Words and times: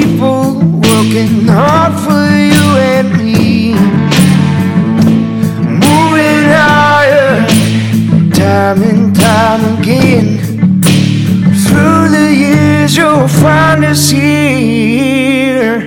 people 0.00 0.54
working 0.86 1.46
hard 1.46 1.92
for 2.04 2.26
you 2.52 2.64
and 2.78 3.08
me. 3.18 3.72
Moving 5.84 6.44
higher, 6.54 7.46
time 8.30 8.82
and 8.82 9.14
time 9.16 9.80
again. 9.80 10.38
Through 11.66 12.08
the 12.10 12.32
years, 12.32 12.96
you'll 12.96 13.26
find 13.26 13.84
us 13.84 14.10
here. 14.10 15.80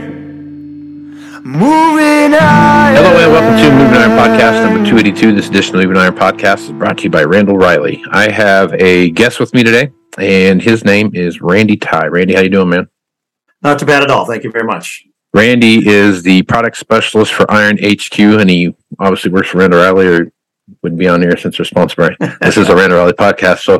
Moving 1.44 2.31
higher. 2.34 2.96
Hello 2.96 3.18
and 3.18 3.31
welcome 3.31 3.58
to 3.64 3.72
Moving 3.72 3.98
Iron 3.98 4.12
Podcast 4.12 4.66
number 4.66 4.86
282. 4.90 5.36
This 5.36 5.48
edition 5.48 5.75
of 5.75 5.84
Moving 5.84 5.98
Iron 5.98 6.16
Podcast 6.16 6.66
is 6.66 6.72
brought 6.72 6.98
to 6.98 7.03
you 7.06 7.09
by 7.09 7.23
Randall 7.23 7.58
Reilly. 7.58 8.03
I 8.12 8.30
have 8.30 8.73
a 8.73 9.12
guest 9.12 9.40
with 9.40 9.53
me 9.53 9.64
today, 9.64 9.92
and 10.18 10.62
his 10.62 10.84
name 10.84 11.12
is 11.14 11.42
Randy 11.42 11.78
Tye. 11.78 12.08
Randy, 12.08 12.34
how 12.34 12.42
you 12.42 12.50
doing, 12.50 12.70
man? 12.70 12.90
Not 13.62 13.80
too 13.80 13.86
bad 13.86 14.04
at 14.04 14.09
all. 14.09 14.26
Thank 14.26 14.44
you 14.44 14.52
very 14.52 14.66
much. 14.66 15.06
Randy 15.34 15.88
is 15.88 16.23
the 16.23 16.42
product 16.44 16.78
specialist 16.78 17.34
for 17.34 17.50
Iron 17.50 17.78
HQ, 17.78 18.20
and 18.20 18.50
he 18.50 18.76
obviously 19.00 19.31
works 19.31 19.50
for 19.50 19.59
Randall 19.59 19.80
Reilly, 19.80 20.08
or 20.08 20.31
wouldn't 20.81 21.00
be 21.00 21.08
on 21.08 21.22
here 21.22 21.38
since 21.38 21.58
they're 21.58 21.66
sponsored 21.66 22.18
by. 22.20 22.36
this 22.42 22.58
is 22.58 22.70
a 22.70 22.76
Randall 22.76 23.00
Reilly 23.00 23.14
podcast. 23.14 23.59
So, 23.59 23.80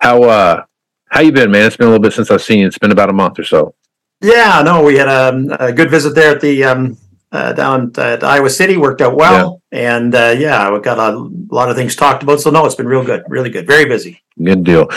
how 0.00 0.22
uh, 0.22 0.64
how 1.10 1.20
you 1.20 1.32
been, 1.32 1.50
man? 1.50 1.66
It's 1.66 1.76
been 1.76 1.88
a 1.88 1.90
little 1.90 2.02
bit 2.02 2.14
since 2.14 2.30
I've 2.30 2.42
seen 2.42 2.60
you. 2.60 2.66
It's 2.66 2.78
been 2.78 2.92
about 2.92 3.10
a 3.10 3.12
month 3.12 3.38
or 3.38 3.44
so. 3.44 3.74
Yeah, 4.20 4.62
no, 4.64 4.82
we 4.82 4.96
had 4.96 5.08
a, 5.08 5.66
a 5.66 5.72
good 5.72 5.90
visit 5.90 6.14
there 6.14 6.34
at 6.34 6.40
the 6.40 6.64
um, 6.64 6.96
uh, 7.30 7.52
down 7.52 7.92
at 7.98 8.24
Iowa 8.24 8.48
City. 8.48 8.78
Worked 8.78 9.02
out 9.02 9.14
well, 9.14 9.62
and 9.70 10.14
uh, 10.14 10.34
yeah, 10.38 10.70
we 10.70 10.80
got 10.80 10.98
a 10.98 11.18
lot 11.50 11.68
of 11.68 11.76
things 11.76 11.96
talked 11.96 12.22
about. 12.22 12.40
So 12.40 12.50
no, 12.50 12.64
it's 12.64 12.74
been 12.74 12.88
real 12.88 13.04
good, 13.04 13.24
really 13.28 13.50
good, 13.50 13.66
very 13.66 13.84
busy. 13.84 14.22
Good 14.42 14.64
deal. 14.64 14.88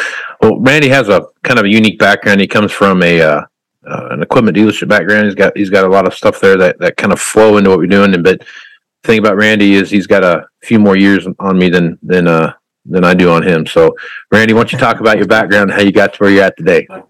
Well, 0.41 0.59
Randy 0.59 0.87
has 0.87 1.09
a 1.09 1.25
kind 1.43 1.59
of 1.59 1.65
a 1.65 1.69
unique 1.69 1.99
background. 1.99 2.39
He 2.39 2.47
comes 2.47 2.71
from 2.71 3.03
a 3.03 3.21
uh, 3.21 3.45
uh, 3.85 4.09
an 4.11 4.21
equipment 4.21 4.55
dealership 4.55 4.87
background. 4.87 5.25
He's 5.25 5.35
got 5.35 5.57
he's 5.57 5.69
got 5.69 5.85
a 5.85 5.89
lot 5.89 6.07
of 6.07 6.13
stuff 6.13 6.39
there 6.39 6.57
that, 6.57 6.79
that 6.79 6.97
kind 6.97 7.13
of 7.13 7.19
flow 7.19 7.57
into 7.57 7.69
what 7.69 7.79
we're 7.79 7.87
doing. 7.87 8.13
And 8.13 8.23
but 8.23 8.39
the 8.39 8.45
thing 9.03 9.19
about 9.19 9.37
Randy 9.37 9.73
is 9.73 9.89
he's 9.89 10.07
got 10.07 10.23
a 10.23 10.47
few 10.63 10.79
more 10.79 10.95
years 10.95 11.27
on 11.39 11.57
me 11.57 11.69
than 11.69 11.97
than 12.01 12.27
uh 12.27 12.53
than 12.85 13.03
I 13.03 13.13
do 13.13 13.31
on 13.31 13.43
him. 13.43 13.65
So, 13.65 13.95
Randy, 14.31 14.53
why 14.53 14.61
don't 14.61 14.71
you 14.71 14.79
talk 14.79 14.99
about 14.99 15.17
your 15.17 15.27
background, 15.27 15.71
how 15.71 15.81
you 15.81 15.91
got 15.91 16.13
to 16.13 16.19
where 16.19 16.31
you're 16.31 16.43
at 16.43 16.57
today? 16.57 16.87
All 16.89 17.03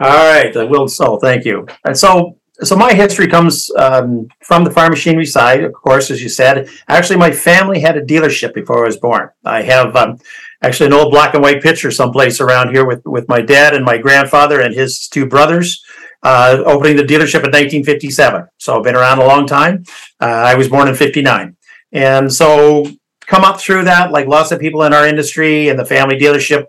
right, 0.00 0.56
I 0.56 0.64
will. 0.64 0.88
So 0.88 1.18
thank 1.18 1.44
you. 1.44 1.66
And 1.84 1.96
so 1.96 2.38
so 2.60 2.74
my 2.74 2.92
history 2.92 3.28
comes 3.28 3.70
um, 3.76 4.26
from 4.42 4.64
the 4.64 4.70
farm 4.70 4.90
machinery 4.90 5.26
side, 5.26 5.62
of 5.62 5.72
course, 5.72 6.10
as 6.10 6.20
you 6.20 6.28
said. 6.28 6.68
Actually, 6.88 7.18
my 7.18 7.30
family 7.30 7.78
had 7.78 7.96
a 7.96 8.02
dealership 8.02 8.52
before 8.52 8.82
I 8.82 8.86
was 8.86 8.96
born. 8.96 9.28
I 9.44 9.62
have 9.62 9.94
um, 9.94 10.18
actually 10.62 10.86
an 10.86 10.92
old 10.92 11.12
black 11.12 11.34
and 11.34 11.42
white 11.42 11.62
picture 11.62 11.90
someplace 11.90 12.40
around 12.40 12.70
here 12.74 12.84
with 12.84 13.04
with 13.04 13.28
my 13.28 13.40
dad 13.40 13.74
and 13.74 13.84
my 13.84 13.98
grandfather 13.98 14.60
and 14.60 14.74
his 14.74 15.06
two 15.08 15.26
brothers 15.26 15.84
uh, 16.22 16.62
opening 16.66 16.96
the 16.96 17.02
dealership 17.02 17.44
in 17.44 17.52
1957. 17.52 18.46
So 18.58 18.76
I've 18.76 18.84
been 18.84 18.96
around 18.96 19.18
a 19.18 19.26
long 19.26 19.46
time. 19.46 19.84
Uh, 20.20 20.26
I 20.26 20.54
was 20.54 20.68
born 20.68 20.88
in 20.88 20.94
59. 20.94 21.56
And 21.92 22.32
so 22.32 22.86
come 23.26 23.44
up 23.44 23.60
through 23.60 23.84
that, 23.84 24.10
like 24.10 24.26
lots 24.26 24.50
of 24.52 24.60
people 24.60 24.82
in 24.82 24.92
our 24.92 25.06
industry 25.06 25.68
and 25.68 25.78
the 25.78 25.84
family 25.84 26.18
dealership, 26.18 26.66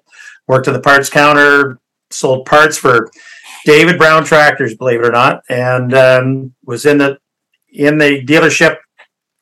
worked 0.47 0.67
at 0.67 0.73
the 0.73 0.81
parts 0.81 1.09
counter, 1.09 1.79
sold 2.09 2.45
parts 2.45 2.77
for 2.77 3.09
David 3.65 3.97
Brown 3.97 4.23
tractors, 4.23 4.75
believe 4.75 5.01
it 5.01 5.07
or 5.07 5.11
not, 5.11 5.43
and 5.49 5.93
um, 5.93 6.53
was 6.65 6.85
in 6.85 6.97
the 6.97 7.17
in 7.71 7.97
the 7.97 8.23
dealership 8.25 8.77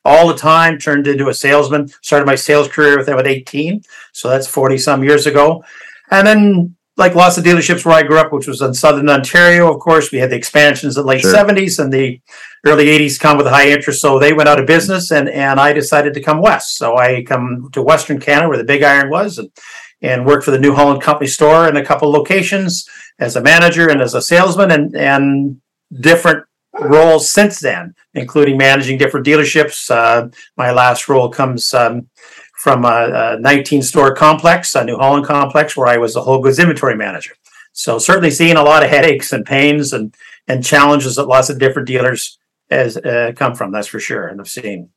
all 0.04 0.28
the 0.28 0.36
time. 0.36 0.78
Turned 0.78 1.06
into 1.06 1.28
a 1.28 1.34
salesman. 1.34 1.88
Started 2.02 2.26
my 2.26 2.34
sales 2.34 2.68
career 2.68 2.96
with 2.96 3.06
them 3.06 3.18
at 3.18 3.26
18, 3.26 3.82
so 4.12 4.28
that's 4.28 4.46
40 4.46 4.78
some 4.78 5.04
years 5.04 5.26
ago. 5.26 5.64
And 6.10 6.26
then, 6.26 6.76
like 6.98 7.14
lots 7.14 7.38
of 7.38 7.44
dealerships 7.44 7.84
where 7.84 7.94
I 7.94 8.02
grew 8.02 8.18
up, 8.18 8.32
which 8.32 8.48
was 8.48 8.60
in 8.60 8.74
southern 8.74 9.08
Ontario, 9.08 9.72
of 9.72 9.78
course, 9.78 10.10
we 10.10 10.18
had 10.18 10.30
the 10.30 10.36
expansions 10.36 10.96
in 10.96 11.04
the 11.04 11.08
late 11.08 11.20
Sure. 11.20 11.32
70s 11.32 11.78
and 11.78 11.92
the 11.92 12.20
early 12.66 12.86
80s 12.86 13.20
come 13.20 13.36
with 13.38 13.46
high 13.46 13.68
interest, 13.68 14.00
so 14.00 14.18
they 14.18 14.32
went 14.32 14.48
out 14.48 14.58
of 14.58 14.66
business, 14.66 15.12
and 15.12 15.28
and 15.28 15.60
I 15.60 15.72
decided 15.72 16.12
to 16.14 16.20
come 16.20 16.42
west. 16.42 16.76
So 16.76 16.96
I 16.96 17.22
come 17.22 17.70
to 17.72 17.82
Western 17.82 18.18
Canada, 18.18 18.48
where 18.48 18.58
the 18.58 18.64
Big 18.64 18.82
Iron 18.82 19.10
was, 19.10 19.38
and 19.38 19.50
and 20.02 20.26
worked 20.26 20.44
for 20.44 20.50
the 20.50 20.58
New 20.58 20.74
Holland 20.74 21.02
Company 21.02 21.28
store 21.28 21.68
in 21.68 21.76
a 21.76 21.84
couple 21.84 22.10
locations 22.10 22.88
as 23.18 23.34
a 23.36 23.42
manager 23.42 23.88
and 23.88 24.02
as 24.02 24.14
a 24.14 24.20
salesman, 24.20 24.72
and 24.72 24.96
and 24.96 25.60
different 26.00 26.44
roles 26.80 27.30
since 27.30 27.60
then, 27.60 27.94
including 28.14 28.56
managing 28.56 28.98
different 28.98 29.26
dealerships. 29.26 29.90
Uh, 29.90 30.28
my 30.56 30.70
last 30.72 31.08
role 31.08 31.28
comes 31.28 31.72
um, 31.74 32.08
from 32.58 32.84
a, 32.84 33.36
a 33.36 33.40
19 33.40 33.82
store 33.82 34.12
complex, 34.14 34.74
a 34.74 34.84
New 34.84 34.96
Holland 34.96 35.24
complex, 35.24 35.76
where 35.76 35.86
I 35.86 35.96
was 35.96 36.14
the 36.14 36.22
whole 36.22 36.40
goods 36.40 36.58
inventory 36.58 36.96
manager. 36.96 37.34
So 37.72 37.98
certainly 37.98 38.32
seeing 38.32 38.56
a 38.56 38.62
lot 38.62 38.82
of 38.82 38.90
headaches 38.90 39.32
and 39.32 39.46
pains 39.46 39.92
and 39.92 40.14
and 40.48 40.64
challenges 40.64 41.16
that 41.16 41.28
lots 41.28 41.50
of 41.50 41.58
different 41.58 41.86
dealers 41.86 42.38
has 42.70 42.96
uh, 42.96 43.32
come 43.36 43.54
from. 43.54 43.70
That's 43.70 43.86
for 43.86 44.00
sure, 44.00 44.26
and 44.26 44.40
I've 44.40 44.48
seen. 44.48 44.90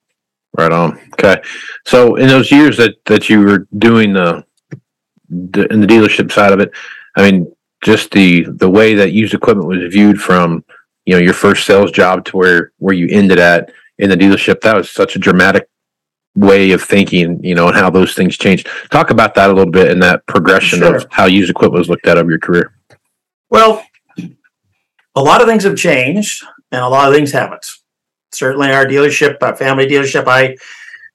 Right 0.58 0.72
on. 0.72 1.00
Okay. 1.14 1.42
So 1.86 2.16
in 2.16 2.28
those 2.28 2.52
years 2.52 2.78
that 2.78 2.96
that 3.06 3.30
you 3.30 3.42
were 3.42 3.68
doing 3.78 4.14
the, 4.14 4.44
the 5.30 5.72
in 5.72 5.82
the 5.82 5.88
dealership 5.88 6.32
side 6.32 6.54
of 6.54 6.60
it, 6.60 6.72
I 7.16 7.30
mean, 7.30 7.54
just 7.84 8.10
the 8.12 8.46
the 8.50 8.70
way 8.70 8.96
that 8.96 9.12
used 9.12 9.36
equipment 9.36 9.68
was 9.68 9.94
viewed 9.94 10.20
from 10.20 10.66
you 11.06 11.14
know 11.14 11.22
your 11.22 11.34
first 11.34 11.68
sales 11.68 11.92
job 11.92 12.26
to 12.26 12.38
where 12.38 12.72
where 12.80 12.96
you 12.96 13.08
ended 13.12 13.38
at 13.38 13.72
in 14.00 14.10
the 14.10 14.18
dealership, 14.18 14.62
that 14.62 14.76
was 14.76 14.90
such 14.90 15.16
a 15.16 15.20
dramatic 15.20 15.70
way 16.36 16.72
of 16.72 16.82
thinking, 16.82 17.44
you 17.44 17.54
know, 17.56 17.68
and 17.68 17.76
how 17.76 17.90
those 17.90 18.14
things 18.14 18.38
changed. 18.38 18.68
Talk 18.90 19.10
about 19.10 19.36
that 19.36 19.50
a 19.50 19.54
little 19.54 19.72
bit 19.72 19.92
and 19.92 20.02
that 20.02 20.26
progression 20.28 20.80
Sure. 20.80 20.96
of 20.96 21.06
how 21.12 21.26
used 21.26 21.50
equipment 21.50 21.80
was 21.80 21.90
looked 21.90 22.08
at 22.08 22.18
over 22.18 22.30
your 22.30 22.40
career. 22.40 22.74
Well, 23.50 23.84
a 25.16 25.22
lot 25.22 25.42
of 25.42 25.48
things 25.48 25.64
have 25.66 25.76
changed, 25.76 26.44
and 26.72 26.82
a 26.82 26.88
lot 26.88 27.10
of 27.10 27.14
things 27.16 27.32
haven't. 27.34 27.66
Certainly, 28.32 28.72
our 28.72 28.86
dealership, 28.86 29.38
our 29.42 29.56
family 29.56 29.86
dealership, 29.88 30.28
I 30.28 30.56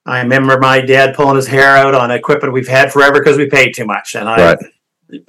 I 0.05 0.21
remember 0.21 0.57
my 0.59 0.79
dad 0.79 1.15
pulling 1.15 1.35
his 1.35 1.47
hair 1.47 1.75
out 1.75 1.93
on 1.95 2.11
equipment 2.11 2.53
we've 2.53 2.67
had 2.67 2.93
forever 2.93 3.19
because 3.19 3.37
we 3.37 3.47
paid 3.49 3.73
too 3.73 3.85
much, 3.85 4.15
and 4.15 4.29
I 4.29 4.35
Right. 4.55 4.59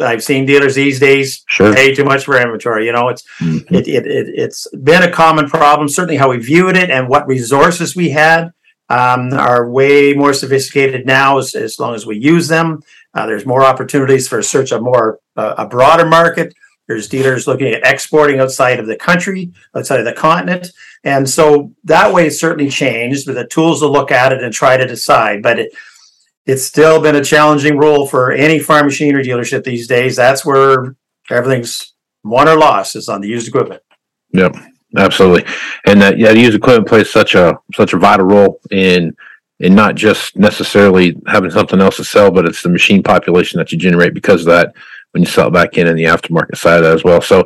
I've 0.01 0.23
seen 0.25 0.45
dealers 0.45 0.75
these 0.75 0.99
days 1.01 1.45
Sure. 1.49 1.73
pay 1.73 1.95
too 1.95 2.05
much 2.05 2.25
for 2.25 2.37
inventory. 2.39 2.85
You 2.87 2.93
know, 2.93 3.09
it's 3.09 3.25
Mhm. 3.41 3.65
it, 3.73 3.89
it, 3.89 4.07
it 4.07 4.27
it's 4.35 4.67
been 4.83 5.03
a 5.03 5.11
common 5.11 5.49
problem. 5.49 5.89
Certainly, 5.89 6.17
how 6.19 6.29
we 6.31 6.37
viewed 6.39 6.77
it 6.77 6.91
and 6.91 7.09
what 7.09 7.27
resources 7.27 7.97
we 7.97 8.11
had 8.11 8.51
um, 8.89 9.33
are 9.33 9.69
way 9.69 10.13
more 10.15 10.33
sophisticated 10.33 11.07
now. 11.07 11.39
As, 11.39 11.55
as 11.55 11.79
long 11.79 11.95
as 11.95 12.07
we 12.07 12.17
use 12.19 12.49
them, 12.49 12.83
uh, 13.15 13.27
there's 13.27 13.47
more 13.47 13.65
opportunities 13.65 14.29
for 14.29 14.43
search 14.43 14.73
a 14.73 14.81
more 14.81 15.21
uh, 15.37 15.55
a 15.59 15.67
broader 15.67 16.07
market. 16.07 16.55
There's 16.87 17.09
dealers 17.09 17.47
looking 17.47 17.69
at 17.69 17.83
exporting 17.85 18.41
outside 18.41 18.81
of 18.81 18.87
the 18.87 18.97
country, 18.97 19.53
outside 19.77 20.01
of 20.01 20.07
the 20.07 20.15
continent, 20.15 20.73
and 21.05 21.29
so 21.29 21.73
that 21.85 22.15
way 22.15 22.27
it's 22.27 22.41
certainly 22.41 22.71
changed. 22.71 23.27
With 23.27 23.37
the 23.37 23.47
tools 23.47 23.81
to 23.81 23.87
look 23.87 24.11
at 24.11 24.33
it 24.33 24.43
and 24.43 24.53
try 24.53 24.79
to 24.79 24.87
decide, 24.87 25.43
but 25.43 25.59
it 25.59 25.73
it's 26.47 26.65
still 26.65 27.01
been 27.01 27.17
a 27.17 27.23
challenging 27.23 27.77
role 27.77 28.07
for 28.07 28.33
any 28.33 28.59
farm 28.59 28.87
machinery 28.87 29.23
dealership 29.23 29.65
these 29.65 29.87
days. 29.87 30.17
That's 30.17 30.47
where 30.47 30.97
everything's 31.29 31.93
won 32.25 32.49
or 32.49 32.57
lost, 32.57 32.97
is 32.97 33.11
on 33.11 33.21
the 33.21 33.29
used 33.29 33.47
equipment. 33.47 33.83
Yep, 34.33 34.57
absolutely. 34.97 35.45
And 35.87 36.01
that 36.03 36.19
yeah, 36.19 36.33
the 36.33 36.41
used 36.41 36.57
equipment 36.57 36.89
plays 36.89 37.11
such 37.11 37.35
a 37.35 37.59
such 37.75 37.93
a 37.93 37.99
vital 37.99 38.27
role 38.27 38.61
in 38.71 39.17
in 39.61 39.75
not 39.75 39.97
just 39.97 40.37
necessarily 40.37 41.17
having 41.27 41.51
something 41.51 41.81
else 41.81 41.97
to 41.97 42.05
sell, 42.05 42.31
but 42.31 42.47
it's 42.47 42.63
the 42.63 42.69
machine 42.69 43.03
population 43.03 43.59
that 43.59 43.73
you 43.73 43.79
generate 43.79 44.15
because 44.15 44.43
of 44.43 44.47
that 44.47 44.73
when 45.13 45.23
you 45.23 45.29
sell 45.29 45.49
it 45.49 45.53
back 45.53 45.77
in 45.79 45.87
in 45.89 45.97
the 45.97 46.05
aftermarket 46.05 46.57
side 46.57 46.79
of 46.79 46.85
that 46.85 46.95
as 46.95 47.05
well. 47.05 47.21
So 47.21 47.45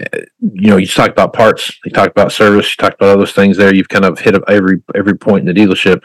uh, 0.00 0.20
you 0.40 0.70
know, 0.70 0.78
you 0.78 0.86
talked 0.86 1.12
about 1.12 1.34
parts, 1.34 1.70
you 1.84 1.90
talked 1.90 2.10
about 2.12 2.32
service, 2.32 2.70
you 2.70 2.76
talked 2.82 2.94
about 2.96 3.10
all 3.10 3.18
those 3.18 3.32
things 3.32 3.56
there. 3.58 3.74
You've 3.74 3.88
kind 3.90 4.06
of 4.06 4.18
hit 4.18 4.34
every 4.48 4.82
every 4.94 5.16
point 5.16 5.46
in 5.46 5.54
the 5.54 5.60
dealership 5.60 6.02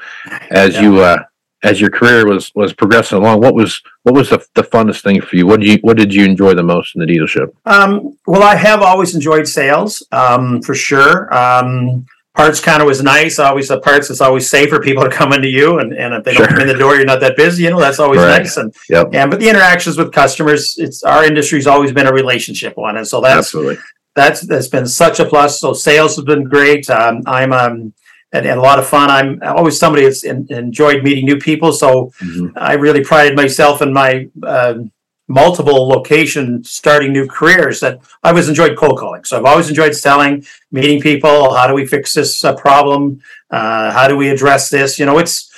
as 0.51 0.75
Yeah. 0.75 0.81
you 0.81 0.99
uh 0.99 1.23
as 1.63 1.81
your 1.81 1.89
career 1.89 2.27
was 2.27 2.51
was 2.55 2.73
progressing 2.73 3.17
along. 3.17 3.41
What 3.41 3.55
was 3.55 3.81
what 4.03 4.15
was 4.15 4.29
the, 4.29 4.45
the 4.55 4.63
funnest 4.63 5.01
thing 5.01 5.21
for 5.21 5.35
you? 5.35 5.47
What 5.47 5.59
did 5.59 5.69
you 5.69 5.77
what 5.81 5.97
did 5.97 6.13
you 6.13 6.23
enjoy 6.25 6.53
the 6.53 6.63
most 6.63 6.95
in 6.95 7.01
the 7.01 7.07
dealership? 7.07 7.53
Um, 7.65 8.17
well, 8.27 8.43
I 8.43 8.55
have 8.55 8.81
always 8.81 9.15
enjoyed 9.15 9.47
sales, 9.47 10.05
um, 10.11 10.61
for 10.61 10.75
sure. 10.75 11.33
Um, 11.33 12.05
parts 12.35 12.59
kind 12.59 12.81
of 12.81 12.87
was 12.87 13.01
nice. 13.01 13.39
Always 13.39 13.67
the 13.69 13.79
parts. 13.79 14.11
It's 14.11 14.21
always 14.21 14.47
safe 14.47 14.69
for 14.69 14.79
people 14.79 15.03
to 15.03 15.09
come 15.09 15.33
into 15.33 15.47
you, 15.47 15.79
and, 15.79 15.91
and 15.93 16.13
if 16.13 16.23
they 16.23 16.35
don't 16.35 16.47
come 16.47 16.59
in 16.61 16.67
the 16.67 16.75
door, 16.75 16.95
you're 16.95 17.05
not 17.05 17.19
that 17.21 17.35
busy. 17.35 17.63
You 17.63 17.71
know, 17.71 17.79
that's 17.79 17.99
always 17.99 18.19
Right. 18.21 18.39
nice. 18.43 18.57
And 18.57 18.73
Yep. 18.89 19.09
and 19.13 19.31
but 19.31 19.39
the 19.39 19.49
interactions 19.49 19.97
with 19.97 20.11
customers, 20.11 20.75
it's 20.77 21.01
our 21.03 21.25
industry's 21.25 21.65
always 21.67 21.91
been 21.91 22.05
a 22.07 22.13
relationship 22.13 22.77
one, 22.77 22.97
and 22.97 23.07
so 23.07 23.19
that's 23.21 23.37
Absolutely. 23.47 23.77
that's 24.15 24.41
that's 24.41 24.67
been 24.67 24.85
such 24.87 25.19
a 25.19 25.25
plus. 25.25 25.59
So 25.59 25.73
sales 25.73 26.15
has 26.17 26.25
been 26.25 26.43
great. 26.43 26.87
Um, 26.91 27.23
I'm 27.25 27.51
um 27.51 27.93
and, 28.33 28.45
and 28.45 28.59
a 28.59 28.61
lot 28.61 28.79
of 28.79 28.87
fun. 28.87 29.09
I'm 29.09 29.41
always 29.43 29.79
somebody 29.79 30.03
that's 30.05 30.23
en- 30.23 30.47
enjoyed 30.49 31.03
meeting 31.03 31.25
new 31.25 31.37
people. 31.37 31.71
So 31.71 32.11
Mhm. 32.21 32.51
I 32.55 32.73
really 32.73 33.03
prided 33.03 33.35
myself 33.35 33.81
in 33.81 33.93
my 33.93 34.27
um 34.43 34.91
multiple 35.29 35.89
location 35.89 36.63
starting 36.63 37.11
new 37.11 37.27
careers 37.27 37.81
that 37.81 37.99
I 38.23 38.31
was 38.31 38.47
enjoyed 38.47 38.77
cold 38.77 38.97
calling. 38.97 39.25
So 39.25 39.37
I've 39.37 39.43
always 39.43 39.67
enjoyed 39.67 39.93
selling, 39.93 40.45
meeting 40.71 41.01
people. 41.01 41.53
How 41.53 41.67
do 41.67 41.73
we 41.73 41.85
fix 41.85 42.13
this 42.13 42.45
uh, 42.45 42.53
problem? 42.55 43.19
Uh, 43.51 43.91
how 43.91 44.07
do 44.07 44.15
we 44.15 44.29
address 44.29 44.69
this? 44.69 44.97
You 44.97 45.05
know, 45.05 45.17
it's 45.19 45.51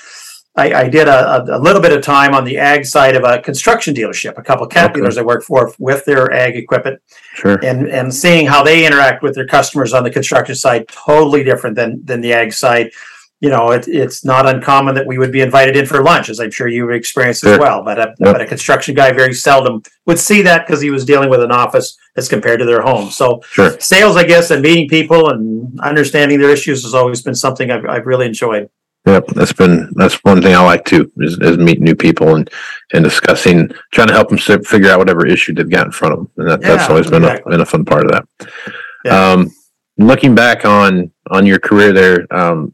I, 0.60 0.82
I 0.82 0.90
did 0.90 1.08
a, 1.08 1.44
a, 1.58 1.60
little 1.60 1.82
bit 1.82 1.92
of 1.92 2.02
time 2.04 2.34
on 2.34 2.44
the 2.44 2.58
ag 2.58 2.86
side 2.86 3.16
of 3.16 3.24
a 3.24 3.40
construction 3.40 3.94
dealership. 3.94 4.38
A 4.38 4.44
couple 4.44 4.66
of 4.66 4.72
cat 4.72 4.90
Okay. 4.92 4.96
dealers 5.00 5.18
I 5.18 5.22
worked 5.22 5.46
for 5.46 5.74
with 5.80 6.06
their 6.06 6.32
ag 6.32 6.56
equipment 6.56 7.02
Sure. 7.34 7.58
and 7.64 7.88
and 7.88 8.14
seeing 8.14 8.46
how 8.46 8.62
they 8.64 8.86
interact 8.86 9.24
with 9.24 9.34
their 9.36 9.48
customers 9.48 9.94
on 9.94 10.04
the 10.04 10.12
construction 10.12 10.56
side 10.56 10.88
totally 10.90 11.44
different 11.44 11.76
than 11.76 12.02
than 12.04 12.20
the 12.22 12.34
ag 12.34 12.52
side 12.54 12.92
you 13.42 13.50
know 13.50 13.72
it, 13.72 13.88
it's 13.88 14.26
not 14.26 14.46
uncommon 14.54 14.94
that 14.96 15.08
we 15.08 15.18
would 15.18 15.32
be 15.32 15.40
invited 15.40 15.78
in 15.78 15.86
for 15.86 16.04
lunch 16.04 16.28
as 16.30 16.40
i'm 16.42 16.52
sure 16.52 16.68
you've 16.68 16.92
experienced 16.92 17.46
as 17.46 17.58
well 17.58 17.82
but 17.84 17.98
a, 17.98 18.08
Yep. 18.20 18.34
but 18.34 18.42
a 18.42 18.46
construction 18.46 18.94
guy 18.96 19.14
very 19.14 19.34
seldom 19.34 19.82
would 20.08 20.20
see 20.20 20.42
that 20.42 20.68
because 20.68 20.82
he 20.82 20.90
was 20.90 21.06
dealing 21.06 21.30
with 21.30 21.42
an 21.42 21.52
office 21.64 21.98
as 22.18 22.28
compared 22.28 22.60
to 22.60 22.66
their 22.66 22.82
home 22.82 23.10
so 23.10 23.42
Sure. 23.50 23.80
sales 23.80 24.18
i 24.18 24.26
guess 24.26 24.52
and 24.52 24.62
meeting 24.62 24.90
people 24.90 25.30
and 25.30 25.80
understanding 25.80 26.38
their 26.42 26.50
issues 26.50 26.84
has 26.84 26.94
always 26.94 27.22
been 27.22 27.36
something 27.36 27.72
i've, 27.72 27.86
I've 27.86 28.06
really 28.06 28.26
enjoyed 28.26 28.70
Yep, 29.06 29.28
that's 29.28 29.54
been 29.54 29.92
that's 29.96 30.24
one 30.24 30.42
thing 30.42 30.54
I 30.54 30.64
like 30.64 30.86
too 30.86 31.12
is, 31.18 31.38
is 31.40 31.58
meet 31.58 31.80
new 31.80 31.96
people 31.96 32.36
and 32.36 32.50
and 32.94 33.04
discussing, 33.04 33.72
trying 33.92 34.08
to 34.08 34.14
help 34.14 34.30
them 34.30 34.38
figure 34.38 34.92
out 34.92 35.00
whatever 35.00 35.26
issue 35.26 35.54
they've 35.54 35.70
got 35.70 35.86
in 35.86 35.92
front 35.92 36.14
of 36.14 36.20
them, 36.20 36.32
and 36.38 36.50
that, 36.50 36.62
that's 36.62 36.84
Yeah, 36.84 36.90
always 36.90 37.10
been 37.10 37.24
a, 37.24 37.42
been 37.50 37.62
a 37.62 37.66
fun 37.66 37.86
part 37.86 38.06
of 38.06 38.12
that. 38.12 38.28
Yeah. 39.06 39.32
Um, 39.32 39.52
looking 39.98 40.36
back 40.36 40.66
on 40.66 41.12
on 41.32 41.46
your 41.46 41.60
career 41.60 41.94
there, 41.94 42.28
um, 42.32 42.74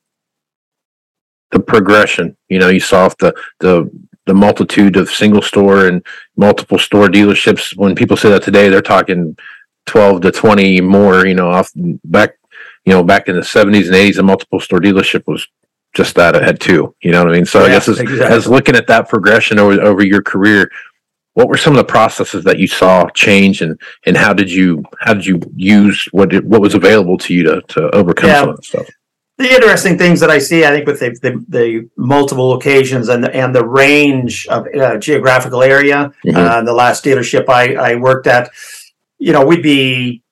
the 1.51 1.59
progression, 1.59 2.35
you 2.49 2.59
know, 2.59 2.69
you 2.69 2.79
saw 2.79 3.07
the 3.19 3.33
the 3.59 3.89
the 4.25 4.33
multitude 4.33 4.97
of 4.97 5.09
single 5.09 5.43
store 5.43 5.87
and 5.87 6.03
multiple 6.35 6.79
store 6.79 7.07
dealerships. 7.07 7.77
When 7.77 7.95
people 7.95 8.17
say 8.17 8.29
that 8.29 8.41
today, 8.43 8.69
they're 8.69 8.81
talking 8.81 9.37
twelve 9.85 10.21
to 10.21 10.31
twenty 10.31 10.81
more. 10.81 11.27
You 11.27 11.35
know, 11.35 11.49
off 11.49 11.71
back, 11.75 12.31
you 12.85 12.93
know, 12.93 13.03
back 13.03 13.27
in 13.29 13.35
the 13.35 13.43
seventies 13.43 13.87
and 13.87 13.95
eighties, 13.95 14.17
a 14.17 14.23
multiple 14.23 14.59
store 14.59 14.79
dealership 14.79 15.27
was 15.27 15.47
just 15.95 16.13
that. 16.15 16.35
Had 16.35 16.59
two. 16.59 16.93
You 17.01 17.11
know 17.11 17.23
what 17.23 17.33
I 17.33 17.37
mean? 17.37 17.45
So 17.45 17.61
I 17.63 17.69
guess 17.69 17.87
as, 17.87 17.99
exactly. 17.99 18.35
as 18.35 18.47
looking 18.47 18.75
at 18.75 18.87
that 18.87 19.09
progression 19.09 19.57
over 19.57 19.81
over 19.81 20.05
your 20.05 20.21
career, 20.21 20.69
what 21.33 21.47
were 21.47 21.57
some 21.57 21.73
of 21.73 21.77
the 21.77 21.91
processes 21.91 22.43
that 22.43 22.59
you 22.59 22.67
saw 22.67 23.07
change, 23.09 23.61
and 23.61 23.79
and 24.05 24.15
how 24.15 24.33
did 24.33 24.51
you 24.51 24.83
how 24.99 25.13
did 25.15 25.25
you 25.25 25.41
use 25.55 26.07
what 26.11 26.33
it, 26.33 26.45
what 26.45 26.61
was 26.61 26.75
available 26.75 27.17
to 27.19 27.33
you 27.33 27.43
to 27.43 27.61
to 27.69 27.95
overcome 27.95 28.29
Yeah. 28.29 28.39
some 28.41 28.49
of 28.49 28.55
that 28.57 28.65
stuff? 28.65 28.87
the 29.37 29.49
interesting 29.51 29.97
things 29.97 30.21
that 30.21 30.29
I 30.29 30.37
see, 30.39 30.63
I 30.63 30.69
think, 30.69 30.87
with 30.87 31.01
the, 31.01 31.09
the, 31.21 31.45
the 31.49 31.89
multiple 31.97 32.47
locations 32.47 33.09
and 33.09 33.21
the, 33.21 33.35
and 33.35 33.53
the 33.53 33.67
range 33.67 34.47
of 34.47 34.65
uh, 34.73 34.95
geographical 34.97 35.61
area, 35.61 36.13
Mhm. 36.25 36.35
uh, 36.37 36.61
the 36.61 36.71
last 36.71 37.03
dealership 37.03 37.49
I, 37.49 37.75
I 37.75 37.95
worked 37.95 38.27
at, 38.27 38.49
you 39.19 39.33
know, 39.33 39.45
we'd 39.45 39.61
be 39.61 40.23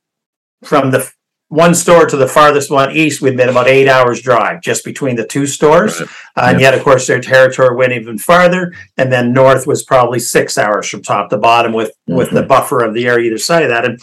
from 0.63 0.91
the 0.91 1.11
one 1.53 1.75
store 1.75 2.07
to 2.07 2.17
the 2.17 2.27
farthest 2.27 2.71
one 2.71 2.91
east, 2.95 3.21
we'd 3.21 3.37
been 3.37 3.49
about 3.49 3.67
eight 3.67 3.87
hours 3.87 4.19
drive 4.19 4.59
just 4.61 4.83
between 4.83 5.15
the 5.15 5.27
two 5.27 5.45
stores. 5.45 5.99
Right. 5.99 6.09
Uh, 6.35 6.47
and 6.49 6.59
yet, 6.59 6.73
of 6.73 6.81
course, 6.81 7.05
their 7.05 7.21
territory 7.21 7.75
went 7.75 7.93
even 7.93 8.17
farther. 8.17 8.73
And 8.97 9.11
then 9.11 9.33
north 9.33 9.67
was 9.67 9.83
probably 9.83 10.17
six 10.17 10.57
hours 10.57 10.89
from 10.89 11.03
top 11.03 11.29
to 11.29 11.37
bottom 11.37 11.71
with, 11.71 11.91
with 12.07 12.31
the 12.31 12.41
buffer 12.41 12.83
of 12.83 12.95
the 12.95 13.05
air 13.05 13.19
either 13.19 13.37
side 13.37 13.61
of 13.61 13.69
that. 13.69 13.85
And, 13.85 14.01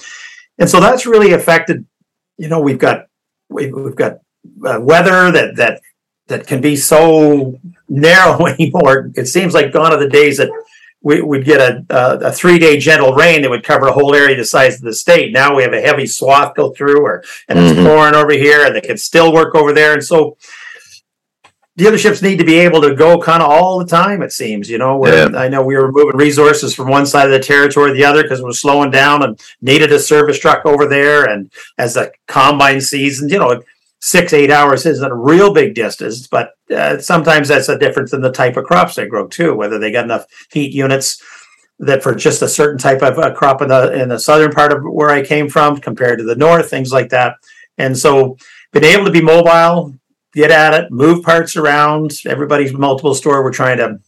and 0.58 0.70
so 0.70 0.78
that's 0.78 1.06
really 1.06 1.32
affected, 1.32 1.84
you 2.38 2.48
know, 2.48 2.60
we've 2.60 2.78
got, 2.78 3.06
we've, 3.48 3.74
we've 3.74 3.96
got 3.96 4.18
uh, 4.64 4.78
weather 4.80 5.32
that 5.32 5.56
that 5.56 5.80
that 6.28 6.46
can 6.46 6.60
be 6.60 6.76
so 6.76 7.58
narrow 7.88 8.46
anymore. 8.46 9.10
It 9.16 9.26
seems 9.26 9.54
like 9.54 9.72
gone 9.72 9.92
are 9.92 9.98
the 9.98 10.08
days 10.08 10.36
that 10.38 10.50
we 11.02 11.22
would 11.22 11.44
get 11.44 11.60
a, 11.60 11.84
a, 11.90 12.18
a 12.28 12.32
three 12.32 12.58
day 12.58 12.78
gentle 12.78 13.14
rain 13.14 13.42
that 13.42 13.50
would 13.50 13.64
cover 13.64 13.86
a 13.88 13.92
whole 13.92 14.14
area 14.14 14.36
the 14.36 14.44
size 14.44 14.76
of 14.76 14.82
the 14.82 14.92
state. 14.92 15.32
Now 15.32 15.54
we 15.56 15.62
have 15.62 15.72
a 15.72 15.80
heavy 15.80 16.06
swath 16.06 16.54
go 16.54 16.70
through, 16.72 17.00
or 17.00 17.24
and 17.48 17.58
it's 17.58 17.72
Mhm. 17.78 17.86
pouring 17.86 18.14
over 18.14 18.32
here, 18.32 18.66
and 18.66 18.74
they 18.76 18.80
can 18.82 18.98
still 18.98 19.32
work 19.32 19.54
over 19.54 19.72
there. 19.72 19.94
And 19.94 20.04
so 20.04 20.36
dealerships 21.78 22.22
need 22.22 22.38
to 22.38 22.44
be 22.44 22.58
able 22.58 22.82
to 22.82 22.94
go 22.94 23.18
kind 23.18 23.42
of 23.42 23.48
all 23.50 23.78
the 23.78 23.86
time. 23.86 24.20
It 24.22 24.32
seems, 24.32 24.68
you 24.68 24.76
know. 24.76 24.98
Where 24.98 25.34
I 25.34 25.48
know 25.48 25.62
we 25.62 25.76
were 25.76 25.90
moving 25.90 26.16
resources 26.16 26.74
from 26.74 26.88
one 26.88 27.06
side 27.06 27.24
of 27.26 27.30
the 27.32 27.38
territory 27.40 27.90
to 27.90 27.94
the 27.94 28.04
other 28.04 28.22
because 28.22 28.40
it 28.40 28.44
was 28.46 28.60
slowing 28.60 28.90
down 28.90 29.22
and 29.22 29.40
needed 29.62 29.90
a 29.92 29.98
service 29.98 30.38
truck 30.38 30.66
over 30.66 30.86
there. 30.86 31.24
And 31.24 31.50
as 31.78 31.94
the 31.94 32.12
combine 32.28 32.80
season, 32.82 33.30
you 33.30 33.38
know, 33.38 33.62
six 34.00 34.32
eight 34.32 34.50
hours 34.50 34.86
isn't 34.86 35.10
a 35.10 35.14
real 35.14 35.52
big 35.52 35.74
distance, 35.74 36.26
but 36.26 36.52
uh, 36.74 36.98
sometimes 36.98 37.48
that's 37.48 37.68
a 37.68 37.78
difference 37.78 38.12
in 38.12 38.20
the 38.20 38.32
type 38.32 38.56
of 38.56 38.64
crops 38.64 38.94
they 38.94 39.06
grow 39.06 39.26
too. 39.26 39.54
Whether 39.54 39.78
they 39.78 39.92
got 39.92 40.04
enough 40.04 40.26
heat 40.50 40.72
units 40.72 41.22
that 41.78 42.02
for 42.02 42.14
just 42.14 42.42
a 42.42 42.48
certain 42.48 42.78
type 42.78 43.02
of 43.02 43.34
crop 43.34 43.62
in 43.62 43.68
the 43.68 43.92
in 43.92 44.08
the 44.08 44.18
southern 44.18 44.52
part 44.52 44.72
of 44.72 44.82
where 44.82 45.10
I 45.10 45.24
came 45.24 45.48
from 45.48 45.78
compared 45.78 46.18
to 46.18 46.24
the 46.24 46.36
north, 46.36 46.68
things 46.68 46.92
like 46.92 47.08
that. 47.10 47.36
And 47.78 47.96
so, 47.96 48.36
being 48.72 48.84
able 48.84 49.06
to 49.06 49.10
be 49.10 49.22
mobile, 49.22 49.94
get 50.34 50.50
at 50.50 50.74
it, 50.74 50.90
move 50.90 51.24
parts 51.24 51.56
around. 51.56 52.12
Everybody's 52.26 52.72
multiple 52.72 53.14
store. 53.14 53.42
We're 53.42 53.52
trying 53.52 53.78
to 53.78 53.98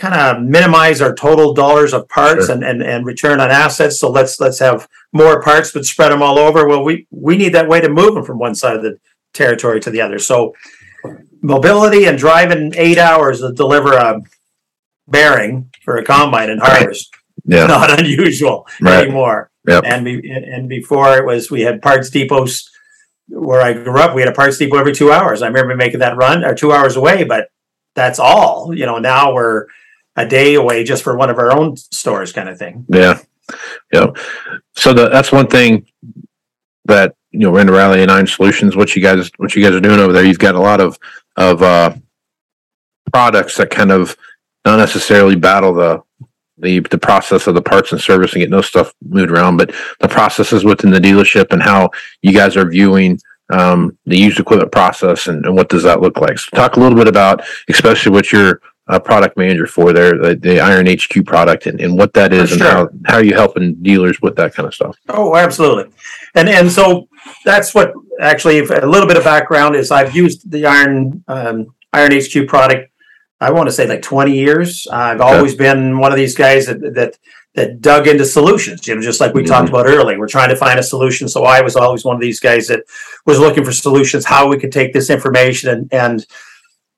kind 0.00 0.14
of 0.14 0.42
minimize 0.42 1.00
our 1.02 1.14
total 1.14 1.52
dollars 1.52 1.92
of 1.92 2.08
parts 2.08 2.46
Sure. 2.46 2.54
and, 2.54 2.64
and 2.64 2.82
and 2.82 3.04
return 3.06 3.38
on 3.38 3.50
assets. 3.50 4.00
So 4.00 4.10
let's 4.10 4.40
let's 4.40 4.58
have 4.58 4.88
more 5.12 5.42
parts, 5.42 5.72
but 5.72 5.84
spread 5.84 6.10
them 6.10 6.22
all 6.22 6.38
over. 6.38 6.66
Well, 6.66 6.82
we 6.82 7.06
we 7.10 7.36
need 7.36 7.52
that 7.54 7.68
way 7.68 7.80
to 7.80 7.88
move 7.88 8.14
them 8.14 8.24
from 8.24 8.38
one 8.38 8.54
side 8.54 8.76
of 8.76 8.82
the 8.82 8.98
territory 9.34 9.78
to 9.80 9.90
the 9.90 10.00
other. 10.00 10.18
So 10.18 10.54
mobility 11.42 12.06
and 12.06 12.18
driving 12.18 12.72
eight 12.76 12.98
hours 12.98 13.40
to 13.40 13.52
deliver 13.52 13.92
a 13.94 14.20
bearing 15.08 15.70
for 15.84 15.96
a 15.96 16.04
combine 16.04 16.50
and 16.50 16.60
harvest 16.60 17.10
Yeah, 17.44 17.66
not 17.76 17.98
unusual 17.98 18.66
Right. 18.80 19.04
anymore. 19.04 19.50
Yep. 19.68 19.84
And, 19.86 20.04
be, 20.04 20.30
and 20.30 20.68
before 20.68 21.16
it 21.18 21.24
was 21.26 21.50
we 21.50 21.62
had 21.62 21.82
parts 21.82 22.10
depots 22.10 22.68
where 23.28 23.60
I 23.60 23.72
grew 23.72 23.98
up. 24.00 24.14
We 24.14 24.22
had 24.22 24.28
a 24.30 24.34
parts 24.34 24.58
depot 24.58 24.76
every 24.78 24.92
two 24.94 25.12
hours. 25.12 25.42
I 25.42 25.46
remember 25.46 25.76
making 25.76 26.00
that 26.00 26.16
run 26.16 26.44
or 26.44 26.54
two 26.54 26.72
hours 26.72 26.96
away, 26.96 27.24
but 27.24 27.48
that's 27.94 28.18
all. 28.18 28.74
You 28.74 28.86
know, 28.86 28.98
now 28.98 29.32
we're 29.34 29.66
a 30.16 30.26
day 30.26 30.54
away 30.54 30.84
just 30.84 31.02
for 31.02 31.16
one 31.16 31.30
of 31.30 31.38
our 31.38 31.52
own 31.52 31.76
stores, 31.76 32.32
kind 32.32 32.48
of 32.48 32.58
thing. 32.58 32.84
yeah, 32.88 33.20
yeah. 33.92 34.06
So 34.76 34.92
the, 34.92 35.08
that's 35.08 35.32
one 35.32 35.46
thing 35.46 35.86
that 36.86 37.14
you 37.30 37.40
know, 37.40 37.52
Randall 37.52 37.76
Reilly 37.76 38.02
and 38.02 38.10
Iron 38.10 38.26
Solutions. 38.26 38.76
What 38.76 38.96
you 38.96 39.02
guys, 39.02 39.30
what 39.36 39.54
you 39.54 39.62
guys 39.62 39.74
are 39.74 39.80
doing 39.80 40.00
over 40.00 40.12
there? 40.12 40.24
You've 40.24 40.38
got 40.38 40.54
a 40.54 40.60
lot 40.60 40.80
of 40.80 40.98
of 41.36 41.62
uh, 41.62 41.94
products 43.12 43.56
that 43.56 43.70
kind 43.70 43.92
of 43.92 44.16
not 44.64 44.76
necessarily 44.76 45.36
battle 45.36 45.74
the 45.74 46.02
the 46.58 46.80
the 46.80 46.98
process 46.98 47.46
of 47.46 47.54
the 47.54 47.62
parts 47.62 47.92
and 47.92 48.00
service 48.00 48.32
and 48.32 48.40
getting 48.40 48.50
those 48.50 48.66
stuff 48.66 48.92
moved 49.02 49.30
around, 49.30 49.56
but 49.56 49.72
the 50.00 50.08
processes 50.08 50.64
within 50.64 50.90
the 50.90 50.98
dealership 50.98 51.52
and 51.52 51.62
how 51.62 51.90
you 52.22 52.32
guys 52.32 52.56
are 52.56 52.68
viewing 52.68 53.18
um, 53.52 53.96
the 54.06 54.18
used 54.18 54.38
equipment 54.38 54.72
process 54.72 55.26
and, 55.26 55.44
and 55.44 55.56
what 55.56 55.68
does 55.68 55.82
that 55.82 56.00
look 56.00 56.18
like. 56.20 56.38
So 56.38 56.56
talk 56.56 56.76
a 56.76 56.80
little 56.80 56.96
bit 56.96 57.08
about, 57.08 57.42
especially 57.68 58.12
what 58.12 58.32
your 58.32 58.60
uh, 58.90 58.98
product 58.98 59.36
manager 59.36 59.66
for 59.66 59.92
there, 59.92 60.18
the, 60.18 60.34
the 60.34 60.60
Iron 60.60 60.86
HQ 60.86 61.24
product, 61.24 61.66
and, 61.66 61.80
and 61.80 61.96
what 61.96 62.12
that 62.14 62.32
is, 62.32 62.50
For 62.50 62.54
and 62.54 62.62
sure. 62.62 62.70
how 62.70 62.88
how 63.06 63.14
are 63.16 63.24
you 63.24 63.34
helping 63.34 63.74
dealers 63.76 64.20
with 64.20 64.34
that 64.36 64.54
kind 64.54 64.66
of 64.66 64.74
stuff. 64.74 64.96
Oh, 65.08 65.36
absolutely. 65.36 65.92
And 66.34 66.48
and 66.48 66.70
so 66.70 67.08
that's 67.44 67.74
what 67.74 67.92
actually 68.20 68.58
a 68.58 68.86
little 68.86 69.06
bit 69.06 69.16
of 69.16 69.24
background 69.24 69.76
is 69.76 69.90
I've 69.90 70.14
used 70.14 70.50
the 70.50 70.66
Iron 70.66 71.24
um, 71.28 71.74
Iron 71.92 72.12
HQ 72.12 72.48
product. 72.48 72.90
I 73.40 73.50
want 73.50 73.68
to 73.68 73.72
say 73.72 73.86
like 73.86 74.02
20 74.02 74.32
years. 74.32 74.86
I've 74.92 75.22
always 75.22 75.54
been 75.54 75.98
one 75.98 76.12
of 76.12 76.18
these 76.18 76.34
guys 76.34 76.66
that, 76.66 76.80
that 76.94 77.16
that 77.54 77.80
dug 77.80 78.06
into 78.06 78.24
solutions, 78.24 78.86
you 78.86 78.94
know, 78.94 79.00
just 79.00 79.20
like 79.20 79.34
we 79.34 79.42
talked 79.42 79.68
about 79.68 79.86
earlier. 79.86 80.18
We're 80.18 80.28
trying 80.28 80.50
to 80.50 80.56
find 80.56 80.78
a 80.78 80.82
solution. 80.82 81.28
So 81.28 81.44
I 81.44 81.60
was 81.62 81.74
always 81.74 82.04
one 82.04 82.14
of 82.14 82.20
these 82.20 82.38
guys 82.38 82.68
that 82.68 82.84
was 83.26 83.40
looking 83.40 83.64
for 83.64 83.72
solutions, 83.72 84.24
how 84.24 84.48
we 84.48 84.58
could 84.58 84.72
take 84.72 84.92
this 84.92 85.10
information 85.10 85.70
and 85.70 85.92
and 85.92 86.26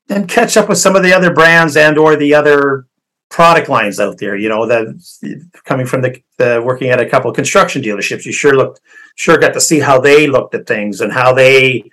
and 0.09 0.29
catch 0.29 0.57
up 0.57 0.69
with 0.69 0.79
some 0.79 0.97
of 0.97 1.03
the 1.03 1.13
other 1.13 1.33
brands 1.33 1.77
and 1.77 1.99
or 1.99 2.17
the 2.17 2.35
other 2.35 2.87
product 3.31 3.69
lines 3.69 3.99
out 3.99 4.19
there. 4.19 4.37
You 4.37 4.49
know, 4.49 4.67
that 4.67 5.53
coming 5.65 5.87
from 5.87 6.03
the, 6.03 6.21
the 6.39 6.63
working 6.65 6.91
at 6.91 7.01
a 7.01 7.09
couple 7.09 7.31
of 7.31 7.37
construction 7.37 7.83
dealerships, 7.83 8.25
you 8.25 8.33
sure 8.33 8.55
looked 8.55 8.81
sure 9.17 9.39
got 9.39 9.55
to 9.55 9.61
see 9.61 9.81
how 9.81 10.01
they 10.01 10.27
looked 10.27 10.55
at 10.55 10.67
things 10.67 11.01
and 11.01 11.13
how 11.13 11.33
they 11.33 11.91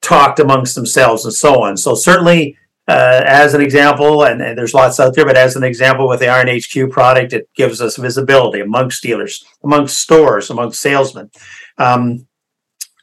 talked 0.00 0.40
amongst 0.40 0.74
themselves 0.74 1.24
and 1.24 1.34
so 1.34 1.62
on. 1.62 1.76
So 1.76 1.94
certainly 1.94 2.56
uh, 2.88 3.22
as 3.24 3.54
an 3.54 3.60
example, 3.60 4.24
and, 4.24 4.42
and, 4.42 4.58
there's 4.58 4.74
lots 4.74 4.98
out 4.98 5.14
there, 5.14 5.24
but 5.24 5.36
as 5.36 5.54
an 5.54 5.62
example 5.62 6.08
with 6.08 6.18
the 6.18 6.26
Iron 6.26 6.48
HQ 6.48 6.90
product, 6.90 7.32
it 7.32 7.48
gives 7.54 7.80
us 7.80 7.96
visibility 7.96 8.58
amongst 8.58 9.04
dealers, 9.04 9.44
amongst 9.62 10.00
stores, 10.00 10.50
amongst 10.50 10.80
salesmen, 10.80 11.30
um, 11.78 12.26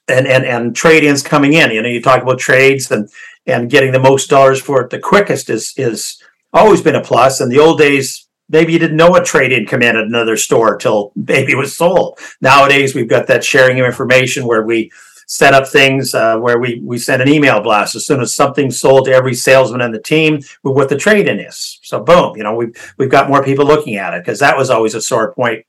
and 0.10 0.28
and 0.28 0.44
and 0.44 0.76
trade-ins 0.76 1.24
coming 1.24 1.54
in. 1.54 1.72
You 1.72 1.82
know, 1.82 1.88
you 1.88 2.02
talk 2.02 2.22
about 2.22 2.40
trades 2.40 2.92
and 2.92 3.10
and 3.50 3.70
getting 3.70 3.92
the 3.92 4.00
most 4.00 4.30
dollars 4.30 4.62
for 4.62 4.82
it 4.82 4.90
the 4.90 5.00
quickest 5.00 5.50
is 5.50 5.74
is 5.78 6.22
always 6.54 6.82
been 6.82 6.96
a 6.96 7.02
plus. 7.02 7.42
In 7.42 7.50
the 7.50 7.60
old 7.60 7.78
days, 7.78 8.28
maybe 8.50 8.74
you 8.74 8.80
didn't 8.80 8.98
know 8.98 9.16
a 9.16 9.24
trade-in 9.24 9.66
come 9.66 9.82
in 9.82 9.96
at 9.96 10.04
another 10.04 10.38
store 10.38 10.78
till 10.78 11.12
baby 11.24 11.56
was 11.56 11.76
sold. 11.76 12.20
Nowadays, 12.42 12.96
we've 12.96 13.10
got 13.10 13.28
that 13.28 13.44
sharing 13.44 13.80
of 13.80 13.86
information 13.86 14.46
where 14.46 14.64
we 14.64 14.92
set 15.28 15.54
up 15.54 15.68
things 15.68 16.16
uh, 16.16 16.40
where 16.40 16.58
we 16.58 16.82
we 16.84 16.98
send 16.98 17.22
an 17.22 17.30
email 17.30 17.62
blast 17.62 17.96
as 17.96 18.06
soon 18.06 18.20
as 18.20 18.34
something's 18.34 18.80
sold 18.80 19.06
to 19.06 19.14
every 19.14 19.36
salesman 19.36 19.82
in 19.82 19.92
the 19.92 20.02
team 20.02 20.40
with 20.64 20.76
what 20.76 20.90
the 20.90 20.98
trade-in 20.98 21.40
is. 21.40 21.80
So 21.84 22.02
boom, 22.02 22.36
you 22.36 22.44
know 22.44 22.56
we've 22.56 22.74
we've 22.98 23.12
got 23.12 23.30
more 23.30 23.44
people 23.44 23.66
looking 23.66 23.96
at 23.96 24.14
it 24.16 24.24
because 24.24 24.40
that 24.40 24.58
was 24.58 24.70
always 24.70 24.96
a 24.96 25.02
sore 25.02 25.32
point. 25.34 25.66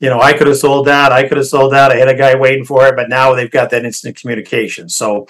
You 0.00 0.10
know, 0.10 0.20
I 0.20 0.32
could 0.32 0.48
have 0.48 0.56
sold 0.56 0.88
that, 0.88 1.12
I 1.12 1.28
could 1.28 1.36
have 1.36 1.46
sold 1.46 1.72
that. 1.72 1.92
I 1.92 1.96
had 1.96 2.08
a 2.08 2.16
guy 2.16 2.34
waiting 2.34 2.64
for 2.64 2.84
it, 2.86 2.96
but 2.96 3.08
now 3.08 3.32
they've 3.32 3.50
got 3.50 3.70
that 3.70 3.84
instant 3.84 4.16
communication. 4.16 4.88
So 4.88 5.28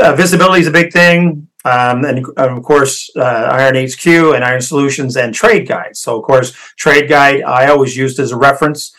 uh, 0.00 0.14
visibility 0.14 0.60
is 0.60 0.66
a 0.66 0.72
big 0.72 0.92
thing. 0.92 1.48
Um, 1.66 2.04
and, 2.04 2.26
of 2.36 2.62
course, 2.62 3.10
uh, 3.16 3.48
Iron 3.52 3.74
HQ 3.74 4.06
and 4.06 4.44
Iron 4.44 4.60
Solutions 4.60 5.16
and 5.16 5.34
Trade 5.34 5.66
Guide. 5.66 5.96
So, 5.96 6.18
of 6.18 6.24
course, 6.24 6.52
Trade 6.76 7.08
Guide 7.08 7.42
I 7.42 7.68
always 7.68 7.96
used 7.96 8.18
as 8.18 8.32
a 8.32 8.36
reference 8.36 8.94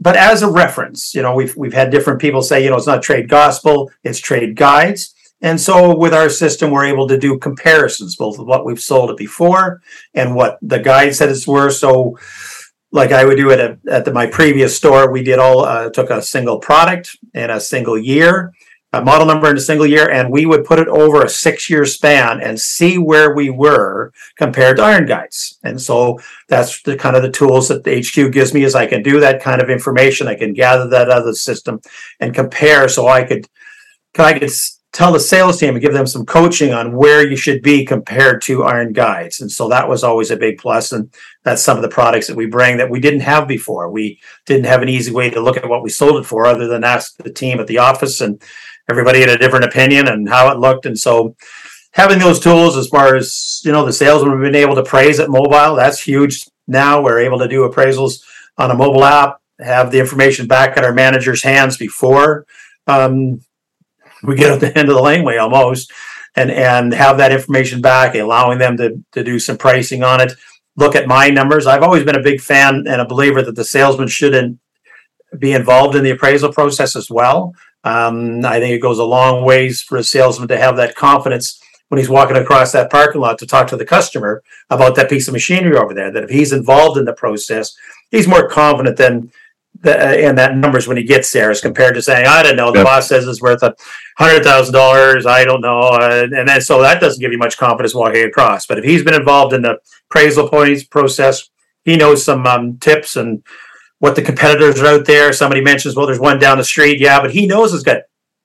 but 0.00 0.16
as 0.16 0.42
a 0.42 0.50
reference, 0.50 1.14
you 1.14 1.22
know, 1.22 1.34
we've 1.34 1.56
we've 1.56 1.72
had 1.72 1.90
different 1.90 2.20
people 2.20 2.42
say, 2.42 2.62
you 2.62 2.70
know, 2.70 2.76
it's 2.76 2.86
not 2.86 3.02
trade 3.02 3.28
gospel, 3.28 3.90
it's 4.04 4.18
trade 4.18 4.54
guides. 4.56 5.14
And 5.40 5.60
so 5.60 5.96
with 5.96 6.14
our 6.14 6.28
system, 6.28 6.70
we're 6.70 6.86
able 6.86 7.06
to 7.08 7.18
do 7.18 7.38
comparisons, 7.38 8.16
both 8.16 8.38
of 8.38 8.46
what 8.46 8.64
we've 8.64 8.80
sold 8.80 9.10
it 9.10 9.16
before 9.16 9.80
and 10.14 10.34
what 10.34 10.58
the 10.62 10.80
guide 10.80 11.14
said 11.14 11.28
it's 11.28 11.46
worth. 11.46 11.74
So 11.74 12.18
like 12.90 13.12
I 13.12 13.24
would 13.24 13.36
do 13.36 13.50
at, 13.52 13.78
at 13.88 14.04
the, 14.04 14.12
my 14.12 14.26
previous 14.26 14.76
store, 14.76 15.12
we 15.12 15.22
did 15.22 15.38
all 15.38 15.60
uh, 15.60 15.90
took 15.90 16.10
a 16.10 16.22
single 16.22 16.58
product 16.58 17.16
and 17.34 17.52
a 17.52 17.60
single 17.60 17.96
year 17.96 18.52
a 18.92 19.04
model 19.04 19.26
number 19.26 19.50
in 19.50 19.56
a 19.56 19.60
single 19.60 19.86
year, 19.86 20.08
and 20.10 20.32
we 20.32 20.46
would 20.46 20.64
put 20.64 20.78
it 20.78 20.88
over 20.88 21.22
a 21.22 21.28
six 21.28 21.68
year 21.68 21.84
span 21.84 22.40
and 22.40 22.58
see 22.58 22.96
where 22.96 23.34
we 23.34 23.50
were 23.50 24.12
compared 24.36 24.78
to 24.78 24.82
iron 24.82 25.04
guides. 25.04 25.58
And 25.62 25.80
so 25.80 26.18
that's 26.48 26.82
the 26.82 26.96
kind 26.96 27.14
of 27.14 27.22
the 27.22 27.30
tools 27.30 27.68
that 27.68 27.84
the 27.84 28.00
HQ 28.00 28.32
gives 28.32 28.54
me 28.54 28.64
is 28.64 28.74
I 28.74 28.86
can 28.86 29.02
do 29.02 29.20
that 29.20 29.42
kind 29.42 29.60
of 29.60 29.68
information. 29.68 30.26
I 30.26 30.36
can 30.36 30.54
gather 30.54 30.88
that 30.88 31.08
the 31.24 31.34
system 31.34 31.80
and 32.20 32.34
compare 32.34 32.88
so 32.88 33.08
I 33.08 33.24
could 33.24 33.46
I 34.18 34.38
could 34.38 34.50
tell 34.92 35.12
the 35.12 35.20
sales 35.20 35.58
team 35.58 35.74
and 35.74 35.82
give 35.82 35.92
them 35.92 36.06
some 36.06 36.24
coaching 36.24 36.72
on 36.72 36.96
where 36.96 37.26
you 37.26 37.36
should 37.36 37.62
be 37.62 37.84
compared 37.84 38.40
to 38.42 38.64
iron 38.64 38.92
guides. 38.92 39.40
And 39.40 39.52
so 39.52 39.68
that 39.68 39.88
was 39.88 40.02
always 40.02 40.30
a 40.30 40.36
big 40.36 40.58
plus. 40.58 40.92
And 40.92 41.12
that's 41.44 41.62
some 41.62 41.76
of 41.76 41.82
the 41.82 41.88
products 41.88 42.26
that 42.26 42.36
we 42.36 42.46
bring 42.46 42.78
that 42.78 42.90
we 42.90 43.00
didn't 43.00 43.20
have 43.20 43.46
before. 43.46 43.90
We 43.90 44.18
didn't 44.46 44.64
have 44.64 44.82
an 44.82 44.88
easy 44.88 45.12
way 45.12 45.30
to 45.30 45.40
look 45.40 45.56
at 45.56 45.68
what 45.68 45.82
we 45.82 45.90
sold 45.90 46.16
it 46.16 46.26
for 46.26 46.46
other 46.46 46.66
than 46.66 46.84
ask 46.84 47.16
the 47.18 47.32
team 47.32 47.60
at 47.60 47.66
the 47.66 47.78
office 47.78 48.20
and 48.20 48.42
everybody 48.88 49.20
had 49.20 49.28
a 49.28 49.38
different 49.38 49.64
opinion 49.64 50.08
and 50.08 50.28
how 50.28 50.50
it 50.50 50.58
looked. 50.58 50.86
And 50.86 50.98
so 50.98 51.36
having 51.92 52.18
those 52.18 52.40
tools 52.40 52.76
as 52.76 52.88
far 52.88 53.16
as, 53.16 53.60
you 53.64 53.72
know, 53.72 53.84
the 53.84 53.92
salesman 53.92 54.32
have 54.32 54.40
been 54.40 54.54
able 54.54 54.74
to 54.76 54.82
praise 54.82 55.18
it 55.18 55.30
mobile, 55.30 55.76
that's 55.76 56.00
huge. 56.00 56.46
Now 56.66 57.02
we're 57.02 57.20
able 57.20 57.38
to 57.38 57.48
do 57.48 57.68
appraisals 57.68 58.22
on 58.56 58.70
a 58.70 58.74
mobile 58.74 59.04
app, 59.04 59.40
have 59.60 59.90
the 59.90 60.00
information 60.00 60.46
back 60.46 60.76
at 60.76 60.84
our 60.84 60.92
manager's 60.94 61.42
hands 61.42 61.76
before 61.76 62.46
um, 62.86 63.40
we 64.22 64.34
get 64.34 64.50
at 64.50 64.60
the 64.60 64.76
end 64.78 64.88
of 64.88 64.94
the 64.94 65.02
laneway 65.02 65.36
almost 65.36 65.92
and 66.34 66.50
and 66.50 66.92
have 66.92 67.18
that 67.18 67.32
information 67.32 67.80
back, 67.80 68.14
allowing 68.14 68.58
them 68.58 68.76
to, 68.76 69.02
to 69.12 69.22
do 69.22 69.38
some 69.38 69.56
pricing 69.56 70.02
on 70.02 70.20
it. 70.20 70.32
Look 70.76 70.94
at 70.94 71.08
my 71.08 71.28
numbers. 71.28 71.66
I've 71.66 71.82
always 71.82 72.04
been 72.04 72.16
a 72.16 72.22
big 72.22 72.40
fan 72.40 72.84
and 72.86 73.00
a 73.00 73.06
believer 73.06 73.42
that 73.42 73.56
the 73.56 73.64
salesman 73.64 74.08
shouldn't 74.08 74.58
be 75.38 75.52
involved 75.52 75.96
in 75.96 76.04
the 76.04 76.10
appraisal 76.10 76.52
process 76.52 76.96
as 76.96 77.10
well. 77.10 77.54
Um, 77.84 78.44
I 78.44 78.58
think 78.60 78.74
it 78.74 78.82
goes 78.82 78.98
a 78.98 79.04
long 79.04 79.44
ways 79.44 79.80
for 79.80 79.98
a 79.98 80.04
salesman 80.04 80.48
to 80.48 80.58
have 80.58 80.76
that 80.76 80.96
confidence 80.96 81.60
when 81.88 81.98
he's 81.98 82.08
walking 82.08 82.36
across 82.36 82.72
that 82.72 82.90
parking 82.90 83.20
lot 83.20 83.38
to 83.38 83.46
talk 83.46 83.66
to 83.68 83.76
the 83.76 83.84
customer 83.84 84.42
about 84.68 84.94
that 84.96 85.08
piece 85.08 85.28
of 85.28 85.32
machinery 85.32 85.76
over 85.76 85.94
there. 85.94 86.10
That 86.10 86.24
if 86.24 86.30
he's 86.30 86.52
involved 86.52 86.98
in 86.98 87.04
the 87.04 87.12
process, 87.12 87.76
he's 88.10 88.28
more 88.28 88.48
confident 88.48 88.96
than 88.96 89.30
the, 89.80 90.08
uh, 90.08 90.12
in 90.12 90.34
that 90.36 90.56
numbers 90.56 90.88
when 90.88 90.96
he 90.96 91.04
gets 91.04 91.32
there, 91.32 91.50
as 91.50 91.60
compared 91.60 91.94
to 91.94 92.02
saying, 92.02 92.26
"I 92.26 92.42
don't 92.42 92.56
know, 92.56 92.72
the 92.72 92.78
yep. 92.78 92.86
boss 92.86 93.08
says 93.08 93.26
it's 93.26 93.40
worth 93.40 93.62
a 93.62 93.74
hundred 94.18 94.42
thousand 94.42 94.74
dollars. 94.74 95.24
I 95.24 95.44
don't 95.44 95.60
know," 95.60 95.78
uh, 95.78 96.26
and 96.32 96.48
then 96.48 96.60
so 96.60 96.82
that 96.82 97.00
doesn't 97.00 97.20
give 97.20 97.32
you 97.32 97.38
much 97.38 97.56
confidence 97.56 97.94
walking 97.94 98.24
across. 98.24 98.66
But 98.66 98.78
if 98.78 98.84
he's 98.84 99.04
been 99.04 99.14
involved 99.14 99.54
in 99.54 99.62
the 99.62 99.78
appraisal 100.10 100.48
points 100.48 100.84
process, 100.84 101.48
he 101.84 101.96
knows 101.96 102.24
some 102.24 102.46
um, 102.46 102.78
tips 102.78 103.16
and 103.16 103.42
what 103.98 104.14
the 104.14 104.22
competitors 104.22 104.80
are 104.80 104.86
out 104.86 105.06
there. 105.06 105.32
Somebody 105.32 105.60
mentions, 105.60 105.96
well, 105.96 106.06
there's 106.06 106.20
one 106.20 106.38
down 106.38 106.58
the 106.58 106.64
street. 106.64 107.00
Yeah, 107.00 107.20
but 107.20 107.32
he 107.32 107.46
knows 107.46 107.74
it's 107.74 107.82
got 107.82 108.02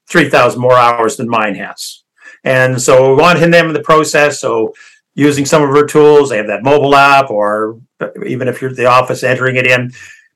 3,000 0.10 0.60
more 0.60 0.74
hours 0.74 1.18
than 1.18 1.30
mine 1.30 1.56
has. 1.56 2.04
And 2.44 2.82
so 2.82 3.16
we 3.16 3.22
want 3.22 3.40
him 3.40 3.54
in 3.54 3.74
the 3.74 3.82
process. 3.82 4.40
So 4.40 4.74
using 5.16 5.46
some 5.46 5.62
of 5.62 5.70
our 5.70 5.86
tools, 5.86 6.30
they 6.30 6.38
have 6.38 6.48
that 6.48 6.64
mobile 6.64 6.96
app, 6.96 7.30
or 7.30 7.80
even 8.26 8.48
if 8.48 8.62
you're 8.62 8.72
at 8.72 8.78
the 8.78 8.86
office 8.86 9.24
entering 9.24 9.56
it 9.56 9.68
in, 9.68 9.92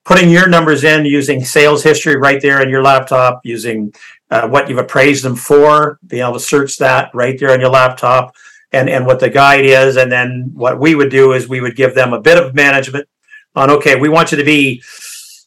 putting 0.05 0.29
your 0.29 0.47
numbers 0.47 0.83
in 0.83 1.05
using 1.05 1.43
sales 1.43 1.83
history 1.83 2.15
right 2.15 2.41
there 2.41 2.61
in 2.61 2.69
your 2.69 2.81
laptop, 2.81 3.41
using 3.43 3.93
uh, 4.29 4.47
what 4.47 4.69
you've 4.69 4.77
appraised 4.77 5.23
them 5.23 5.35
for, 5.35 5.99
being 6.07 6.23
able 6.23 6.33
to 6.33 6.39
search 6.39 6.77
that 6.77 7.13
right 7.13 7.37
there 7.39 7.51
on 7.51 7.59
your 7.59 7.69
laptop, 7.69 8.33
and, 8.71 8.89
and 8.89 9.05
what 9.05 9.19
the 9.19 9.29
guide 9.29 9.65
is. 9.65 9.97
And 9.97 10.11
then 10.11 10.51
what 10.53 10.79
we 10.79 10.95
would 10.95 11.09
do 11.09 11.33
is 11.33 11.49
we 11.49 11.61
would 11.61 11.75
give 11.75 11.95
them 11.95 12.13
a 12.13 12.21
bit 12.21 12.41
of 12.41 12.55
management 12.55 13.07
on, 13.55 13.69
okay, 13.71 13.99
we 13.99 14.09
want 14.09 14.31
you 14.31 14.37
to 14.37 14.43
be 14.43 14.81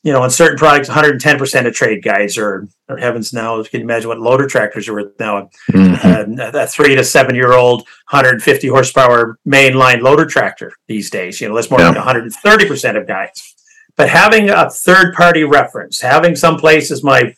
you 0.03 0.13
know, 0.13 0.23
on 0.23 0.31
certain 0.31 0.57
products, 0.57 0.89
110% 0.89 1.67
of 1.67 1.75
trade 1.75 2.03
guides 2.03 2.39
or, 2.39 2.67
or 2.89 2.97
heavens 2.97 3.33
now, 3.33 3.63
can 3.63 3.81
you 3.81 3.85
imagine 3.85 4.09
what 4.09 4.19
loader 4.19 4.47
tractors 4.47 4.89
are 4.89 4.95
worth 4.95 5.19
now. 5.19 5.51
Mm-hmm. 5.73 6.41
Uh, 6.41 6.51
a 6.59 6.67
three 6.67 6.95
to 6.95 7.05
seven 7.05 7.35
year 7.35 7.53
old, 7.53 7.81
150 8.11 8.69
horsepower 8.69 9.39
mainline 9.47 10.01
loader 10.01 10.25
tractor 10.25 10.73
these 10.89 11.11
days, 11.11 11.41
you 11.41 11.49
know, 11.49 11.55
that's 11.55 11.71
more 11.71 11.81
yeah. 11.81 11.93
130% 11.93 12.97
of 12.97 13.07
guides. 13.07 13.55
But 13.97 14.09
having 14.09 14.49
a 14.49 14.71
third 14.71 15.15
party 15.15 15.45
reference, 15.45 16.01
having 16.01 16.35
some 16.35 16.57
places, 16.57 17.05
my 17.05 17.35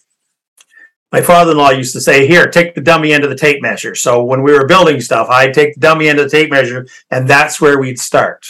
my 1.11 1.21
father-in-law 1.21 1.71
used 1.71 1.92
to 1.92 2.00
say, 2.00 2.26
"Here, 2.26 2.47
take 2.47 2.75
the 2.75 2.81
dummy 2.81 3.12
end 3.12 3.25
of 3.25 3.31
the 3.31 3.37
tape 3.37 3.61
measure." 3.61 3.95
So 3.95 4.23
when 4.23 4.42
we 4.42 4.52
were 4.52 4.66
building 4.66 5.00
stuff, 5.00 5.28
I'd 5.28 5.52
take 5.52 5.75
the 5.75 5.81
dummy 5.81 6.09
end 6.09 6.19
of 6.21 6.31
the 6.31 6.37
tape 6.37 6.50
measure, 6.50 6.87
and 7.11 7.28
that's 7.28 7.61
where 7.61 7.78
we'd 7.78 7.99
start. 7.99 8.47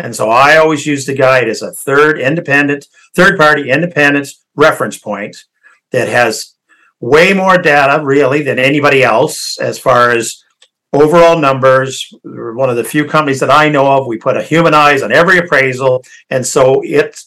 And 0.00 0.14
so 0.14 0.30
I 0.30 0.56
always 0.56 0.86
use 0.86 1.06
the 1.06 1.14
guide 1.14 1.48
as 1.48 1.62
a 1.62 1.72
third 1.72 2.18
independent, 2.18 2.86
third 3.14 3.38
party 3.38 3.70
independent 3.70 4.28
reference 4.54 4.98
point 4.98 5.44
that 5.92 6.08
has 6.08 6.54
way 7.00 7.32
more 7.32 7.58
data 7.58 8.04
really 8.04 8.42
than 8.42 8.58
anybody 8.58 9.02
else 9.02 9.58
as 9.60 9.78
far 9.78 10.10
as 10.10 10.44
overall 10.92 11.38
numbers. 11.38 12.12
We're 12.24 12.54
one 12.54 12.70
of 12.70 12.76
the 12.76 12.84
few 12.84 13.04
companies 13.04 13.40
that 13.40 13.50
I 13.50 13.68
know 13.68 13.90
of. 13.90 14.06
We 14.06 14.18
put 14.18 14.36
a 14.36 14.42
human 14.42 14.74
eyes 14.74 15.02
on 15.02 15.12
every 15.12 15.38
appraisal. 15.38 16.04
And 16.30 16.46
so 16.46 16.82
it 16.84 17.22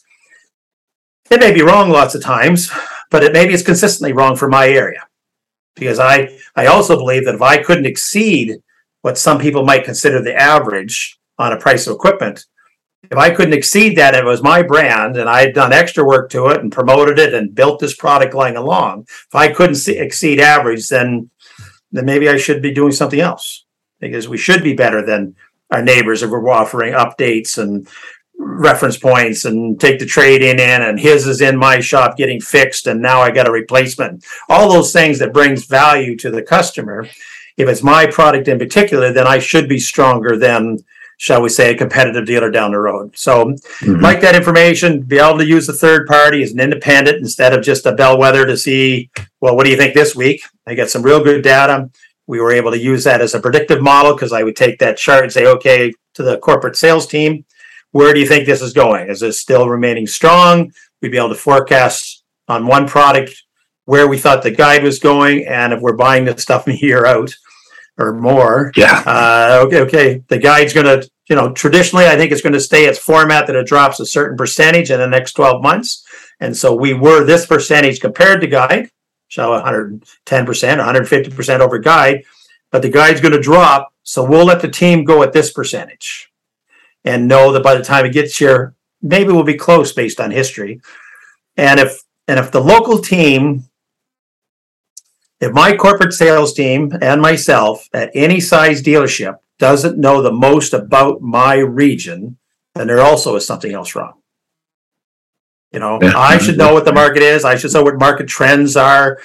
it 1.30 1.40
may 1.40 1.52
be 1.52 1.62
wrong 1.62 1.90
lots 1.90 2.14
of 2.14 2.22
times, 2.22 2.70
but 3.10 3.24
it 3.24 3.32
maybe 3.32 3.54
it's 3.54 3.62
consistently 3.62 4.12
wrong 4.12 4.36
for 4.36 4.48
my 4.48 4.68
area. 4.68 5.06
Because 5.74 5.98
I 5.98 6.38
I 6.54 6.66
also 6.66 6.96
believe 6.96 7.24
that 7.24 7.34
if 7.34 7.42
I 7.42 7.62
couldn't 7.62 7.86
exceed 7.86 8.58
what 9.02 9.18
some 9.18 9.38
people 9.38 9.64
might 9.64 9.84
consider 9.84 10.22
the 10.22 10.34
average 10.34 11.18
on 11.38 11.52
a 11.52 11.58
price 11.58 11.86
of 11.86 11.94
equipment, 11.94 12.46
if 13.10 13.18
I 13.18 13.30
couldn't 13.30 13.54
exceed 13.54 13.96
that, 13.96 14.14
it 14.14 14.24
was 14.24 14.42
my 14.42 14.62
brand, 14.62 15.16
and 15.16 15.28
I 15.28 15.40
had 15.40 15.54
done 15.54 15.72
extra 15.72 16.04
work 16.04 16.30
to 16.30 16.48
it 16.48 16.60
and 16.60 16.72
promoted 16.72 17.18
it 17.18 17.34
and 17.34 17.54
built 17.54 17.80
this 17.80 17.94
product 17.94 18.34
line 18.34 18.56
along. 18.56 19.02
If 19.08 19.34
I 19.34 19.52
couldn't 19.52 19.76
see, 19.76 19.98
exceed 19.98 20.40
average, 20.40 20.88
then 20.88 21.30
then 21.92 22.06
maybe 22.06 22.28
I 22.28 22.36
should 22.36 22.60
be 22.60 22.72
doing 22.72 22.90
something 22.90 23.20
else 23.20 23.64
because 24.00 24.28
we 24.28 24.36
should 24.36 24.64
be 24.64 24.74
better 24.74 25.04
than 25.04 25.36
our 25.70 25.82
neighbors 25.82 26.22
if 26.22 26.30
we're 26.30 26.48
offering 26.50 26.92
updates 26.92 27.56
and 27.56 27.88
reference 28.36 28.96
points 28.96 29.44
and 29.44 29.80
take 29.80 30.00
the 30.00 30.06
trade 30.06 30.42
in 30.42 30.58
in 30.58 30.82
and 30.82 30.98
his 30.98 31.26
is 31.26 31.40
in 31.40 31.56
my 31.56 31.78
shop 31.78 32.16
getting 32.16 32.40
fixed 32.40 32.88
and 32.88 33.00
now 33.00 33.20
I 33.20 33.30
got 33.30 33.48
a 33.48 33.52
replacement. 33.52 34.24
All 34.48 34.68
those 34.68 34.92
things 34.92 35.20
that 35.20 35.32
brings 35.32 35.66
value 35.66 36.16
to 36.16 36.30
the 36.30 36.42
customer. 36.42 37.08
If 37.56 37.68
it's 37.68 37.82
my 37.82 38.06
product 38.06 38.48
in 38.48 38.58
particular, 38.58 39.12
then 39.12 39.28
I 39.28 39.38
should 39.38 39.68
be 39.68 39.78
stronger 39.78 40.36
than 40.36 40.78
shall 41.18 41.42
we 41.42 41.48
say, 41.48 41.72
a 41.72 41.78
competitive 41.78 42.26
dealer 42.26 42.50
down 42.50 42.72
the 42.72 42.78
road. 42.78 43.16
So, 43.16 43.46
mm-hmm. 43.46 44.00
like 44.00 44.20
that 44.20 44.34
information, 44.34 45.02
be 45.02 45.18
able 45.18 45.38
to 45.38 45.46
use 45.46 45.68
a 45.68 45.72
third 45.72 46.06
party 46.06 46.42
as 46.42 46.52
an 46.52 46.60
independent 46.60 47.18
instead 47.18 47.52
of 47.52 47.64
just 47.64 47.86
a 47.86 47.92
bellwether 47.92 48.46
to 48.46 48.56
see, 48.56 49.10
well, 49.40 49.56
what 49.56 49.64
do 49.64 49.70
you 49.70 49.76
think 49.76 49.94
this 49.94 50.14
week? 50.14 50.42
I 50.66 50.74
get 50.74 50.90
some 50.90 51.02
real 51.02 51.22
good 51.22 51.42
data. 51.42 51.90
We 52.26 52.40
were 52.40 52.52
able 52.52 52.70
to 52.70 52.78
use 52.78 53.04
that 53.04 53.20
as 53.20 53.34
a 53.34 53.40
predictive 53.40 53.82
model 53.82 54.14
because 54.14 54.32
I 54.32 54.42
would 54.42 54.56
take 54.56 54.78
that 54.78 54.96
chart 54.96 55.24
and 55.24 55.32
say, 55.32 55.46
okay, 55.46 55.92
to 56.14 56.22
the 56.22 56.38
corporate 56.38 56.76
sales 56.76 57.06
team, 57.06 57.44
where 57.92 58.12
do 58.12 58.20
you 58.20 58.26
think 58.26 58.46
this 58.46 58.62
is 58.62 58.72
going? 58.72 59.08
Is 59.08 59.20
this 59.20 59.38
still 59.38 59.68
remaining 59.68 60.06
strong? 60.06 60.72
We'd 61.00 61.12
be 61.12 61.18
able 61.18 61.28
to 61.28 61.34
forecast 61.34 62.24
on 62.48 62.66
one 62.66 62.88
product 62.88 63.44
where 63.84 64.08
we 64.08 64.18
thought 64.18 64.42
the 64.42 64.50
guide 64.50 64.82
was 64.82 64.98
going, 64.98 65.46
and 65.46 65.72
if 65.72 65.80
we're 65.80 65.96
buying 65.96 66.24
the 66.24 66.36
stuff 66.38 66.66
a 66.66 66.76
year 66.76 67.04
out 67.04 67.34
or 67.98 68.12
more. 68.12 68.72
Yeah. 68.76 69.02
Uh, 69.06 69.64
okay. 69.66 69.80
Okay. 69.80 70.24
The 70.28 70.38
guide's 70.38 70.72
going 70.72 70.86
to, 70.86 71.08
you 71.28 71.36
know, 71.36 71.52
traditionally, 71.52 72.06
I 72.06 72.16
think 72.16 72.32
it's 72.32 72.42
going 72.42 72.52
to 72.54 72.60
stay 72.60 72.84
its 72.84 72.98
format 72.98 73.46
that 73.46 73.56
it 73.56 73.66
drops 73.66 74.00
a 74.00 74.06
certain 74.06 74.36
percentage 74.36 74.90
in 74.90 74.98
the 74.98 75.06
next 75.06 75.32
12 75.34 75.62
months. 75.62 76.04
And 76.40 76.56
so 76.56 76.74
we 76.74 76.92
were 76.92 77.24
this 77.24 77.46
percentage 77.46 78.00
compared 78.00 78.40
to 78.40 78.46
guide, 78.46 78.90
so 79.28 79.50
110%, 79.50 80.00
150% 80.26 81.60
over 81.60 81.78
guide, 81.78 82.24
but 82.70 82.82
the 82.82 82.90
guide's 82.90 83.20
going 83.20 83.32
to 83.32 83.40
drop. 83.40 83.92
So 84.02 84.24
we'll 84.24 84.44
let 84.44 84.60
the 84.60 84.68
team 84.68 85.04
go 85.04 85.22
at 85.22 85.32
this 85.32 85.52
percentage 85.52 86.30
and 87.04 87.28
know 87.28 87.52
that 87.52 87.62
by 87.62 87.74
the 87.74 87.84
time 87.84 88.04
it 88.04 88.12
gets 88.12 88.36
here, 88.36 88.74
maybe 89.00 89.32
we'll 89.32 89.44
be 89.44 89.54
close 89.54 89.92
based 89.92 90.20
on 90.20 90.30
history. 90.30 90.80
And 91.56 91.78
if 91.78 92.02
and 92.26 92.38
if 92.38 92.50
the 92.50 92.60
local 92.60 92.98
team, 92.98 93.64
if 95.40 95.52
my 95.52 95.76
corporate 95.76 96.12
sales 96.12 96.52
team 96.52 96.92
and 97.00 97.20
myself 97.20 97.88
at 97.92 98.10
any 98.14 98.40
size 98.40 98.82
dealership 98.82 99.36
doesn't 99.58 99.98
know 99.98 100.22
the 100.22 100.32
most 100.32 100.72
about 100.72 101.20
my 101.20 101.56
region, 101.56 102.38
then 102.74 102.86
there 102.86 103.00
also 103.00 103.36
is 103.36 103.46
something 103.46 103.72
else 103.72 103.94
wrong. 103.94 104.14
You 105.72 105.80
know. 105.80 105.98
I 106.02 106.38
should 106.38 106.56
know 106.56 106.72
what 106.72 106.84
the 106.84 106.92
market 106.92 107.22
is. 107.22 107.44
I 107.44 107.56
should 107.56 107.72
know 107.72 107.82
what 107.82 107.98
market 107.98 108.28
trends 108.28 108.76
are. 108.76 109.18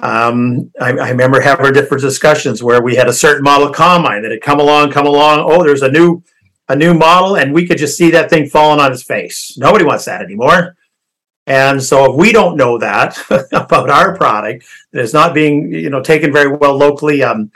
Um, 0.00 0.70
I, 0.78 0.90
I, 0.92 1.08
remember 1.08 1.40
having 1.40 1.72
different 1.72 2.02
discussions 2.02 2.62
where 2.62 2.82
we 2.82 2.96
had 2.96 3.08
a 3.08 3.14
certain 3.14 3.42
model 3.42 3.72
combine 3.72 4.20
that 4.22 4.30
had 4.30 4.42
come 4.42 4.60
along, 4.60 4.92
come 4.92 5.06
along. 5.06 5.50
Oh, 5.50 5.64
there's 5.64 5.80
a 5.80 5.90
new 5.90 6.22
a 6.68 6.76
new 6.76 6.92
model 6.92 7.36
and 7.36 7.54
we 7.54 7.66
could 7.66 7.78
just 7.78 7.96
see 7.96 8.10
that 8.10 8.28
thing 8.28 8.46
falling 8.46 8.80
on 8.80 8.92
its 8.92 9.02
face. 9.02 9.56
Nobody 9.56 9.86
wants 9.86 10.04
that 10.04 10.20
anymore. 10.20 10.76
And 11.46 11.82
so 11.82 12.10
if 12.10 12.16
we 12.16 12.32
don't 12.32 12.56
know 12.56 12.76
that 12.78 13.18
about 13.52 13.88
our 13.88 14.16
product 14.16 14.64
that 14.92 15.02
is 15.02 15.12
not 15.12 15.34
being, 15.34 15.72
you 15.72 15.90
know, 15.90 16.02
taken 16.02 16.32
very 16.32 16.48
well 16.48 16.76
locally, 16.76 17.22
um, 17.22 17.50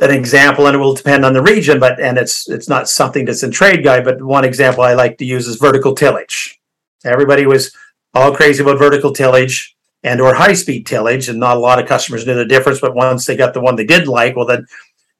an 0.00 0.10
example, 0.10 0.66
and 0.66 0.74
it 0.74 0.78
will 0.78 0.94
depend 0.94 1.24
on 1.24 1.32
the 1.32 1.42
region, 1.42 1.80
but 1.80 1.98
and 2.00 2.18
it's 2.18 2.48
it's 2.48 2.68
not 2.68 2.88
something 2.88 3.24
that's 3.24 3.42
in 3.42 3.50
trade 3.50 3.82
guide, 3.82 4.04
but 4.04 4.22
one 4.22 4.44
example 4.44 4.82
I 4.82 4.94
like 4.94 5.18
to 5.18 5.24
use 5.24 5.46
is 5.46 5.56
vertical 5.56 5.94
tillage. 5.94 6.60
Everybody 7.04 7.46
was 7.46 7.74
all 8.12 8.34
crazy 8.34 8.62
about 8.62 8.78
vertical 8.78 9.12
tillage 9.12 9.74
and 10.02 10.20
or 10.20 10.34
high 10.34 10.52
speed 10.52 10.86
tillage, 10.86 11.28
and 11.28 11.40
not 11.40 11.56
a 11.56 11.60
lot 11.60 11.78
of 11.78 11.88
customers 11.88 12.26
knew 12.26 12.34
the 12.34 12.44
difference. 12.44 12.80
But 12.80 12.94
once 12.94 13.24
they 13.24 13.36
got 13.36 13.54
the 13.54 13.60
one 13.60 13.76
they 13.76 13.86
did 13.86 14.06
like, 14.06 14.36
well 14.36 14.46
then 14.46 14.66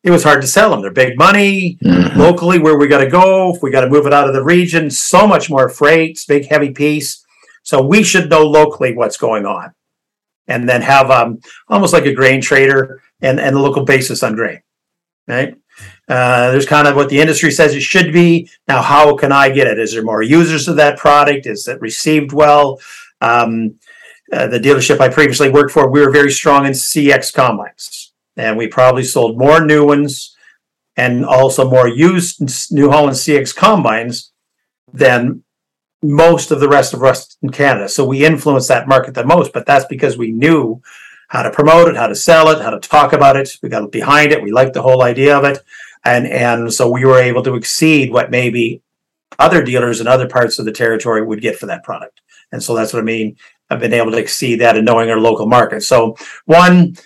it 0.02 0.10
was 0.10 0.24
hard 0.24 0.42
to 0.42 0.46
sell 0.46 0.70
them. 0.70 0.82
They're 0.82 0.90
big 0.90 1.18
money 1.18 1.78
mm-hmm. 1.82 2.18
locally. 2.18 2.58
Where 2.58 2.78
we 2.78 2.86
got 2.86 3.00
to 3.00 3.08
go, 3.08 3.54
if 3.54 3.62
we 3.62 3.70
got 3.70 3.80
to 3.80 3.90
move 3.90 4.06
it 4.06 4.12
out 4.12 4.28
of 4.28 4.34
the 4.34 4.44
region, 4.44 4.90
so 4.90 5.26
much 5.26 5.48
more 5.48 5.68
freight, 5.68 6.22
big 6.28 6.46
heavy 6.46 6.70
piece. 6.70 7.25
So 7.66 7.82
we 7.82 8.04
should 8.04 8.30
know 8.30 8.46
locally 8.46 8.94
what's 8.94 9.16
going 9.16 9.44
on, 9.44 9.74
and 10.46 10.68
then 10.68 10.82
have 10.82 11.10
um, 11.10 11.40
almost 11.68 11.92
like 11.92 12.06
a 12.06 12.14
grain 12.14 12.40
trader 12.40 13.02
and 13.20 13.40
and 13.40 13.56
a 13.56 13.60
local 13.60 13.84
basis 13.84 14.22
on 14.22 14.36
grain. 14.36 14.60
Right? 15.26 15.56
Uh, 16.08 16.52
there's 16.52 16.64
kind 16.64 16.86
of 16.86 16.94
what 16.94 17.08
the 17.08 17.18
industry 17.18 17.50
says 17.50 17.74
it 17.74 17.82
should 17.82 18.12
be. 18.12 18.48
Now, 18.68 18.82
how 18.82 19.16
can 19.16 19.32
I 19.32 19.50
get 19.50 19.66
it? 19.66 19.80
Is 19.80 19.92
there 19.92 20.04
more 20.04 20.22
users 20.22 20.68
of 20.68 20.76
that 20.76 20.96
product? 20.96 21.46
Is 21.46 21.66
it 21.66 21.80
received 21.80 22.32
well? 22.32 22.80
Um, 23.20 23.80
uh, 24.32 24.46
the 24.46 24.60
dealership 24.60 25.00
I 25.00 25.08
previously 25.08 25.50
worked 25.50 25.72
for, 25.72 25.90
we 25.90 26.00
were 26.00 26.12
very 26.12 26.30
strong 26.30 26.66
in 26.66 26.72
CX 26.72 27.34
combines 27.34 28.12
and 28.36 28.56
we 28.56 28.68
probably 28.68 29.02
sold 29.02 29.36
more 29.36 29.64
new 29.64 29.84
ones 29.84 30.36
and 30.96 31.24
also 31.26 31.68
more 31.68 31.88
used 31.88 32.72
New 32.72 32.90
Holland 32.90 33.16
CX 33.16 33.54
combines 33.54 34.30
than 34.92 35.42
most 36.02 36.50
of 36.50 36.60
the 36.60 36.68
rest 36.68 36.94
of 36.94 37.00
Western 37.00 37.50
Canada. 37.50 37.88
So 37.88 38.04
we 38.04 38.24
influenced 38.24 38.68
that 38.68 38.88
market 38.88 39.14
the 39.14 39.24
most, 39.24 39.52
but 39.52 39.66
that's 39.66 39.86
because 39.86 40.16
we 40.16 40.32
knew 40.32 40.80
how 41.28 41.42
to 41.42 41.50
promote 41.50 41.88
it, 41.88 41.96
how 41.96 42.06
to 42.06 42.14
sell 42.14 42.50
it, 42.50 42.62
how 42.62 42.70
to 42.70 42.78
talk 42.78 43.12
about 43.12 43.36
it. 43.36 43.56
We 43.62 43.68
got 43.68 43.90
behind 43.90 44.32
it. 44.32 44.42
We 44.42 44.52
liked 44.52 44.74
the 44.74 44.82
whole 44.82 45.02
idea 45.02 45.36
of 45.36 45.44
it. 45.44 45.58
And 46.04 46.26
and 46.26 46.72
so 46.72 46.90
we 46.90 47.04
were 47.04 47.18
able 47.18 47.42
to 47.42 47.56
exceed 47.56 48.12
what 48.12 48.30
maybe 48.30 48.82
other 49.38 49.62
dealers 49.62 50.00
in 50.00 50.06
other 50.06 50.28
parts 50.28 50.58
of 50.58 50.64
the 50.64 50.72
territory 50.72 51.24
would 51.24 51.40
get 51.40 51.58
for 51.58 51.66
that 51.66 51.82
product. 51.82 52.20
And 52.52 52.62
so 52.62 52.74
that's 52.74 52.92
what 52.92 53.00
I 53.00 53.04
mean. 53.04 53.36
I've 53.68 53.80
been 53.80 53.92
able 53.92 54.12
to 54.12 54.18
exceed 54.18 54.60
that 54.60 54.76
in 54.76 54.84
knowing 54.84 55.10
our 55.10 55.18
local 55.18 55.46
market. 55.46 55.82
So 55.82 56.16
one, 56.44 56.96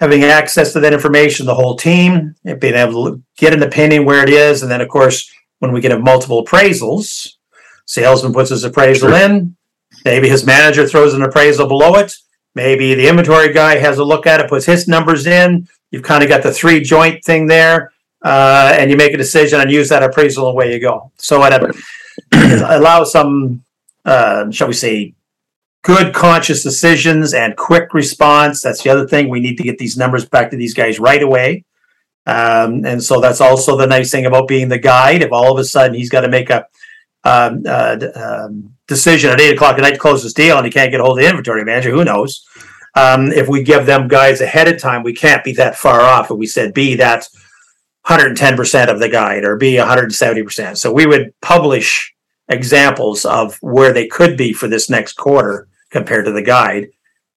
having 0.00 0.24
access 0.24 0.72
to 0.72 0.80
that 0.80 0.94
information, 0.94 1.44
the 1.44 1.54
whole 1.54 1.76
team, 1.76 2.34
being 2.42 2.74
able 2.74 3.04
to 3.10 3.22
get 3.36 3.52
an 3.52 3.62
opinion 3.62 4.04
where 4.04 4.22
it 4.22 4.30
is. 4.30 4.62
And 4.62 4.70
then, 4.70 4.80
of 4.80 4.88
course, 4.88 5.30
when 5.58 5.72
we 5.72 5.80
get 5.80 5.90
have 5.90 6.00
multiple 6.00 6.44
appraisals, 6.44 7.34
salesman 7.88 8.34
puts 8.34 8.50
his 8.50 8.64
appraisal 8.64 9.08
sure. 9.08 9.18
in, 9.18 9.56
maybe 10.04 10.28
his 10.28 10.44
manager 10.44 10.86
throws 10.86 11.14
an 11.14 11.22
appraisal 11.22 11.66
below 11.66 11.94
it, 11.94 12.14
maybe 12.54 12.94
the 12.94 13.08
inventory 13.08 13.52
guy 13.52 13.76
has 13.78 13.98
a 13.98 14.04
look 14.04 14.26
at 14.26 14.40
it, 14.40 14.48
puts 14.48 14.66
his 14.66 14.86
numbers 14.86 15.26
in. 15.26 15.66
You've 15.90 16.02
kind 16.02 16.22
of 16.22 16.28
got 16.28 16.42
the 16.42 16.52
three 16.52 16.80
joint 16.80 17.24
thing 17.24 17.46
there, 17.46 17.92
uh, 18.22 18.76
and 18.78 18.90
you 18.90 18.96
make 18.96 19.14
a 19.14 19.16
decision 19.16 19.60
and 19.60 19.70
use 19.70 19.88
that 19.88 20.02
appraisal, 20.02 20.48
and 20.48 20.54
away 20.54 20.72
you 20.72 20.80
go. 20.80 21.10
So 21.16 21.42
it, 21.44 21.76
it 22.32 22.62
allows 22.70 23.10
some, 23.10 23.64
uh, 24.04 24.50
shall 24.50 24.68
we 24.68 24.74
say, 24.74 25.14
good 25.82 26.12
conscious 26.12 26.62
decisions 26.62 27.32
and 27.32 27.56
quick 27.56 27.94
response. 27.94 28.60
That's 28.60 28.82
the 28.82 28.90
other 28.90 29.08
thing. 29.08 29.30
We 29.30 29.40
need 29.40 29.56
to 29.56 29.62
get 29.62 29.78
these 29.78 29.96
numbers 29.96 30.26
back 30.26 30.50
to 30.50 30.56
these 30.58 30.74
guys 30.74 31.00
right 31.00 31.22
away. 31.22 31.64
Um, 32.26 32.84
and 32.84 33.02
so 33.02 33.20
that's 33.20 33.40
also 33.40 33.78
the 33.78 33.86
nice 33.86 34.10
thing 34.10 34.26
about 34.26 34.48
being 34.48 34.68
the 34.68 34.78
guide. 34.78 35.22
If 35.22 35.32
all 35.32 35.50
of 35.50 35.58
a 35.58 35.64
sudden 35.64 35.94
he's 35.94 36.10
got 36.10 36.20
to 36.20 36.28
make 36.28 36.50
a 36.50 36.66
um, 37.28 37.62
uh, 37.66 37.98
um, 38.14 38.74
decision 38.86 39.30
at 39.30 39.40
eight 39.40 39.54
o'clock 39.54 39.76
at 39.76 39.82
night 39.82 39.92
to 39.92 39.98
close 39.98 40.22
this 40.22 40.32
deal 40.32 40.56
and 40.56 40.64
he 40.64 40.72
can't 40.72 40.90
get 40.90 41.00
a 41.00 41.02
hold 41.02 41.18
of 41.18 41.22
the 41.22 41.28
inventory 41.28 41.64
manager, 41.64 41.90
who 41.90 42.04
knows? 42.04 42.46
Um, 42.94 43.30
if 43.32 43.48
we 43.48 43.62
give 43.62 43.86
them 43.86 44.08
guides 44.08 44.40
ahead 44.40 44.68
of 44.68 44.80
time, 44.80 45.02
we 45.02 45.12
can't 45.12 45.44
be 45.44 45.52
that 45.54 45.76
far 45.76 46.00
off. 46.00 46.30
If 46.30 46.38
we 46.38 46.46
said 46.46 46.74
be 46.74 46.94
that 46.96 47.28
110% 48.06 48.88
of 48.88 48.98
the 48.98 49.08
guide 49.08 49.44
or 49.44 49.56
be 49.56 49.74
170%. 49.74 50.78
So 50.78 50.92
we 50.92 51.06
would 51.06 51.34
publish 51.42 52.14
examples 52.48 53.24
of 53.24 53.58
where 53.60 53.92
they 53.92 54.06
could 54.06 54.36
be 54.36 54.52
for 54.52 54.66
this 54.66 54.88
next 54.88 55.14
quarter 55.14 55.68
compared 55.90 56.24
to 56.24 56.32
the 56.32 56.42
guide 56.42 56.88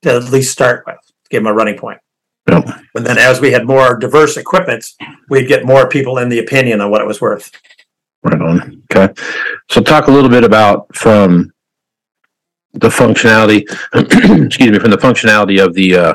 to 0.04 0.16
at 0.16 0.32
least 0.32 0.52
start 0.52 0.86
with, 0.88 0.98
give 1.30 1.44
them 1.44 1.52
a 1.52 1.54
running 1.54 1.78
point. 1.78 2.00
Yep. 2.50 2.66
And 2.96 3.06
then 3.06 3.18
as 3.18 3.40
we 3.40 3.52
had 3.52 3.68
more 3.68 3.98
diverse 3.98 4.38
equipment, 4.38 4.86
we'd 5.30 5.48
get 5.48 5.66
more 5.66 5.88
people 5.88 6.18
in 6.18 6.30
the 6.30 6.40
opinion 6.40 6.82
on 6.82 6.90
what 6.90 7.02
it 7.02 7.08
was 7.08 7.22
worth. 7.22 7.52
Right 8.24 8.42
on. 8.42 8.84
Okay. 8.92 9.14
So 9.70 9.82
talk 9.82 10.08
a 10.08 10.12
little 10.12 10.30
bit 10.30 10.44
about 10.44 10.96
from 10.96 11.52
the 12.74 12.90
functionality, 12.90 13.64
excuse 14.46 14.72
me, 14.72 14.80
from 14.80 14.92
the 14.92 14.98
functionality 14.98 15.64
of 15.64 15.74
the 15.74 15.96
uh, 15.96 16.14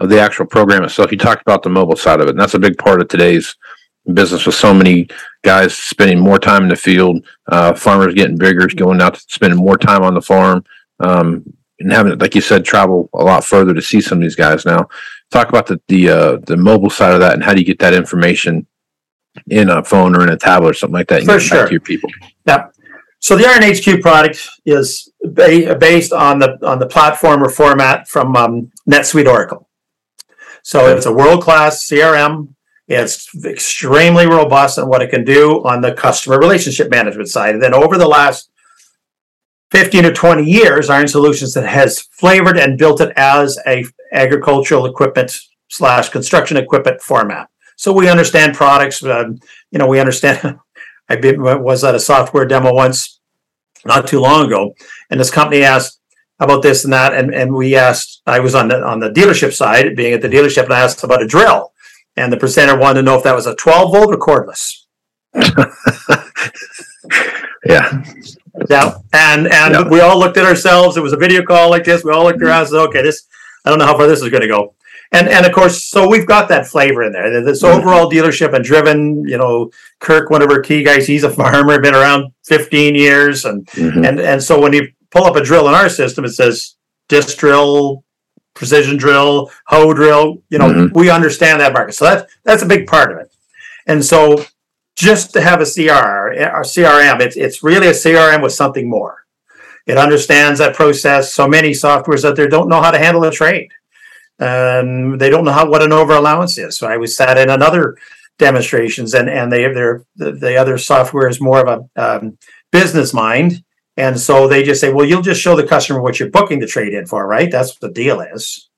of 0.00 0.08
the 0.08 0.20
actual 0.20 0.46
program 0.46 0.84
itself. 0.84 1.10
You 1.10 1.18
talked 1.18 1.42
about 1.42 1.62
the 1.62 1.70
mobile 1.70 1.96
side 1.96 2.20
of 2.20 2.26
it, 2.26 2.30
and 2.30 2.40
that's 2.40 2.54
a 2.54 2.58
big 2.58 2.76
part 2.78 3.00
of 3.00 3.08
today's 3.08 3.56
business 4.12 4.44
with 4.44 4.54
so 4.54 4.74
many 4.74 5.08
guys 5.42 5.74
spending 5.74 6.18
more 6.18 6.38
time 6.38 6.64
in 6.64 6.68
the 6.68 6.76
field, 6.76 7.24
uh, 7.48 7.72
farmers 7.74 8.14
getting 8.14 8.36
bigger, 8.36 8.66
going 8.68 9.00
out 9.00 9.14
to 9.14 9.20
spending 9.28 9.58
more 9.58 9.78
time 9.78 10.02
on 10.02 10.14
the 10.14 10.20
farm, 10.20 10.62
um, 11.00 11.42
and 11.80 11.90
having, 11.90 12.18
like 12.18 12.34
you 12.34 12.40
said, 12.40 12.64
travel 12.64 13.08
a 13.14 13.24
lot 13.24 13.44
further 13.44 13.72
to 13.72 13.82
see 13.82 14.00
some 14.00 14.18
of 14.18 14.22
these 14.22 14.36
guys. 14.36 14.66
Now, 14.66 14.88
talk 15.30 15.48
about 15.48 15.66
the 15.66 15.80
the 15.88 16.10
uh, 16.10 16.36
the 16.46 16.56
mobile 16.56 16.90
side 16.90 17.14
of 17.14 17.20
that, 17.20 17.34
and 17.34 17.42
how 17.42 17.54
do 17.54 17.60
you 17.60 17.66
get 17.66 17.78
that 17.78 17.94
information 17.94 18.66
in 19.48 19.70
a 19.70 19.82
phone 19.84 20.16
or 20.16 20.22
in 20.22 20.30
a 20.30 20.36
tablet 20.36 20.70
or 20.70 20.74
something 20.74 20.94
like 20.94 21.08
that? 21.08 21.24
For 21.24 21.40
sure, 21.40 21.66
to 21.66 21.72
your 21.72 21.80
people. 21.80 22.10
Yeah. 22.46 22.68
So 23.18 23.36
the 23.36 23.44
HQ 23.44 24.02
product 24.02 24.48
is 24.66 25.10
ba- 25.22 25.76
based 25.80 26.12
on 26.12 26.38
the 26.38 26.58
on 26.62 26.78
the 26.78 26.86
platform 26.86 27.42
or 27.42 27.48
format 27.48 28.08
from 28.08 28.36
um, 28.36 28.70
NetSuite 28.88 29.26
Oracle. 29.26 29.68
So 30.62 30.94
it's 30.94 31.06
a 31.06 31.12
world 31.12 31.42
class 31.42 31.86
CRM 31.86 32.54
it's 32.86 33.28
extremely 33.44 34.26
robust 34.26 34.78
in 34.78 34.88
what 34.88 35.02
it 35.02 35.10
can 35.10 35.24
do 35.24 35.64
on 35.64 35.80
the 35.80 35.92
customer 35.92 36.38
relationship 36.38 36.90
management 36.90 37.28
side. 37.28 37.54
And 37.54 37.62
then 37.62 37.74
over 37.74 37.96
the 37.96 38.08
last 38.08 38.50
15 39.70 40.04
to 40.04 40.12
20 40.12 40.44
years, 40.44 40.90
Iron 40.90 41.08
Solutions 41.08 41.54
has 41.54 42.00
flavored 42.00 42.58
and 42.58 42.78
built 42.78 43.00
it 43.00 43.12
as 43.16 43.58
a 43.66 43.84
agricultural 44.12 44.86
equipment 44.86 45.36
slash 45.68 46.10
construction 46.10 46.56
equipment 46.56 47.00
format. 47.00 47.48
So 47.76 47.92
we 47.92 48.08
understand 48.08 48.54
products. 48.54 49.02
Uh, 49.04 49.30
you 49.70 49.78
know, 49.78 49.86
we 49.86 50.00
understand. 50.00 50.58
I 51.08 51.16
was 51.36 51.84
at 51.84 51.94
a 51.94 52.00
software 52.00 52.46
demo 52.46 52.72
once, 52.72 53.20
not 53.84 54.06
too 54.06 54.20
long 54.20 54.46
ago, 54.46 54.74
and 55.10 55.20
this 55.20 55.30
company 55.30 55.62
asked 55.62 56.00
about 56.40 56.62
this 56.62 56.84
and 56.84 56.92
that, 56.94 57.12
and, 57.14 57.34
and 57.34 57.54
we 57.54 57.76
asked. 57.76 58.22
I 58.26 58.40
was 58.40 58.54
on 58.54 58.68
the 58.68 58.82
on 58.82 59.00
the 59.00 59.10
dealership 59.10 59.52
side, 59.52 59.96
being 59.96 60.14
at 60.14 60.22
the 60.22 60.28
dealership, 60.28 60.64
and 60.64 60.72
I 60.72 60.80
asked 60.80 61.04
about 61.04 61.22
a 61.22 61.26
drill 61.26 61.74
and 62.16 62.32
the 62.32 62.36
presenter 62.36 62.78
wanted 62.78 63.00
to 63.00 63.02
know 63.02 63.16
if 63.16 63.24
that 63.24 63.34
was 63.34 63.46
a 63.46 63.56
12 63.56 63.92
volt 63.92 64.14
or 64.14 64.18
cordless. 64.18 64.84
yeah. 67.66 68.02
Yeah, 68.70 68.98
and 69.12 69.52
and 69.52 69.74
Yeah. 69.74 69.88
we 69.88 70.00
all 70.00 70.16
looked 70.16 70.36
at 70.36 70.44
ourselves. 70.44 70.96
It 70.96 71.02
was 71.02 71.12
a 71.12 71.16
video 71.16 71.42
call 71.42 71.70
like 71.70 71.82
this. 71.82 72.04
We 72.04 72.12
all 72.12 72.22
looked 72.22 72.40
around. 72.40 72.60
and 72.60 72.68
said, 72.68 72.78
"Okay, 72.78 73.02
this. 73.02 73.26
I 73.64 73.70
don't 73.70 73.80
know 73.80 73.86
how 73.86 73.96
far 73.96 74.06
this 74.06 74.22
is 74.22 74.28
going 74.28 74.42
to 74.42 74.48
go." 74.48 74.74
And 75.12 75.28
and 75.28 75.46
of 75.46 75.52
course, 75.52 75.84
so 75.84 76.08
we've 76.08 76.26
got 76.26 76.48
that 76.48 76.66
flavor 76.66 77.02
in 77.02 77.12
there. 77.12 77.42
This 77.42 77.62
Mhm. 77.62 77.78
overall 77.78 78.10
dealership 78.10 78.52
and 78.54 78.64
driven. 78.64 79.24
You 79.28 79.38
know, 79.38 79.70
Kirk, 80.00 80.30
one 80.30 80.42
of 80.42 80.50
our 80.50 80.60
key 80.60 80.82
guys, 80.82 81.06
he's 81.06 81.24
a 81.24 81.30
farmer, 81.30 81.80
been 81.80 81.94
around 81.94 82.32
15 82.46 82.94
years, 82.94 83.44
and 83.44 83.66
Mhm. 83.66 84.06
and 84.08 84.20
and 84.20 84.42
so 84.42 84.60
when 84.60 84.72
you 84.72 84.88
pull 85.10 85.24
up 85.24 85.36
a 85.36 85.40
drill 85.44 85.68
in 85.68 85.74
our 85.74 85.88
system, 85.88 86.24
it 86.24 86.30
says 86.30 86.74
disc 87.08 87.36
drill, 87.38 88.02
precision 88.54 88.96
drill, 88.96 89.50
hoe 89.66 89.92
drill. 89.94 90.38
You 90.50 90.58
know, 90.58 90.68
Mhm. 90.70 90.94
we 90.94 91.10
understand 91.10 91.60
that 91.60 91.72
market, 91.72 91.94
so 91.94 92.04
that's 92.06 92.32
that's 92.44 92.62
a 92.62 92.66
big 92.66 92.86
part 92.86 93.12
of 93.12 93.18
it. 93.18 93.30
And 93.86 94.04
so, 94.04 94.44
just 94.96 95.32
to 95.34 95.40
have 95.40 95.60
a 95.60 95.66
CR 95.66 96.32
or 96.56 96.64
CRM, 96.64 97.20
it's 97.20 97.36
it's 97.36 97.62
really 97.62 97.86
a 97.88 97.94
CRM 97.94 98.40
with 98.42 98.52
something 98.52 98.88
more. 98.88 99.18
It 99.86 99.98
understands 99.98 100.58
that 100.60 100.74
process. 100.74 101.32
So 101.34 101.46
many 101.46 101.72
softwares 101.72 102.24
out 102.24 102.36
there 102.36 102.48
don't 102.48 102.68
know 102.68 102.80
how 102.80 102.90
to 102.90 102.98
handle 102.98 103.22
a 103.24 103.30
trade. 103.30 103.68
Um, 104.40 105.18
they 105.18 105.30
don't 105.30 105.44
know 105.44 105.52
how 105.52 105.68
what 105.68 105.82
an 105.82 105.92
over 105.92 106.12
allowance 106.14 106.58
is. 106.58 106.76
So 106.76 106.86
I 106.88 106.96
was 106.96 107.16
sat 107.16 107.38
in 107.38 107.50
another 107.50 107.96
demonstrations, 108.38 109.14
and 109.14 109.28
and 109.28 109.52
they 109.52 109.72
they're 109.72 110.04
the, 110.16 110.32
the 110.32 110.56
other 110.56 110.78
software 110.78 111.28
is 111.28 111.40
more 111.40 111.66
of 111.66 111.88
a 111.96 112.02
um, 112.02 112.38
business 112.72 113.14
mind, 113.14 113.62
and 113.96 114.18
so 114.18 114.48
they 114.48 114.62
just 114.62 114.80
say, 114.80 114.92
well, 114.92 115.06
you'll 115.06 115.22
just 115.22 115.40
show 115.40 115.56
the 115.56 115.66
customer 115.66 116.00
what 116.00 116.18
you're 116.18 116.30
booking 116.30 116.58
the 116.58 116.66
trade 116.66 116.94
in 116.94 117.06
for, 117.06 117.26
right? 117.26 117.50
That's 117.50 117.70
what 117.70 117.80
the 117.80 118.02
deal 118.02 118.20
is, 118.20 118.68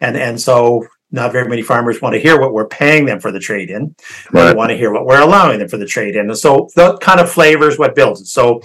and 0.00 0.16
and 0.16 0.40
so 0.40 0.86
not 1.10 1.32
very 1.32 1.48
many 1.48 1.62
farmers 1.62 2.02
want 2.02 2.14
to 2.14 2.20
hear 2.20 2.38
what 2.40 2.52
we're 2.52 2.66
paying 2.66 3.06
them 3.06 3.20
for 3.20 3.30
the 3.30 3.38
trade 3.38 3.70
in. 3.70 3.94
They 4.32 4.52
want 4.52 4.70
to 4.70 4.76
hear 4.76 4.92
what 4.92 5.06
we're 5.06 5.22
allowing 5.22 5.60
them 5.60 5.68
for 5.68 5.76
the 5.76 5.86
trade 5.86 6.16
in, 6.16 6.28
and 6.28 6.38
so 6.38 6.68
that 6.76 7.00
kind 7.00 7.20
of 7.20 7.30
flavors 7.30 7.78
what 7.78 7.94
builds 7.94 8.20
it. 8.20 8.26
So 8.26 8.60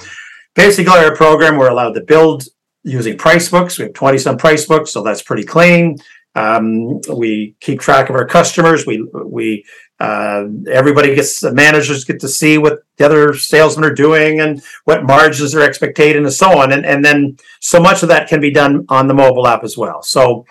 basically, 0.55 0.97
our 0.97 1.15
program 1.15 1.58
we're 1.58 1.69
allowed 1.69 1.93
to 1.93 2.01
build 2.01 2.43
using 2.89 3.17
price 3.17 3.49
books. 3.49 3.78
We 3.78 3.86
have 3.86 3.93
20 3.93 4.17
some 4.17 4.38
price 4.38 4.65
books, 4.65 4.91
so 4.91 5.04
that's 5.04 5.21
pretty 5.21 5.43
clean. 5.43 5.97
Um, 6.36 7.02
we 7.13 7.56
keep 7.60 7.80
track 7.80 8.10
of 8.10 8.15
our 8.15 8.25
customers. 8.25 8.86
We 8.86 9.08
we 9.13 9.65
uh, 9.99 10.45
everybody 10.69 11.13
gets 11.15 11.39
the 11.39 11.54
managers 11.54 12.06
get 12.06 12.19
to 12.21 12.30
see 12.30 12.58
what 12.58 12.80
the 12.97 13.06
other 13.06 13.34
salesmen 13.34 13.84
are 13.89 13.93
doing 13.93 14.39
and 14.39 14.62
what 14.86 15.04
margins 15.04 15.54
are 15.56 15.65
expected 15.65 16.15
and 16.15 16.32
so 16.32 16.58
on. 16.58 16.71
And 16.71 16.86
and 16.86 17.04
then 17.04 17.38
so 17.60 17.80
much 17.80 18.04
of 18.04 18.10
that 18.10 18.30
can 18.30 18.39
be 18.39 18.52
done 18.52 18.86
on 18.89 19.08
the 19.08 19.13
mobile 19.13 19.47
app 19.47 19.63
as 19.63 19.78
well. 19.78 20.02
So 20.04 20.45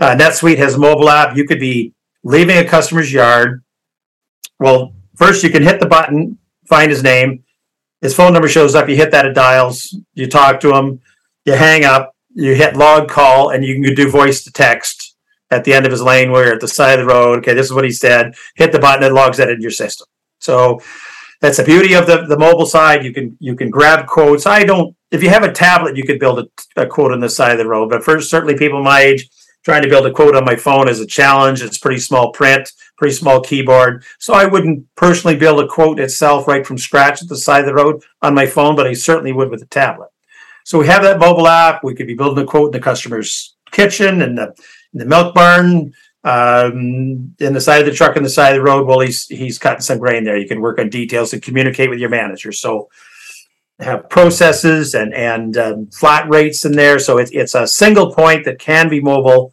uh, 0.00 0.16
NetSuite 0.16 0.58
has 0.58 0.74
a 0.74 0.78
mobile 0.78 1.10
app. 1.10 1.36
You 1.36 1.46
could 1.46 1.60
be 1.60 1.92
leaving 2.24 2.56
a 2.56 2.64
customer's 2.64 3.12
yard. 3.12 3.62
Well, 4.58 4.94
first 5.16 5.44
you 5.44 5.50
can 5.50 5.62
hit 5.62 5.80
the 5.80 5.86
button, 5.86 6.38
find 6.66 6.90
his 6.90 7.02
name. 7.02 7.44
His 8.00 8.14
phone 8.14 8.32
number 8.32 8.48
shows 8.48 8.74
up. 8.74 8.88
You 8.88 8.96
hit 8.96 9.10
that, 9.10 9.26
it 9.26 9.34
dials. 9.34 9.94
You 10.14 10.26
talk 10.26 10.60
to 10.60 10.74
him. 10.74 11.00
You 11.50 11.56
hang 11.56 11.84
up. 11.84 12.14
You 12.32 12.54
hit 12.54 12.76
log 12.76 13.08
call, 13.08 13.50
and 13.50 13.64
you 13.64 13.82
can 13.82 13.92
do 13.96 14.08
voice 14.08 14.44
to 14.44 14.52
text 14.52 15.16
at 15.50 15.64
the 15.64 15.74
end 15.74 15.84
of 15.84 15.90
his 15.90 16.00
lane 16.00 16.30
where 16.30 16.44
you're 16.44 16.54
at 16.54 16.60
the 16.60 16.68
side 16.68 17.00
of 17.00 17.04
the 17.04 17.12
road. 17.12 17.38
Okay, 17.38 17.54
this 17.54 17.66
is 17.66 17.72
what 17.72 17.84
he 17.84 17.90
said. 17.90 18.34
Hit 18.54 18.70
the 18.70 18.78
button, 18.78 19.02
it 19.02 19.12
logs 19.12 19.38
that 19.38 19.50
into 19.50 19.62
your 19.62 19.72
system. 19.72 20.06
So 20.38 20.80
that's 21.40 21.56
the 21.56 21.64
beauty 21.64 21.94
of 21.94 22.06
the, 22.06 22.24
the 22.26 22.38
mobile 22.38 22.66
side. 22.66 23.04
You 23.04 23.12
can 23.12 23.36
you 23.40 23.56
can 23.56 23.68
grab 23.68 24.06
quotes. 24.06 24.46
I 24.46 24.62
don't. 24.62 24.94
If 25.10 25.24
you 25.24 25.30
have 25.30 25.42
a 25.42 25.50
tablet, 25.50 25.96
you 25.96 26.04
could 26.04 26.20
build 26.20 26.38
a, 26.38 26.82
a 26.82 26.86
quote 26.86 27.10
on 27.10 27.18
the 27.18 27.28
side 27.28 27.50
of 27.50 27.58
the 27.58 27.66
road. 27.66 27.90
But 27.90 28.04
for 28.04 28.20
certainly 28.20 28.56
people 28.56 28.80
my 28.80 29.00
age, 29.00 29.28
trying 29.64 29.82
to 29.82 29.88
build 29.88 30.06
a 30.06 30.12
quote 30.12 30.36
on 30.36 30.44
my 30.44 30.54
phone 30.54 30.88
is 30.88 31.00
a 31.00 31.06
challenge. 31.06 31.62
It's 31.62 31.78
pretty 31.78 31.98
small 31.98 32.30
print, 32.30 32.70
pretty 32.96 33.16
small 33.16 33.40
keyboard. 33.40 34.04
So 34.20 34.34
I 34.34 34.44
wouldn't 34.44 34.86
personally 34.94 35.36
build 35.36 35.58
a 35.58 35.66
quote 35.66 35.98
itself 35.98 36.46
right 36.46 36.64
from 36.64 36.78
scratch 36.78 37.22
at 37.22 37.28
the 37.28 37.36
side 37.36 37.62
of 37.62 37.66
the 37.66 37.74
road 37.74 38.04
on 38.22 38.36
my 38.36 38.46
phone, 38.46 38.76
but 38.76 38.86
I 38.86 38.92
certainly 38.92 39.32
would 39.32 39.50
with 39.50 39.62
a 39.62 39.66
tablet. 39.66 40.10
So 40.70 40.78
we 40.78 40.86
have 40.86 41.02
that 41.02 41.18
mobile 41.18 41.48
app. 41.48 41.82
We 41.82 41.96
could 41.96 42.06
be 42.06 42.14
building 42.14 42.44
a 42.44 42.46
quote 42.46 42.68
in 42.68 42.80
the 42.80 42.84
customer's 42.84 43.56
kitchen 43.72 44.22
and 44.22 44.38
the, 44.38 44.54
the 44.92 45.04
milk 45.04 45.34
barn, 45.34 45.92
um, 46.22 47.34
in 47.40 47.52
the 47.54 47.60
side 47.60 47.80
of 47.80 47.86
the 47.86 47.92
truck, 47.92 48.16
in 48.16 48.22
the 48.22 48.28
side 48.28 48.50
of 48.50 48.58
the 48.58 48.62
road. 48.62 48.86
while 48.86 49.00
he's 49.00 49.26
he's 49.26 49.58
cutting 49.58 49.80
some 49.80 49.98
grain 49.98 50.22
there. 50.22 50.36
You 50.36 50.46
can 50.46 50.60
work 50.60 50.78
on 50.78 50.88
details 50.88 51.32
and 51.32 51.42
communicate 51.42 51.90
with 51.90 51.98
your 51.98 52.08
manager. 52.08 52.52
So 52.52 52.88
have 53.80 54.08
processes 54.10 54.94
and 54.94 55.12
and 55.12 55.56
um, 55.56 55.86
flat 55.88 56.30
rates 56.30 56.64
in 56.64 56.70
there. 56.70 57.00
So 57.00 57.18
it's 57.18 57.32
it's 57.32 57.56
a 57.56 57.66
single 57.66 58.14
point 58.14 58.44
that 58.44 58.60
can 58.60 58.88
be 58.88 59.00
mobile 59.00 59.52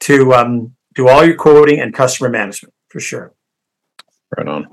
to 0.00 0.34
um, 0.34 0.74
do 0.94 1.08
all 1.08 1.24
your 1.24 1.36
quoting 1.36 1.80
and 1.80 1.94
customer 1.94 2.28
management 2.28 2.74
for 2.88 3.00
sure. 3.00 3.32
Right 4.36 4.46
on. 4.46 4.66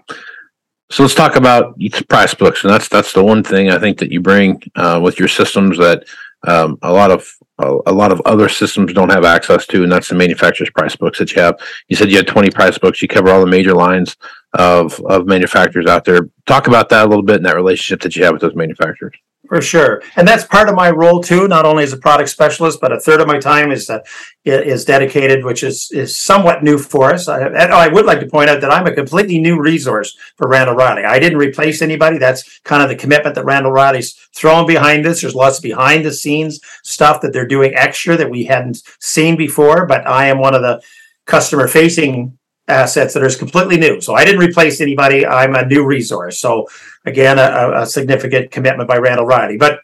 So 0.89 1.04
let's 1.04 1.15
talk 1.15 1.36
about 1.36 1.78
price 2.08 2.34
books, 2.34 2.63
and 2.63 2.73
that's 2.73 2.88
that's 2.88 3.12
the 3.12 3.23
one 3.23 3.43
thing 3.43 3.69
I 3.69 3.78
think 3.78 3.97
that 4.00 4.12
you 4.12 4.21
bring 4.21 4.62
uh, 4.76 5.00
with 5.04 5.19
your 5.19 5.28
systems 5.28 5.78
that 5.78 6.06
um, 6.47 6.78
a 6.82 6.91
lot 6.91 7.12
of 7.12 7.30
a, 7.60 7.91
lot 7.91 8.12
of 8.12 8.21
other 8.26 8.47
systems 8.47 8.93
don't 8.93 9.12
have 9.12 9.26
access 9.26 9.65
to, 9.67 9.84
and 9.84 9.91
that's 9.91 10.08
the 10.10 10.15
manufacturer's 10.15 10.69
price 10.69 10.95
books 10.95 11.19
that 11.19 11.34
you 11.34 11.41
have. 11.41 11.60
You 11.88 11.95
said 11.97 12.10
you 12.10 12.17
had 12.17 12.28
twenty 12.28 12.50
price 12.50 12.78
books. 12.78 13.02
You 13.02 13.08
cover 13.08 13.30
all 13.30 13.41
the 13.41 13.47
major 13.47 13.73
lines 13.73 14.15
of 14.54 15.00
of 15.02 15.26
manufacturers 15.26 15.88
out 15.88 16.06
there. 16.06 16.30
Talk 16.45 16.67
about 16.67 16.88
that 16.89 17.06
a 17.06 17.10
little 17.10 17.23
bit 17.23 17.38
and 17.38 17.45
that 17.45 17.56
relationship 17.56 18.02
that 18.02 18.15
you 18.15 18.23
have 18.23 18.34
with 18.34 18.41
those 18.41 18.56
manufacturers. 18.56 19.15
For 19.47 19.62
sure, 19.62 20.02
and 20.17 20.28
that's 20.28 20.43
part 20.43 20.67
of 20.67 20.76
my 20.76 20.89
role 20.89 21.23
too. 21.23 21.47
Not 21.47 21.65
only 21.65 21.86
as 21.86 21.93
a 21.93 21.97
product 21.97 22.28
specialist, 22.28 22.80
but 22.82 22.91
a 22.91 23.00
third 23.00 23.21
of 23.21 23.28
my 23.28 23.39
time 23.39 23.71
is 23.71 23.89
uh, 23.89 24.00
is 24.43 24.84
dedicated, 24.84 25.45
which 25.45 25.63
is 25.63 25.89
is 25.93 26.19
somewhat 26.19 26.63
new 26.63 26.78
for 26.78 27.13
us. 27.13 27.30
I, 27.30 27.45
I 27.45 27.88
would 27.88 28.06
like 28.06 28.19
to 28.19 28.28
point 28.28 28.50
out 28.50 28.60
that 28.60 28.73
I'm 28.73 28.88
a 28.88 28.93
completely 28.93 29.39
new 29.39 29.58
resource 29.58 30.17
for 30.36 30.50
Randall 30.50 30.76
Reilly. 30.76 31.06
I 31.06 31.19
didn't 31.19 31.38
replace 31.38 31.82
anybody. 31.82 32.17
That's 32.17 32.60
kind 32.65 32.84
of 32.84 32.89
the 32.89 32.97
commitment 32.97 33.36
that 33.36 33.45
Randall 33.45 33.71
Reilly's 33.71 34.15
throwing 34.36 34.67
behind 34.67 35.06
this. 35.06 35.21
There's 35.21 35.36
lots 35.36 35.60
of 35.60 35.63
behind 35.63 36.04
the 36.04 36.12
scenes 36.12 36.60
stuff 36.84 37.21
that 37.21 37.32
they're 37.32 37.47
doing 37.47 37.73
extra 37.73 38.17
that 38.17 38.30
we 38.30 38.45
hadn't 38.45 38.82
seen 39.00 39.38
before. 39.38 39.86
But 39.86 40.06
I 40.06 40.26
am 40.28 40.39
one 40.39 40.56
of 40.56 40.62
the 40.62 40.82
customer 41.26 41.67
facing 41.67 42.38
assets 42.67 43.13
that 43.13 43.23
is 43.23 43.36
completely 43.36 43.77
new. 43.77 44.01
So 44.01 44.13
I 44.13 44.25
didn't 44.25 44.41
replace 44.41 44.82
anybody. 44.82 45.25
I'm 45.25 45.56
a 45.56 45.65
new 45.65 45.86
resource. 45.86 46.39
So 46.39 46.67
again, 47.06 47.39
a, 47.39 47.43
a- 47.43 47.82
a 47.82 47.86
significant 47.86 48.51
commitment 48.51 48.89
by 48.89 48.97
Randall 48.97 49.25
Reilly. 49.25 49.58
But 49.58 49.80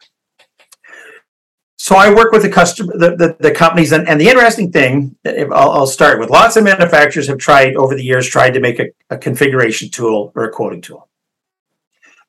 so 1.78 1.96
I 1.96 2.14
work 2.14 2.32
with 2.32 2.44
the 2.44 2.50
customer, 2.50 2.94
the, 2.98 3.16
the, 3.16 3.36
the 3.40 3.52
companies, 3.52 3.92
and, 3.92 4.08
and 4.08 4.20
the 4.20 4.30
interesting 4.30 4.72
thing, 4.72 5.18
I'll, 5.26 5.72
I'll 5.72 5.88
start 5.88 6.20
with 6.20 6.30
lots 6.30 6.56
of 6.56 6.64
manufacturers 6.64 7.28
have 7.28 7.40
tried 7.40 7.76
over 7.76 7.94
the 7.96 8.04
years, 8.04 8.28
tried 8.28 8.52
to 8.52 8.62
make 8.62 8.80
a, 8.80 8.86
a 9.10 9.18
configuration 9.18 9.90
tool 9.90 10.32
or 10.36 10.46
a 10.46 10.52
quoting 10.52 10.82
tool. 10.82 11.10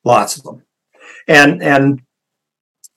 Lots 0.03 0.37
of 0.37 0.43
them. 0.43 0.63
And 1.27 1.63
and 1.63 2.01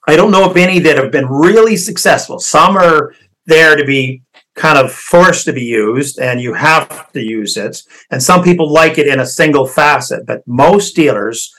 I 0.07 0.15
don't 0.15 0.31
know 0.31 0.49
of 0.49 0.57
any 0.57 0.79
that 0.79 0.97
have 0.97 1.11
been 1.11 1.27
really 1.27 1.77
successful. 1.77 2.39
Some 2.39 2.77
are 2.77 3.13
there 3.45 3.75
to 3.75 3.85
be 3.85 4.21
kind 4.59 4.77
of 4.77 4.91
forced 4.91 5.45
to 5.45 5.53
be 5.53 5.63
used 5.63 6.19
and 6.19 6.41
you 6.41 6.53
have 6.53 7.11
to 7.13 7.21
use 7.21 7.55
it. 7.55 7.81
And 8.11 8.21
some 8.21 8.43
people 8.43 8.69
like 8.69 8.97
it 8.97 9.07
in 9.07 9.21
a 9.21 9.25
single 9.25 9.65
facet, 9.65 10.25
but 10.25 10.45
most 10.45 10.97
dealers 10.97 11.55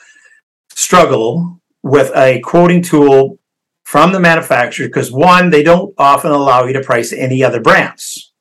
struggle 0.69 1.59
with 1.81 2.11
a 2.15 2.39
quoting 2.41 2.83
tool 2.83 3.39
from 3.83 4.13
the 4.13 4.19
manufacturer 4.19 4.87
because 4.87 5.11
one, 5.11 5.49
they 5.49 5.63
don't 5.63 5.95
often 5.97 6.31
allow 6.31 6.65
you 6.65 6.73
to 6.73 6.83
price 6.83 7.11
any 7.11 7.43
other 7.43 7.59
brands. 7.59 8.31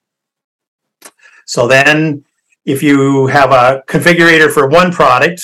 So 1.47 1.67
then 1.67 2.25
if 2.67 2.83
you 2.83 3.29
have 3.29 3.53
a 3.53 3.83
configurator 3.89 4.53
for 4.53 4.69
one 4.69 4.93
product 4.93 5.43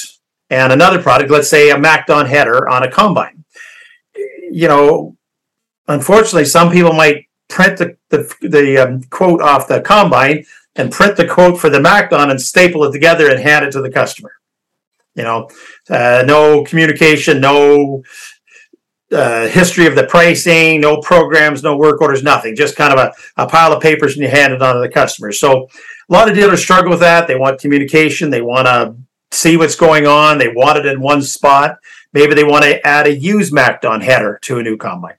and 0.51 0.75
another 0.75 1.03
product, 1.03 1.31
let's 1.31 1.49
say 1.49 1.71
a 1.71 1.79
MacDon 1.79 2.27
header 2.27 2.69
on 2.69 2.83
a 2.83 2.91
combine, 2.91 3.45
you 4.51 4.69
know, 4.69 5.17
unfortunately, 5.89 6.45
some 6.45 6.71
people 6.71 6.93
might 6.93 7.26
print 7.49 7.79
the, 7.79 7.97
the, 8.11 8.49
the 8.49 8.79
um, 8.79 9.03
quote 9.05 9.41
off 9.41 9.69
the 9.69 9.81
combine 9.81 10.45
and 10.75 10.93
print 10.93 11.17
the 11.17 11.27
quote 11.27 11.59
for 11.59 11.71
the 11.71 11.81
MacDon 11.81 12.31
and 12.31 12.41
staple 12.41 12.85
it 12.85 12.93
together 12.93 13.31
and 13.31 13.41
hand 13.41 13.65
it 13.65 13.73
to 13.73 13.81
the 13.81 13.91
customer. 13.91 14.33
You 15.15 15.23
know, 15.23 15.51
uh, 15.89 16.25
no 16.27 16.63
communication, 16.65 17.41
no 17.41 18.03
uh, 19.11 19.47
history 19.49 19.87
of 19.87 19.95
the 19.95 20.05
pricing, 20.05 20.81
no 20.81 21.01
programs, 21.01 21.63
no 21.63 21.77
work 21.77 22.01
orders, 22.01 22.23
nothing. 22.23 22.55
Just 22.55 22.77
kind 22.77 22.93
of 22.93 22.99
a, 22.99 23.43
a 23.43 23.49
pile 23.49 23.73
of 23.73 23.83
papers 23.83 24.15
and 24.15 24.23
you 24.23 24.29
hand 24.29 24.53
it 24.53 24.63
on 24.63 24.75
to 24.75 24.81
the 24.81 24.89
customer. 24.89 25.33
So 25.33 25.69
a 26.09 26.13
lot 26.13 26.29
of 26.29 26.35
dealers 26.35 26.63
struggle 26.63 26.91
with 26.91 27.01
that. 27.01 27.27
They 27.27 27.37
want 27.37 27.61
communication. 27.61 28.31
They 28.31 28.43
want 28.43 28.67
to 28.67 28.97
see 29.31 29.57
what's 29.57 29.77
going 29.77 30.07
on. 30.07 30.39
They 30.39 30.49
want 30.49 30.79
it 30.79 30.87
in 30.87 31.01
one 31.01 31.23
spot. 31.23 31.79
Maybe 32.13 32.35
they 32.35 32.45
want 32.45 32.65
to 32.65 32.87
add 32.87 33.07
a 33.07 33.15
used 33.15 33.53
MacDon 33.53 34.01
header 34.01 34.39
to 34.43 34.59
a 34.59 34.63
new 34.63 34.77
combine. 34.77 35.17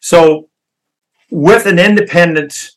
So 0.00 0.47
with 1.30 1.66
an 1.66 1.78
independent 1.78 2.72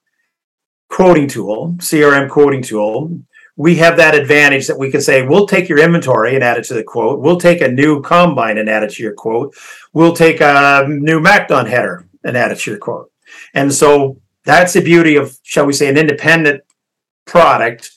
quoting 0.89 1.27
tool, 1.27 1.75
CRM 1.77 2.29
quoting 2.29 2.61
tool, 2.61 3.19
we 3.55 3.75
have 3.75 3.97
that 3.97 4.15
advantage 4.15 4.67
that 4.67 4.79
we 4.79 4.89
can 4.89 5.01
say, 5.01 5.25
we'll 5.25 5.45
take 5.45 5.69
your 5.69 5.79
inventory 5.79 6.35
and 6.35 6.43
add 6.43 6.57
it 6.57 6.63
to 6.65 6.73
the 6.73 6.83
quote. 6.83 7.19
We'll 7.19 7.39
take 7.39 7.61
a 7.61 7.71
new 7.71 8.01
combine 8.01 8.57
and 8.57 8.69
add 8.69 8.83
it 8.83 8.91
to 8.91 9.03
your 9.03 9.13
quote. 9.13 9.55
We'll 9.93 10.13
take 10.13 10.41
a 10.41 10.85
new 10.87 11.19
MacDon 11.19 11.65
header 11.65 12.05
and 12.23 12.35
add 12.37 12.51
it 12.51 12.59
to 12.59 12.71
your 12.71 12.79
quote. 12.79 13.11
And 13.53 13.73
so 13.73 14.19
that's 14.45 14.73
the 14.73 14.81
beauty 14.81 15.15
of, 15.15 15.37
shall 15.43 15.65
we 15.65 15.73
say, 15.73 15.89
an 15.89 15.97
independent 15.97 16.63
product 17.25 17.91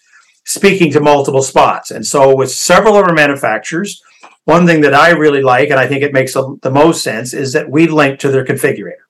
speaking 0.45 0.93
to 0.93 1.01
multiple 1.01 1.43
spots. 1.43 1.91
And 1.91 2.07
so 2.07 2.37
with 2.37 2.51
several 2.51 2.97
of 2.97 3.07
our 3.07 3.15
manufacturers, 3.15 4.03
one 4.45 4.67
thing 4.67 4.83
that 4.83 4.93
I 4.93 5.11
really 5.11 5.43
like, 5.43 5.71
and 5.71 5.81
I 5.81 5.87
think 5.87 6.03
it 6.03 6.13
makes 6.13 6.35
the 6.35 6.71
most 6.71 7.03
sense, 7.03 7.33
is 7.33 7.55
that 7.55 7.71
we 7.71 7.87
link 7.87 8.19
to 8.21 8.31
their 8.31 8.45
configurator. 8.45 9.05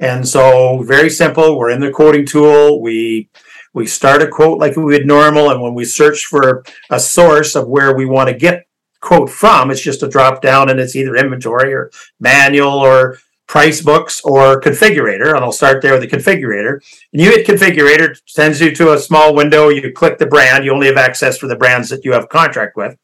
And 0.00 0.26
so, 0.26 0.82
very 0.82 1.10
simple. 1.10 1.58
We're 1.58 1.70
in 1.70 1.80
the 1.80 1.90
quoting 1.90 2.24
tool. 2.24 2.80
We 2.80 3.28
we 3.72 3.86
start 3.86 4.22
a 4.22 4.28
quote 4.28 4.58
like 4.58 4.76
we 4.76 4.84
would 4.84 5.06
normal, 5.06 5.50
and 5.50 5.60
when 5.60 5.74
we 5.74 5.84
search 5.84 6.24
for 6.24 6.64
a 6.90 6.98
source 6.98 7.54
of 7.54 7.68
where 7.68 7.94
we 7.94 8.06
want 8.06 8.28
to 8.28 8.34
get 8.34 8.66
quote 9.00 9.30
from, 9.30 9.70
it's 9.70 9.80
just 9.80 10.02
a 10.02 10.08
drop 10.08 10.42
down, 10.42 10.70
and 10.70 10.80
it's 10.80 10.96
either 10.96 11.16
inventory 11.16 11.72
or 11.72 11.90
manual 12.18 12.72
or 12.72 13.18
price 13.46 13.82
books 13.82 14.20
or 14.22 14.60
configurator. 14.60 15.34
And 15.34 15.44
I'll 15.44 15.52
start 15.52 15.82
there 15.82 15.98
with 15.98 16.08
the 16.08 16.16
configurator. 16.16 16.80
And 17.12 17.20
you 17.20 17.30
hit 17.30 17.46
configurator, 17.46 18.16
sends 18.26 18.60
you 18.60 18.74
to 18.76 18.92
a 18.92 18.98
small 18.98 19.34
window. 19.34 19.68
You 19.68 19.92
click 19.92 20.18
the 20.18 20.26
brand. 20.26 20.64
You 20.64 20.72
only 20.72 20.86
have 20.86 20.96
access 20.96 21.36
for 21.36 21.46
the 21.46 21.56
brands 21.56 21.88
that 21.90 22.04
you 22.04 22.12
have 22.12 22.28
contract 22.28 22.76
with. 22.76 22.96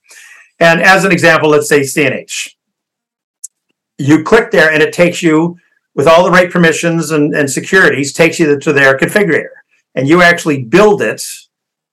And 0.61 0.81
as 0.81 1.05
an 1.05 1.13
example, 1.13 1.51
let's 1.51 1.69
say 1.69 1.81
CNH. 1.81 2.55
You 3.99 4.23
click 4.23 4.51
there, 4.51 4.73
and 4.73 4.83
it 4.83 4.93
takes 4.93 5.23
you 5.23 5.59
with 5.97 6.07
all 6.07 6.23
the 6.23 6.31
right 6.31 6.51
permissions 6.51 7.11
and, 7.11 7.35
and 7.35 7.51
securities, 7.51 8.13
takes 8.13 8.39
you 8.39 8.59
to 8.59 8.73
their 8.73 8.97
configurator 8.97 9.57
and 9.97 10.07
you 10.07 10.23
actually 10.23 10.63
build 10.63 11.03
it 11.03 11.25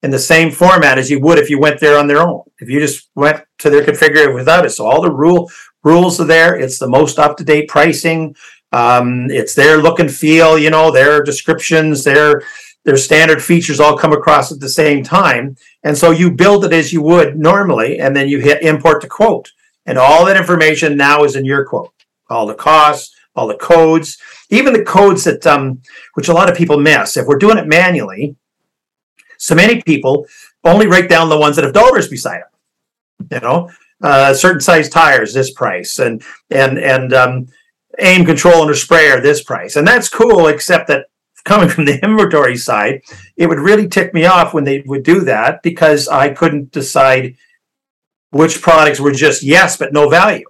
in 0.04 0.12
the 0.12 0.20
same 0.20 0.52
format 0.52 1.00
as 1.00 1.10
you 1.10 1.20
would 1.22 1.40
if 1.40 1.50
you 1.50 1.58
went 1.58 1.80
there 1.80 1.98
on 1.98 2.08
their 2.08 2.20
own. 2.20 2.44
If 2.60 2.70
you 2.70 2.80
just 2.80 3.10
went 3.16 3.44
to 3.60 3.70
their 3.70 3.84
configurator 3.84 4.36
without 4.36 4.66
it, 4.66 4.72
so 4.72 4.86
all 4.86 5.02
the 5.02 5.12
rule 5.12 5.50
rules 5.84 6.20
are 6.20 6.26
there. 6.26 6.56
It's 6.56 6.78
the 6.78 6.90
most 6.90 7.18
up 7.18 7.38
to 7.38 7.44
date 7.44 7.70
pricing. 7.70 8.36
Um, 8.74 9.32
it's 9.32 9.56
their 9.56 9.78
look 9.78 10.00
and 10.00 10.14
feel. 10.14 10.60
You 10.60 10.70
know 10.70 10.92
their 10.92 11.24
descriptions, 11.24 12.04
their 12.04 12.44
their 12.84 12.98
standard 12.98 13.42
features 13.42 13.80
all 13.80 13.98
come 13.98 14.12
across 14.12 14.52
at 14.52 14.60
the 14.60 14.68
same 14.68 15.04
time. 15.04 15.56
And 15.84 15.98
so 15.98 16.12
you 16.12 16.30
build 16.30 16.66
it 16.66 16.74
as 16.74 16.92
you 16.92 17.02
would 17.02 17.40
normally, 17.40 18.00
and 18.00 18.14
then 18.14 18.28
you 18.28 18.40
hit 18.40 18.62
import 18.62 19.02
to 19.02 19.08
quote, 19.08 19.54
and 19.86 19.98
all 19.98 20.26
that 20.26 20.36
information 20.36 20.98
now 20.98 21.24
is 21.24 21.38
in 21.38 21.46
your 21.46 21.64
quote. 21.66 21.94
All 22.30 22.46
the 22.46 22.56
costs, 22.56 23.16
all 23.36 23.48
the 23.48 23.58
codes, 23.58 24.18
even 24.50 24.74
the 24.74 24.84
codes 24.84 25.24
that 25.24 25.46
um, 25.48 25.82
which 26.14 26.28
a 26.28 26.34
lot 26.34 26.50
of 26.50 26.58
people 26.58 26.80
miss. 26.80 27.18
If 27.18 27.26
we're 27.26 27.38
doing 27.38 27.58
it 27.58 27.68
manually, 27.68 28.36
so 29.38 29.56
many 29.56 29.82
people 29.82 30.26
only 30.64 30.88
write 30.88 31.10
down 31.10 31.30
the 31.30 31.38
ones 31.38 31.56
that 31.56 31.66
have 31.66 31.74
dollars 31.74 32.08
beside 32.08 32.42
them. 32.42 33.28
You 33.32 33.40
know, 33.40 33.70
uh, 34.02 34.34
certain 34.34 34.62
size 34.62 34.90
tires, 34.90 35.34
this 35.34 35.52
price, 35.52 36.00
and 36.00 36.24
and 36.50 36.78
and 36.78 37.14
um, 37.14 37.48
aim 38.00 38.26
control 38.26 38.62
under 38.62 38.76
sprayer, 38.76 39.20
this 39.20 39.44
price, 39.44 39.76
and 39.76 39.88
that's 39.88 40.10
cool. 40.10 40.48
Except 40.48 40.88
that 40.88 41.08
coming 41.46 41.70
from 41.70 41.86
the 41.86 42.04
inventory 42.04 42.58
side, 42.58 43.02
it 43.38 43.48
would 43.48 43.60
really 43.60 43.88
tick 43.88 44.14
me 44.14 44.26
off 44.26 44.54
when 44.54 44.64
they 44.64 44.82
would 44.86 45.04
do 45.04 45.22
that 45.22 45.64
because 45.64 46.08
I 46.08 46.30
couldn't 46.30 46.72
decide 46.72 47.36
which 48.32 48.62
products 48.62 49.00
were 49.00 49.12
just 49.12 49.44
yes 49.44 49.78
but 49.78 49.94
no 49.94 50.10
value. 50.10 50.46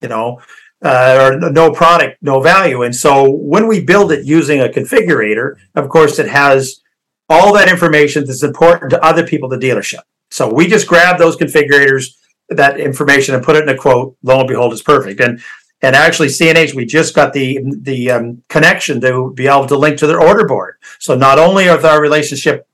You 0.00 0.08
know, 0.08 0.40
uh, 0.82 1.30
or 1.42 1.50
no 1.50 1.72
product, 1.72 2.22
no 2.22 2.40
value. 2.40 2.82
And 2.82 2.94
so 2.94 3.30
when 3.30 3.66
we 3.66 3.84
build 3.84 4.12
it 4.12 4.24
using 4.24 4.60
a 4.60 4.68
configurator, 4.68 5.56
of 5.74 5.88
course, 5.88 6.18
it 6.18 6.28
has 6.28 6.80
all 7.28 7.52
that 7.54 7.68
information 7.68 8.24
that's 8.24 8.42
important 8.42 8.90
to 8.90 9.04
other 9.04 9.26
people, 9.26 9.48
the 9.48 9.58
dealership. 9.58 10.02
So 10.30 10.52
we 10.52 10.66
just 10.66 10.86
grab 10.86 11.18
those 11.18 11.36
configurators, 11.36 12.14
that 12.48 12.78
information, 12.78 13.34
and 13.34 13.44
put 13.44 13.56
it 13.56 13.64
in 13.64 13.68
a 13.68 13.76
quote. 13.76 14.16
Lo 14.22 14.40
and 14.40 14.48
behold, 14.48 14.72
it's 14.72 14.82
perfect. 14.82 15.20
And 15.20 15.40
and 15.80 15.94
actually, 15.94 16.28
CNH, 16.28 16.74
we 16.74 16.84
just 16.84 17.14
got 17.14 17.32
the 17.32 17.60
the 17.80 18.10
um, 18.10 18.42
connection 18.48 19.00
to 19.02 19.32
be 19.34 19.46
able 19.46 19.66
to 19.66 19.76
link 19.76 19.98
to 19.98 20.06
their 20.06 20.20
order 20.20 20.46
board. 20.46 20.76
So 20.98 21.14
not 21.14 21.38
only 21.38 21.64
is 21.64 21.84
our 21.84 22.00
relationship 22.00 22.66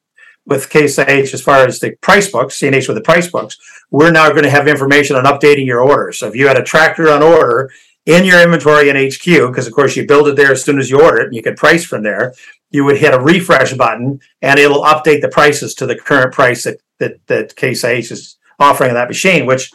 with 0.47 0.75
IH 0.75 1.33
as 1.33 1.41
far 1.41 1.67
as 1.67 1.81
the 1.81 1.93
price 2.01 2.31
books, 2.31 2.59
CNH 2.59 2.89
with 2.89 2.97
the 2.97 3.03
price 3.03 3.29
books, 3.29 3.57
we're 3.91 4.11
now 4.11 4.29
going 4.31 4.43
to 4.43 4.51
have 4.51 4.69
information 4.69 5.17
on 5.17 5.25
updating 5.25 5.67
your 5.67 5.81
order. 5.81 6.13
So 6.13 6.29
if 6.29 6.35
you 6.35 6.47
had 6.49 6.59
a 6.59 6.63
tractor 6.63 7.11
on 7.11 7.23
order 7.23 7.71
in 8.07 8.25
your 8.25 8.43
inventory 8.43 8.89
in 8.89 8.97
HQ, 8.97 9.25
because 9.49 9.67
of 9.67 9.73
course 9.73 9.97
you 9.97 10.07
build 10.07 10.29
it 10.29 10.37
there 10.37 10.53
as 10.53 10.65
soon 10.65 10.79
as 10.79 10.91
you 10.91 11.03
order 11.03 11.21
it 11.21 11.27
and 11.27 11.35
you 11.35 11.43
can 11.43 11.55
price 11.55 11.85
from 11.85 12.03
there, 12.03 12.35
you 12.71 12.85
would 12.85 12.99
hit 12.99 13.15
a 13.15 13.21
refresh 13.21 13.73
button 13.75 14.21
and 14.43 14.59
it'll 14.59 14.83
update 14.83 15.21
the 15.21 15.29
prices 15.29 15.75
to 15.75 15.87
the 15.87 15.97
current 15.97 16.33
price 16.33 16.65
that, 16.65 16.81
that, 16.99 17.27
that 17.29 17.57
Case 17.57 17.85
IH 17.85 18.13
is 18.13 18.37
offering 18.59 18.91
on 18.91 18.95
that 18.95 19.09
machine, 19.09 19.47
which 19.47 19.71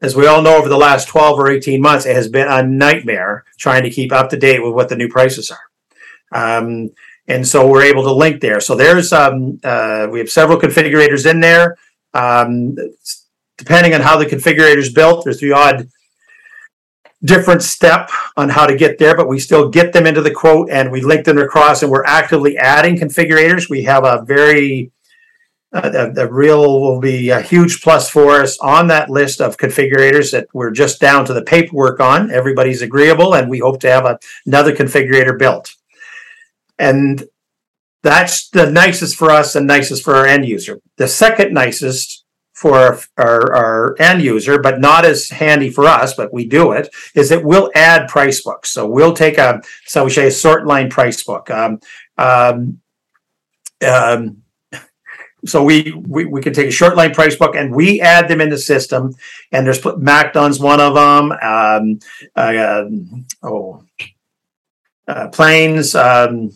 as 0.00 0.16
we 0.16 0.26
all 0.26 0.42
know 0.42 0.56
over 0.56 0.68
the 0.68 0.76
last 0.76 1.08
12 1.08 1.38
or 1.38 1.50
18 1.50 1.80
months, 1.80 2.06
it 2.06 2.14
has 2.14 2.28
been 2.28 2.48
a 2.48 2.62
nightmare 2.62 3.44
trying 3.56 3.84
to 3.84 3.90
keep 3.90 4.12
up 4.12 4.30
to 4.30 4.36
date 4.36 4.62
with 4.62 4.74
what 4.74 4.88
the 4.88 4.96
new 4.96 5.08
prices 5.08 5.50
are. 5.50 6.58
Um, 6.58 6.90
and 7.28 7.46
so 7.46 7.66
we're 7.66 7.84
able 7.84 8.02
to 8.02 8.12
link 8.12 8.40
there. 8.40 8.60
So 8.60 8.74
there's 8.74 9.12
um, 9.12 9.60
uh, 9.62 10.08
we 10.10 10.18
have 10.18 10.30
several 10.30 10.58
configurators 10.58 11.30
in 11.30 11.40
there. 11.40 11.76
Um, 12.14 12.76
depending 13.56 13.94
on 13.94 14.00
how 14.00 14.16
the 14.18 14.26
configurator 14.26 14.78
is 14.78 14.92
built, 14.92 15.24
there's 15.24 15.38
the 15.38 15.52
odd 15.52 15.88
different 17.24 17.62
step 17.62 18.10
on 18.36 18.48
how 18.48 18.66
to 18.66 18.76
get 18.76 18.98
there, 18.98 19.16
but 19.16 19.28
we 19.28 19.38
still 19.38 19.68
get 19.68 19.92
them 19.92 20.06
into 20.06 20.20
the 20.22 20.30
quote 20.30 20.70
and 20.70 20.90
we 20.90 21.00
link 21.00 21.24
them 21.24 21.38
across 21.38 21.82
and 21.82 21.90
we're 21.90 22.04
actively 22.04 22.56
adding 22.58 22.96
configurators. 22.96 23.70
We 23.70 23.84
have 23.84 24.04
a 24.04 24.22
very, 24.24 24.90
uh, 25.72 26.10
the, 26.10 26.28
real 26.30 26.80
will 26.80 27.00
be 27.00 27.30
a 27.30 27.40
huge 27.40 27.82
plus 27.82 28.10
for 28.10 28.42
us 28.42 28.58
on 28.58 28.88
that 28.88 29.08
list 29.08 29.40
of 29.40 29.56
configurators 29.56 30.32
that 30.32 30.48
we're 30.52 30.72
just 30.72 31.00
down 31.00 31.24
to 31.26 31.32
the 31.32 31.42
paperwork 31.42 32.00
on. 32.00 32.30
Everybody's 32.30 32.82
agreeable 32.82 33.34
and 33.34 33.48
we 33.48 33.60
hope 33.60 33.80
to 33.80 33.90
have 33.90 34.04
a, 34.04 34.18
another 34.44 34.74
configurator 34.74 35.38
built. 35.38 35.74
And 36.78 37.24
that's 38.02 38.48
the 38.48 38.68
nicest 38.68 39.16
for 39.16 39.30
us 39.30 39.54
and 39.54 39.66
nicest 39.66 40.02
for 40.02 40.16
our 40.16 40.26
end 40.26 40.44
user. 40.46 40.80
The 40.96 41.06
second 41.06 41.54
nicest 41.54 42.21
for 42.62 42.96
our, 43.18 43.54
our, 43.54 43.96
end 43.98 44.22
user, 44.22 44.56
but 44.60 44.78
not 44.78 45.04
as 45.04 45.28
handy 45.28 45.68
for 45.68 45.84
us, 45.84 46.14
but 46.14 46.32
we 46.32 46.46
do 46.46 46.70
it, 46.70 46.88
is 47.16 47.28
that 47.28 47.44
we'll 47.44 47.72
add 47.74 48.08
price 48.08 48.40
books. 48.40 48.70
So 48.70 48.86
we'll 48.86 49.14
take 49.14 49.36
a, 49.36 49.60
so 49.84 50.04
we 50.04 50.10
say 50.10 50.28
a 50.28 50.30
sort 50.30 50.64
line 50.64 50.88
price 50.88 51.24
book. 51.24 51.50
Um, 51.50 51.80
um, 52.16 52.80
um, 53.84 54.42
so 55.44 55.64
we, 55.64 55.90
we 56.06 56.24
we 56.24 56.40
can 56.40 56.52
take 56.52 56.68
a 56.68 56.70
short 56.70 56.96
line 56.96 57.12
price 57.12 57.34
book 57.34 57.56
and 57.56 57.74
we 57.74 58.00
add 58.00 58.28
them 58.28 58.40
in 58.40 58.48
the 58.48 58.58
system. 58.58 59.12
And 59.50 59.66
there's 59.66 59.84
MacDon's 59.98 60.60
one 60.60 60.80
of 60.80 60.94
them. 60.94 61.32
Um, 61.32 61.98
uh, 62.36 62.84
oh, 63.42 63.82
uh, 65.08 65.28
planes. 65.30 65.96
Um, 65.96 66.52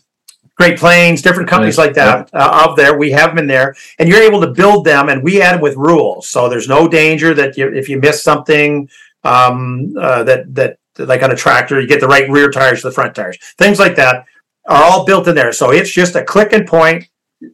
Great 0.56 0.78
Plains, 0.78 1.20
different 1.20 1.50
companies 1.50 1.76
like 1.76 1.92
that 1.94 2.30
uh, 2.32 2.50
out 2.52 2.76
there. 2.76 2.96
We 2.96 3.10
have 3.10 3.30
them 3.30 3.38
in 3.38 3.46
there, 3.46 3.74
and 3.98 4.08
you're 4.08 4.22
able 4.22 4.40
to 4.40 4.46
build 4.46 4.86
them, 4.86 5.10
and 5.10 5.22
we 5.22 5.42
add 5.42 5.56
them 5.56 5.60
with 5.60 5.76
rules. 5.76 6.28
So 6.28 6.48
there's 6.48 6.68
no 6.68 6.88
danger 6.88 7.34
that 7.34 7.58
you, 7.58 7.68
if 7.68 7.90
you 7.90 8.00
miss 8.00 8.22
something, 8.22 8.88
um, 9.22 9.94
uh, 9.98 10.24
that 10.24 10.54
that 10.54 10.78
like 10.98 11.22
on 11.22 11.30
a 11.30 11.36
tractor, 11.36 11.78
you 11.78 11.86
get 11.86 12.00
the 12.00 12.08
right 12.08 12.28
rear 12.30 12.50
tires 12.50 12.80
to 12.80 12.88
the 12.88 12.94
front 12.94 13.14
tires. 13.14 13.36
Things 13.58 13.78
like 13.78 13.96
that 13.96 14.24
are 14.66 14.82
all 14.82 15.04
built 15.04 15.28
in 15.28 15.34
there. 15.34 15.52
So 15.52 15.72
it's 15.72 15.90
just 15.90 16.16
a 16.16 16.24
click 16.24 16.54
and 16.54 16.66
point. 16.66 17.08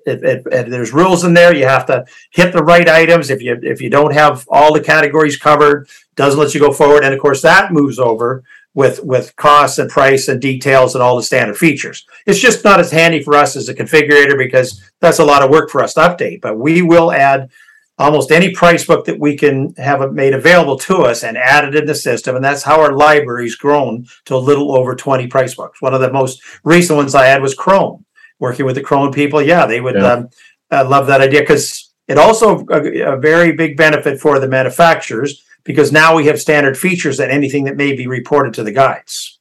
It, 0.06 0.22
it, 0.22 0.46
it, 0.46 0.70
there's 0.70 0.92
rules 0.92 1.24
in 1.24 1.34
there. 1.34 1.52
You 1.52 1.66
have 1.66 1.86
to 1.86 2.04
hit 2.30 2.52
the 2.52 2.62
right 2.62 2.88
items. 2.88 3.30
If 3.30 3.42
you 3.42 3.58
if 3.62 3.80
you 3.80 3.90
don't 3.90 4.14
have 4.14 4.46
all 4.48 4.72
the 4.72 4.80
categories 4.80 5.36
covered, 5.36 5.88
doesn't 6.14 6.38
let 6.38 6.54
you 6.54 6.60
go 6.60 6.72
forward. 6.72 7.02
And 7.02 7.12
of 7.12 7.20
course, 7.20 7.42
that 7.42 7.72
moves 7.72 7.98
over 7.98 8.44
with 8.74 9.02
with 9.04 9.36
costs 9.36 9.78
and 9.78 9.90
price 9.90 10.28
and 10.28 10.40
details 10.40 10.94
and 10.94 11.02
all 11.02 11.16
the 11.16 11.22
standard 11.22 11.56
features. 11.56 12.06
It's 12.26 12.40
just 12.40 12.64
not 12.64 12.80
as 12.80 12.90
handy 12.90 13.22
for 13.22 13.34
us 13.34 13.56
as 13.56 13.68
a 13.68 13.74
configurator 13.74 14.36
because 14.36 14.82
that's 15.00 15.18
a 15.18 15.24
lot 15.24 15.42
of 15.42 15.50
work 15.50 15.70
for 15.70 15.82
us 15.82 15.94
to 15.94 16.00
update. 16.00 16.40
But 16.40 16.58
we 16.58 16.82
will 16.82 17.12
add 17.12 17.50
almost 17.98 18.32
any 18.32 18.52
price 18.52 18.84
book 18.84 19.04
that 19.04 19.18
we 19.18 19.36
can 19.36 19.74
have 19.76 20.12
made 20.12 20.34
available 20.34 20.78
to 20.78 21.02
us 21.02 21.22
and 21.22 21.36
add 21.36 21.64
it 21.64 21.74
in 21.74 21.84
the 21.84 21.94
system. 21.94 22.34
And 22.34 22.44
that's 22.44 22.62
how 22.62 22.80
our 22.80 22.92
library's 22.92 23.54
grown 23.54 24.06
to 24.24 24.34
a 24.34 24.38
little 24.38 24.76
over 24.76 24.94
20 24.94 25.26
price 25.28 25.54
books. 25.54 25.82
One 25.82 25.94
of 25.94 26.00
the 26.00 26.12
most 26.12 26.42
recent 26.64 26.96
ones 26.96 27.14
I 27.14 27.26
had 27.26 27.42
was 27.42 27.54
Krone. 27.54 28.04
Working 28.38 28.66
with 28.66 28.74
the 28.74 28.82
Krone 28.82 29.12
people, 29.12 29.40
yeah, 29.40 29.66
they 29.66 29.80
would 29.80 29.94
yeah. 29.94 30.12
Um, 30.12 30.30
uh, 30.70 30.88
love 30.88 31.06
that 31.06 31.20
idea 31.20 31.40
because 31.40 31.92
it 32.08 32.18
also 32.18 32.66
a, 32.70 33.14
a 33.14 33.16
very 33.16 33.52
big 33.52 33.76
benefit 33.76 34.18
for 34.18 34.40
the 34.40 34.48
manufacturers 34.48 35.44
because 35.64 35.92
now 35.92 36.14
we 36.16 36.26
have 36.26 36.40
standard 36.40 36.76
features 36.76 37.20
and 37.20 37.30
anything 37.30 37.64
that 37.64 37.76
may 37.76 37.94
be 37.94 38.06
reported 38.06 38.54
to 38.54 38.62
the 38.62 38.72
guides. 38.72 39.38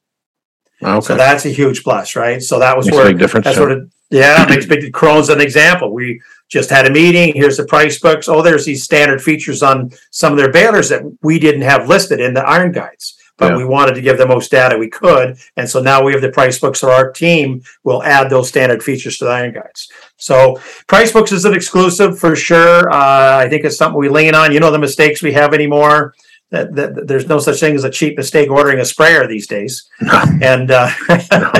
Okay. 0.83 1.05
So 1.05 1.15
that's 1.15 1.45
a 1.45 1.49
huge 1.49 1.83
plus, 1.83 2.15
right? 2.15 2.41
So 2.41 2.59
that 2.59 2.75
was 2.75 2.87
makes 2.87 2.97
where 2.97 3.05
big 3.07 3.19
difference. 3.19 3.45
That's 3.45 3.57
sort 3.57 3.71
of 3.71 3.91
yeah, 4.09 4.45
makes 4.49 4.65
big. 4.65 4.91
Krone's 4.91 5.29
an 5.29 5.39
example. 5.39 5.93
We 5.93 6.21
just 6.49 6.69
had 6.69 6.85
a 6.85 6.91
meeting. 6.91 7.33
Here's 7.33 7.57
the 7.57 7.65
price 7.65 7.99
books. 7.99 8.27
Oh, 8.27 8.41
there's 8.41 8.65
these 8.65 8.83
standard 8.83 9.21
features 9.21 9.63
on 9.63 9.91
some 10.09 10.33
of 10.33 10.37
their 10.37 10.51
balers 10.51 10.89
that 10.89 11.01
we 11.21 11.39
didn't 11.39 11.61
have 11.61 11.87
listed 11.87 12.19
in 12.19 12.33
the 12.33 12.41
iron 12.41 12.73
guides, 12.73 13.17
but 13.41 13.53
yeah. 13.53 13.57
we 13.57 13.65
wanted 13.65 13.95
to 13.95 14.01
give 14.01 14.19
the 14.19 14.27
most 14.27 14.51
data 14.51 14.77
we 14.77 14.87
could, 14.87 15.35
and 15.57 15.67
so 15.67 15.81
now 15.81 16.03
we 16.03 16.11
have 16.13 16.21
the 16.21 16.29
price 16.29 16.59
books. 16.59 16.79
So 16.79 16.91
our 16.91 17.11
team 17.11 17.63
will 17.83 18.03
add 18.03 18.29
those 18.29 18.47
standard 18.47 18.83
features 18.83 19.17
to 19.17 19.25
the 19.25 19.31
iron 19.31 19.51
guides. 19.51 19.91
So 20.17 20.61
price 20.85 21.11
books 21.11 21.31
is 21.31 21.43
an 21.43 21.55
exclusive 21.55 22.19
for 22.19 22.35
sure. 22.35 22.91
Uh, 22.91 23.37
I 23.37 23.49
think 23.49 23.65
it's 23.65 23.77
something 23.77 23.99
we 23.99 24.09
lean 24.09 24.35
on. 24.35 24.51
You 24.51 24.59
know 24.59 24.69
the 24.69 24.77
mistakes 24.77 25.23
we 25.23 25.33
have 25.33 25.55
anymore. 25.55 26.13
That, 26.51 26.75
that, 26.75 27.07
there's 27.07 27.27
no 27.27 27.39
such 27.39 27.59
thing 27.59 27.75
as 27.75 27.83
a 27.83 27.89
cheap 27.89 28.15
mistake 28.15 28.51
ordering 28.51 28.79
a 28.79 28.85
sprayer 28.85 29.25
these 29.25 29.47
days. 29.47 29.89
No. 30.01 30.23
And 30.41 30.69
uh, 30.69 30.91
no, 31.09 31.51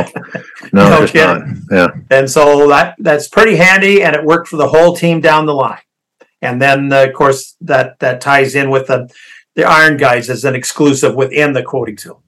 no, 0.74 0.89
no 1.00 1.06
not. 1.06 1.48
Yeah. 1.72 1.88
And 2.12 2.30
so 2.30 2.67
that 2.67 2.96
that's 3.00 3.28
pretty 3.28 3.56
handy, 3.56 4.04
and 4.04 4.15
it 4.15 4.24
worked 4.24 4.50
for 4.50 4.58
the 4.58 4.67
whole 4.67 4.96
team 4.96 5.20
down 5.20 5.48
the 5.48 5.56
line. 5.56 5.82
And 6.44 6.62
then, 6.62 6.94
uh, 6.94 7.06
of 7.06 7.13
course, 7.13 7.56
that 7.62 7.98
that 8.00 8.22
ties 8.22 8.54
in 8.54 8.70
with 8.70 8.88
the 8.88 9.10
the 9.56 9.64
iron 9.64 9.98
guides 9.98 10.30
as 10.30 10.46
an 10.46 10.56
exclusive 10.56 11.16
within 11.16 11.54
the 11.54 11.64
quoting 11.64 11.96
tool. 11.96 12.24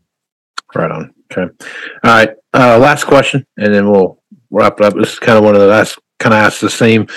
Right 0.76 0.92
on. 0.92 1.14
Okay. 1.32 1.52
All 2.04 2.12
right. 2.12 2.30
Uh, 2.54 2.78
last 2.78 3.06
question, 3.06 3.46
and 3.58 3.74
then 3.74 3.90
we'll 3.90 4.22
wrap 4.52 4.80
it 4.80 4.86
up. 4.86 4.94
This 4.94 5.14
is 5.14 5.20
kind 5.20 5.38
of 5.38 5.44
one 5.44 5.56
of 5.56 5.62
the 5.62 5.68
last 5.68 6.00
kind 6.20 6.34
of 6.34 6.40
ask 6.40 6.60
the 6.60 6.70
same, 6.70 7.08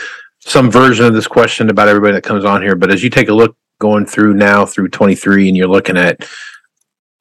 some 0.41 0.71
version 0.71 1.05
of 1.07 1.15
this 1.15 1.27
question 1.27 1.71
about 1.71 1.89
everybody 1.89 2.15
that 2.15 2.25
comes 2.25 2.45
on 2.45 2.63
here. 2.63 2.77
But 2.77 2.93
as 2.93 3.03
you 3.03 3.11
take 3.11 3.29
a 3.29 3.35
look 3.35 3.57
going 3.79 4.07
through 4.07 4.35
now 4.35 4.65
through 4.65 4.89
23, 4.89 5.49
and 5.49 5.57
you're 5.57 5.69
looking 5.69 5.97
at 5.97 6.27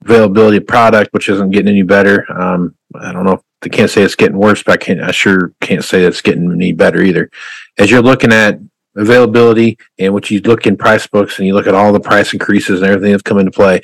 availability 0.03 0.57
of 0.57 0.67
product, 0.67 1.13
which 1.13 1.29
isn't 1.29 1.51
getting 1.51 1.69
any 1.69 1.83
better. 1.83 2.25
Um, 2.31 2.75
I 2.95 3.11
don't 3.11 3.25
know 3.25 3.41
I 3.65 3.69
can't 3.69 3.89
say 3.89 4.03
it's 4.03 4.15
getting 4.15 4.37
worse, 4.37 4.63
but 4.63 4.73
I 4.73 4.77
can't. 4.77 5.01
I 5.01 5.11
sure 5.11 5.53
can't 5.59 5.83
say 5.83 6.03
it's 6.03 6.21
getting 6.21 6.51
any 6.51 6.71
better 6.71 7.01
either. 7.01 7.31
As 7.77 7.89
you're 7.89 8.01
looking 8.01 8.31
at 8.31 8.59
availability 8.95 9.77
and 9.99 10.13
what 10.13 10.29
you 10.31 10.39
look 10.41 10.65
in 10.67 10.77
price 10.77 11.07
books 11.07 11.37
and 11.37 11.47
you 11.47 11.53
look 11.53 11.67
at 11.67 11.75
all 11.75 11.91
the 11.91 11.99
price 11.99 12.33
increases 12.33 12.81
and 12.81 12.89
everything 12.89 13.11
that's 13.11 13.23
come 13.23 13.39
into 13.39 13.51
play, 13.51 13.81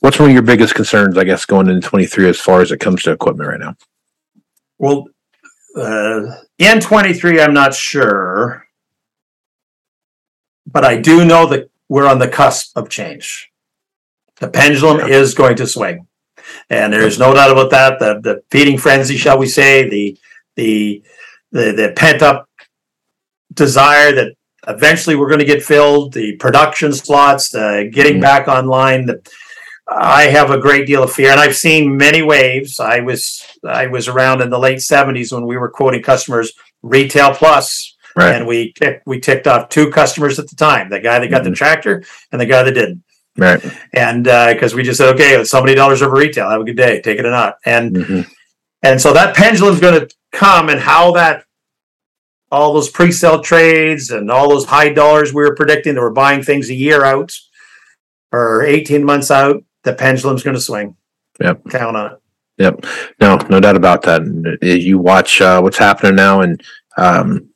what's 0.00 0.18
one 0.18 0.30
of 0.30 0.34
your 0.34 0.42
biggest 0.42 0.74
concerns, 0.74 1.16
I 1.18 1.24
guess, 1.24 1.44
going 1.44 1.68
into 1.68 1.86
23 1.86 2.28
as 2.28 2.40
far 2.40 2.60
as 2.60 2.72
it 2.72 2.78
comes 2.80 3.02
to 3.04 3.12
equipment 3.12 3.48
right 3.48 3.60
now? 3.60 3.76
Well, 4.78 5.08
uh, 5.76 6.36
in 6.58 6.80
23, 6.80 7.40
I'm 7.40 7.54
not 7.54 7.74
sure, 7.74 8.66
but 10.66 10.84
I 10.84 11.00
do 11.00 11.24
know 11.24 11.46
that 11.46 11.70
we're 11.88 12.08
on 12.08 12.18
the 12.18 12.28
cusp 12.28 12.76
of 12.76 12.88
change. 12.88 13.50
The 14.40 14.48
pendulum 14.48 14.98
Yeah. 14.98 15.06
is 15.06 15.34
going 15.34 15.56
to 15.56 15.66
swing, 15.66 16.06
and 16.68 16.92
there's 16.92 17.18
no 17.18 17.32
doubt 17.32 17.50
about 17.50 17.70
that. 17.70 17.98
The 17.98 18.20
the 18.20 18.42
feeding 18.50 18.76
frenzy, 18.76 19.16
shall 19.16 19.38
we 19.38 19.46
say, 19.46 19.88
the 19.88 20.18
the 20.56 21.02
the, 21.52 21.72
the 21.72 21.92
pent 21.96 22.22
up 22.22 22.48
desire 23.54 24.12
that 24.12 24.35
eventually 24.66 25.16
we're 25.16 25.28
going 25.28 25.38
to 25.40 25.44
get 25.44 25.62
filled, 25.62 26.12
the 26.12 26.36
production 26.36 26.92
slots, 26.92 27.50
the 27.50 27.90
getting 27.92 28.18
Mhm. 28.18 28.22
back 28.22 28.48
online. 28.48 29.06
The, 29.06 29.20
I 29.88 30.24
have 30.24 30.50
a 30.50 30.58
great 30.58 30.86
deal 30.86 31.02
of 31.04 31.12
fear, 31.12 31.30
and 31.30 31.38
I've 31.40 31.56
seen 31.56 31.96
many 31.96 32.22
waves. 32.22 32.80
I 32.80 33.00
was 33.00 33.42
I 33.64 33.86
was 33.86 34.08
around 34.08 34.40
in 34.42 34.50
the 34.50 34.58
late 34.58 34.78
'70s 34.80 35.32
when 35.32 35.46
we 35.46 35.56
were 35.56 35.68
quoting 35.70 36.02
customers 36.02 36.52
retail 36.82 37.32
plus, 37.34 37.94
Right. 38.16 38.34
and 38.34 38.46
we 38.46 38.72
ticked, 38.72 39.06
we 39.06 39.20
ticked 39.20 39.46
off 39.46 39.68
two 39.68 39.90
customers 39.90 40.38
at 40.40 40.48
the 40.48 40.56
time: 40.56 40.90
the 40.90 40.98
guy 41.00 41.18
that 41.20 41.28
got 41.30 41.44
the 41.44 41.50
tractor 41.52 42.02
and 42.32 42.40
the 42.40 42.46
guy 42.46 42.62
that 42.64 42.72
didn't. 42.72 43.02
Right. 43.38 43.62
And 43.92 44.24
because 44.24 44.74
we 44.74 44.82
just 44.82 44.98
said, 44.98 45.14
okay, 45.14 45.34
it's 45.38 45.50
so 45.50 45.60
many 45.62 45.74
dollars 45.76 46.00
over 46.02 46.16
retail. 46.16 46.48
Have 46.50 46.62
a 46.62 46.64
good 46.64 46.76
day. 46.76 47.00
Take 47.02 47.18
it 47.18 47.26
or 47.26 47.30
not. 47.30 47.56
And 47.64 47.94
Mhm. 47.96 48.26
and 48.82 49.00
so 49.00 49.12
that 49.12 49.36
pendulum's 49.36 49.78
going 49.80 50.00
to 50.00 50.08
come, 50.32 50.68
and 50.68 50.80
how 50.80 51.12
that 51.12 51.44
all 52.50 52.72
those 52.72 52.90
pre-sale 52.90 53.40
trades 53.42 54.10
and 54.10 54.30
all 54.30 54.48
those 54.48 54.64
high 54.64 54.92
dollars 54.92 55.34
we 55.34 55.42
were 55.42 55.54
predicting 55.54 55.94
that 55.94 56.00
we're 56.00 56.10
buying 56.10 56.42
things 56.42 56.70
a 56.70 56.74
year 56.74 57.04
out 57.04 57.32
or 58.32 58.64
18 58.64 59.04
months 59.04 59.30
out, 59.30 59.62
the 59.82 59.94
pendulum's 59.94 60.42
going 60.42 60.54
to 60.54 60.60
swing. 60.60 60.96
Yep. 61.40 61.62
Count 61.70 61.96
on 61.96 62.12
it. 62.12 62.18
Yep. 62.58 62.86
No, 63.20 63.36
no 63.50 63.60
doubt 63.60 63.76
about 63.76 64.02
that. 64.02 64.22
Uh, 64.62 64.66
you 64.66 64.98
watch 64.98 65.40
uh, 65.40 65.60
what's 65.60 65.76
happening 65.76 66.14
now, 66.14 66.40
and 66.40 66.62
um, 66.96 67.50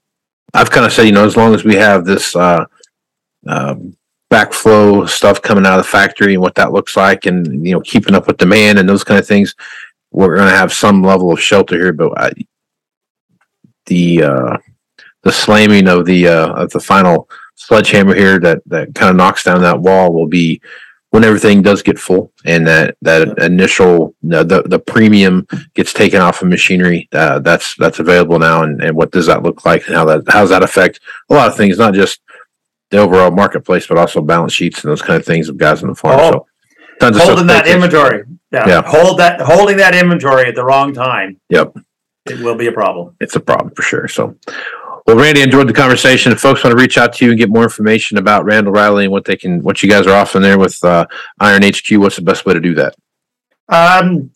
I've 0.52 0.70
kind 0.70 0.84
of 0.84 0.92
said, 0.92 1.06
you 1.06 1.12
know, 1.12 1.24
as 1.24 1.36
long 1.36 1.54
as 1.54 1.64
we 1.64 1.74
have 1.76 2.04
this 2.04 2.36
uh, 2.36 2.64
um, 3.46 3.96
backflow 4.30 5.08
stuff 5.08 5.40
coming 5.40 5.64
out 5.64 5.78
of 5.78 5.84
the 5.84 5.90
factory 5.90 6.34
and 6.34 6.42
what 6.42 6.54
that 6.56 6.72
looks 6.72 6.96
like, 6.96 7.24
and 7.24 7.66
you 7.66 7.72
know, 7.72 7.80
keeping 7.80 8.14
up 8.14 8.26
with 8.26 8.36
demand 8.36 8.78
and 8.78 8.88
those 8.88 9.04
kind 9.04 9.18
of 9.18 9.26
things, 9.26 9.54
we're 10.10 10.36
going 10.36 10.48
to 10.48 10.56
have 10.56 10.72
some 10.72 11.02
level 11.02 11.32
of 11.32 11.40
shelter 11.40 11.76
here. 11.76 11.94
But 11.94 12.20
I, 12.20 12.32
the 13.86 14.22
uh, 14.22 14.56
the 15.22 15.32
slamming 15.32 15.88
of 15.88 16.04
the 16.06 16.28
uh, 16.28 16.52
of 16.54 16.70
the 16.70 16.80
final 16.80 17.28
sledgehammer 17.56 18.14
here 18.14 18.38
that 18.38 18.62
that 18.66 18.94
kind 18.94 19.10
of 19.10 19.16
knocks 19.16 19.44
down 19.44 19.60
that 19.62 19.80
wall 19.80 20.12
will 20.12 20.26
be 20.26 20.60
when 21.10 21.24
everything 21.24 21.60
does 21.60 21.82
get 21.82 21.98
full 21.98 22.32
and 22.46 22.66
that 22.66 22.96
that 23.02 23.38
initial 23.38 24.14
the 24.22 24.42
the, 24.44 24.62
the 24.62 24.78
premium 24.78 25.46
gets 25.74 25.92
taken 25.92 26.20
off 26.20 26.40
of 26.40 26.48
machinery 26.48 27.08
uh, 27.12 27.38
that's 27.40 27.74
that's 27.76 27.98
available 27.98 28.38
now 28.38 28.62
and, 28.62 28.82
and 28.82 28.96
what 28.96 29.10
does 29.10 29.26
that 29.26 29.42
look 29.42 29.64
like 29.66 29.86
and 29.86 29.94
how 29.96 30.04
that 30.04 30.22
how 30.28 30.40
does 30.40 30.50
that 30.50 30.62
affect 30.62 31.00
a 31.30 31.34
lot 31.34 31.48
of 31.48 31.56
things 31.56 31.78
not 31.78 31.92
just 31.94 32.20
the 32.90 32.98
overall 32.98 33.30
marketplace 33.30 33.86
but 33.86 33.98
also 33.98 34.20
balance 34.22 34.52
sheets 34.54 34.82
and 34.82 34.90
those 34.90 35.02
kind 35.02 35.18
of 35.20 35.26
things 35.26 35.48
of 35.48 35.56
guys 35.58 35.82
on 35.82 35.88
the 35.90 35.94
farm 35.94 36.18
Oh. 36.18 36.30
so 36.32 36.46
tons 37.00 37.18
Holding 37.18 37.46
that 37.48 37.64
pay 37.64 37.72
attention 37.72 37.90
to. 37.90 37.96
inventory. 38.06 38.24
Yeah. 38.52 38.68
Yeah. 38.68 38.82
Hold 38.86 39.18
that 39.20 39.40
holding 39.40 39.76
that 39.78 39.94
inventory 39.94 40.46
at 40.46 40.54
the 40.54 40.64
wrong 40.64 40.92
time. 40.94 41.40
Yep. 41.50 41.76
It 42.26 42.40
will 42.40 42.56
be 42.56 42.66
a 42.66 42.72
problem. 42.72 43.16
it's 43.20 43.34
a 43.36 43.40
problem 43.40 43.74
for 43.74 43.82
sure. 43.82 44.06
So, 44.08 44.36
well, 45.06 45.16
Randy, 45.16 45.42
enjoyed 45.42 45.68
the 45.68 45.72
conversation. 45.72 46.32
If 46.32 46.40
folks 46.40 46.62
want 46.62 46.76
to 46.76 46.80
reach 46.80 46.98
out 46.98 47.12
to 47.14 47.24
you 47.24 47.30
and 47.30 47.38
get 47.38 47.48
more 47.48 47.62
information 47.62 48.18
about 48.18 48.44
Randall 48.44 48.72
Reilly 48.72 49.04
and 49.04 49.12
what 49.12 49.24
they 49.24 49.36
can, 49.36 49.62
what 49.62 49.82
you 49.82 49.88
guys 49.88 50.06
are 50.06 50.14
offering 50.14 50.42
there 50.42 50.58
with 50.58 50.82
uh, 50.84 51.06
Iron 51.38 51.62
HQ, 51.62 51.90
what's 51.92 52.16
the 52.16 52.22
best 52.22 52.46
way 52.46 52.54
to 52.54 52.60
do 52.60 52.74
that? 52.74 52.94
Um, 53.68 54.30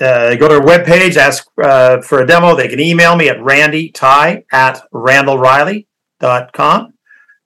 uh, 0.00 0.34
go 0.36 0.48
to 0.48 0.56
our 0.56 0.60
webpage, 0.60 1.16
ask 1.16 1.46
uh, 1.62 2.00
for 2.02 2.20
a 2.20 2.26
demo. 2.26 2.54
They 2.54 2.68
can 2.68 2.80
email 2.80 3.16
me 3.16 3.28
at 3.28 3.42
randy 3.42 3.90
tye 3.90 4.44
at 4.52 4.82
randallreilly.com. 4.92 6.92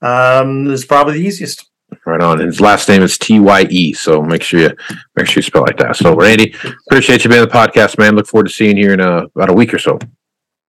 Um, 0.02 0.70
is 0.70 0.84
probably 0.84 1.14
the 1.14 1.26
easiest. 1.26 1.66
Right 2.06 2.20
on. 2.20 2.38
His 2.38 2.60
last 2.60 2.88
name 2.88 3.02
is 3.02 3.18
T 3.18 3.40
Y 3.40 3.66
E, 3.68 3.92
so 3.92 4.22
make 4.22 4.44
sure 4.44 4.60
you 4.60 4.70
make 5.16 5.26
sure 5.26 5.40
you 5.40 5.42
spell 5.42 5.62
like 5.62 5.76
that. 5.78 5.96
So, 5.96 6.14
Randy, 6.14 6.54
appreciate 6.86 7.24
you 7.24 7.30
being 7.30 7.42
on 7.42 7.48
the 7.48 7.52
podcast, 7.52 7.98
man. 7.98 8.14
Look 8.14 8.28
forward 8.28 8.46
to 8.46 8.52
seeing 8.52 8.76
you 8.76 8.84
here 8.84 8.94
in 8.94 9.00
uh, 9.00 9.26
about 9.34 9.50
a 9.50 9.52
week 9.52 9.74
or 9.74 9.78
so. 9.78 9.98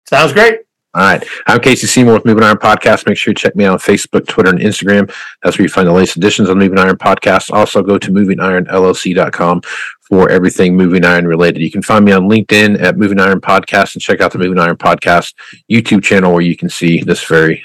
Sounds 0.09 0.33
great. 0.33 0.61
All 0.95 1.01
right. 1.01 1.25
I'm 1.47 1.59
Casey 1.59 1.87
Seymour 1.87 2.13
with 2.13 2.27
Moving 2.27 2.45
Iron 2.45 2.59
Podcast. 2.59 3.07
Make 3.07 3.17
sure 3.17 3.31
you 3.31 3.35
check 3.35 3.57
me 3.57 3.65
out 3.65 3.73
on 3.73 3.79
Facebook, 3.79 4.27
Twitter, 4.27 4.51
and 4.51 4.59
Instagram. 4.59 5.11
That's 5.43 5.57
where 5.57 5.63
you 5.63 5.71
find 5.71 5.89
the 5.89 5.93
latest 5.93 6.19
editions 6.19 6.51
on 6.51 6.59
the 6.59 6.65
Moving 6.67 6.79
Iron 6.79 6.99
Podcast. 6.99 7.51
Also, 7.51 7.83
go 7.83 7.97
to 7.97 8.11
movingironllc.com 8.11 9.63
for 10.03 10.29
everything 10.29 10.77
Moving 10.77 11.07
Iron 11.07 11.27
related. 11.27 11.63
You 11.63 11.71
can 11.71 11.81
find 11.81 12.05
me 12.05 12.13
on 12.13 12.29
LinkedIn 12.29 12.83
at 12.83 12.99
Moving 12.99 13.21
Iron 13.21 13.41
Podcast 13.41 13.95
and 13.95 14.03
check 14.03 14.21
out 14.21 14.33
the 14.33 14.39
Moving 14.39 14.59
Iron 14.59 14.77
Podcast 14.77 15.33
YouTube 15.71 16.03
channel 16.03 16.31
where 16.31 16.43
you 16.43 16.59
can 16.59 16.69
see 16.69 17.03
this 17.03 17.25
very 17.25 17.65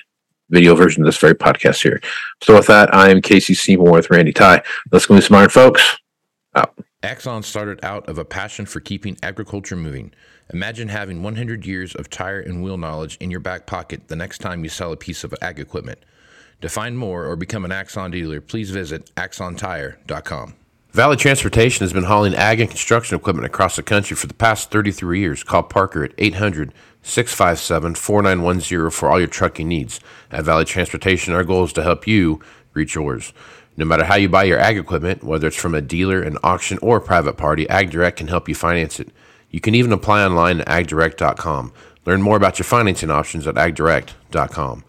video 0.49 0.73
version 0.73 1.03
of 1.03 1.05
this 1.07 1.17
very 1.17 1.35
podcast 1.35 1.83
here. 1.83 1.99
So, 2.41 2.55
with 2.55 2.67
that, 2.67 2.95
I 2.95 3.09
am 3.09 3.21
Casey 3.21 3.55
Seymour 3.55 3.91
with 3.91 4.09
Randy 4.09 4.31
Tye. 4.31 4.63
Let's 4.89 5.05
go 5.05 5.19
some 5.19 5.35
iron, 5.35 5.49
folks. 5.49 5.97
Axon 7.03 7.43
started 7.43 7.83
out 7.83 8.07
of 8.07 8.17
a 8.17 8.25
passion 8.25 8.65
for 8.65 8.79
keeping 8.79 9.17
agriculture 9.21 9.75
moving. 9.75 10.13
Imagine 10.53 10.87
having 10.87 11.23
100 11.23 11.65
years 11.65 11.93
of 11.95 12.09
tire 12.09 12.39
and 12.39 12.63
wheel 12.63 12.77
knowledge 12.77 13.17
in 13.17 13.29
your 13.29 13.41
back 13.41 13.65
pocket 13.65 14.07
the 14.07 14.15
next 14.15 14.37
time 14.37 14.63
you 14.63 14.69
sell 14.69 14.93
a 14.93 14.97
piece 14.97 15.23
of 15.23 15.35
ag 15.41 15.59
equipment. 15.59 15.99
To 16.61 16.69
find 16.69 16.97
more 16.97 17.25
or 17.25 17.35
become 17.35 17.65
an 17.65 17.71
Axon 17.71 18.11
dealer, 18.11 18.39
please 18.39 18.71
visit 18.71 19.13
axontire.com. 19.15 20.55
Valley 20.91 21.17
Transportation 21.17 21.83
has 21.83 21.93
been 21.93 22.05
hauling 22.05 22.33
ag 22.33 22.59
and 22.59 22.69
construction 22.69 23.17
equipment 23.17 23.45
across 23.45 23.75
the 23.75 23.83
country 23.83 24.15
for 24.15 24.27
the 24.27 24.33
past 24.33 24.71
33 24.71 25.19
years. 25.19 25.43
Call 25.43 25.63
Parker 25.63 26.03
at 26.03 26.13
800 26.17 26.73
657 27.03 27.95
4910 27.95 28.89
for 28.89 29.11
all 29.11 29.19
your 29.19 29.27
trucking 29.27 29.67
needs. 29.67 29.99
At 30.31 30.45
Valley 30.45 30.65
Transportation, 30.65 31.33
our 31.33 31.43
goal 31.43 31.65
is 31.65 31.73
to 31.73 31.83
help 31.83 32.07
you 32.07 32.41
reach 32.73 32.95
yours. 32.95 33.33
No 33.75 33.85
matter 33.85 34.05
how 34.05 34.15
you 34.15 34.27
buy 34.27 34.45
your 34.45 34.57
ag 34.57 34.77
equipment, 34.77 35.23
whether 35.23 35.47
it's 35.47 35.55
from 35.55 35.75
a 35.75 35.81
dealer, 35.81 36.21
an 36.21 36.37
auction, 36.41 36.79
or 36.81 36.97
a 36.97 37.01
private 37.01 37.37
party, 37.37 37.65
AgDirect 37.67 38.15
can 38.15 38.27
help 38.27 38.49
you 38.49 38.55
finance 38.55 38.99
it. 38.99 39.09
You 39.49 39.59
can 39.59 39.75
even 39.75 39.91
apply 39.91 40.23
online 40.25 40.61
at 40.61 40.67
agdirect.com. 40.67 41.73
Learn 42.05 42.21
more 42.21 42.37
about 42.37 42.59
your 42.59 42.65
financing 42.65 43.09
options 43.09 43.47
at 43.47 43.55
agdirect.com. 43.55 44.83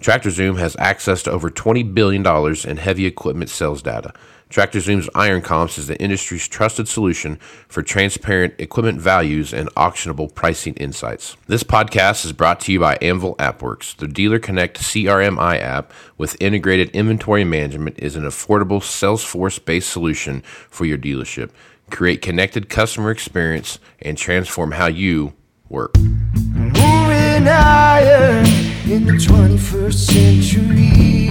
TractorZoom 0.00 0.58
has 0.58 0.76
access 0.78 1.22
to 1.22 1.30
over 1.30 1.50
$20 1.50 1.94
billion 1.94 2.26
in 2.68 2.76
heavy 2.76 3.06
equipment 3.06 3.50
sales 3.50 3.80
data. 3.80 4.12
TractorZoom's 4.50 5.08
Iron 5.14 5.42
Comps 5.42 5.78
is 5.78 5.88
the 5.88 6.00
industry's 6.00 6.46
trusted 6.46 6.86
solution 6.86 7.36
for 7.66 7.82
transparent 7.82 8.54
equipment 8.58 9.00
values 9.00 9.52
and 9.52 9.68
auctionable 9.74 10.32
pricing 10.32 10.74
insights. 10.74 11.36
This 11.48 11.64
podcast 11.64 12.24
is 12.24 12.32
brought 12.32 12.60
to 12.60 12.72
you 12.72 12.78
by 12.78 12.96
Anvil 13.02 13.34
AppWorks. 13.36 13.96
The 13.96 14.06
Dealer 14.06 14.38
Connect 14.38 14.78
CRMI 14.78 15.58
app 15.58 15.92
with 16.18 16.40
integrated 16.40 16.90
inventory 16.90 17.42
management 17.42 17.98
is 17.98 18.14
an 18.14 18.24
affordable 18.24 18.80
Salesforce-based 18.80 19.90
solution 19.90 20.42
for 20.70 20.84
your 20.84 20.98
dealership 20.98 21.50
create 21.90 22.22
connected 22.22 22.68
customer 22.68 23.10
experience, 23.10 23.78
and 24.00 24.18
transform 24.18 24.72
how 24.72 24.86
you 24.86 25.32
work. 25.68 25.96
Moving 25.96 27.46
higher 27.46 28.42
in 28.86 29.06
the 29.06 29.12
21st 29.12 29.94
century. 29.94 31.28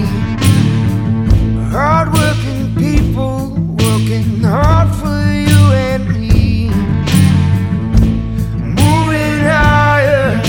Hardworking 1.71 2.75
people 2.75 3.49
working 3.79 4.43
hard 4.43 4.93
for 4.95 5.23
you 5.31 5.61
and 5.73 6.07
me. 6.09 6.69
Moving 8.57 9.43
higher, 9.43 10.41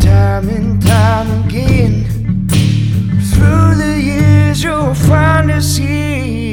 time 0.00 0.48
and 0.48 0.82
time 0.82 1.46
again. 1.46 2.04
Through 3.32 3.74
the 3.76 4.00
years, 4.02 4.62
you'll 4.62 4.94
find 4.94 5.50
us 5.50 5.76
here. 5.76 6.43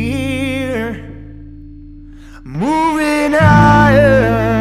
Moving 2.53 3.31
higher. 3.31 4.60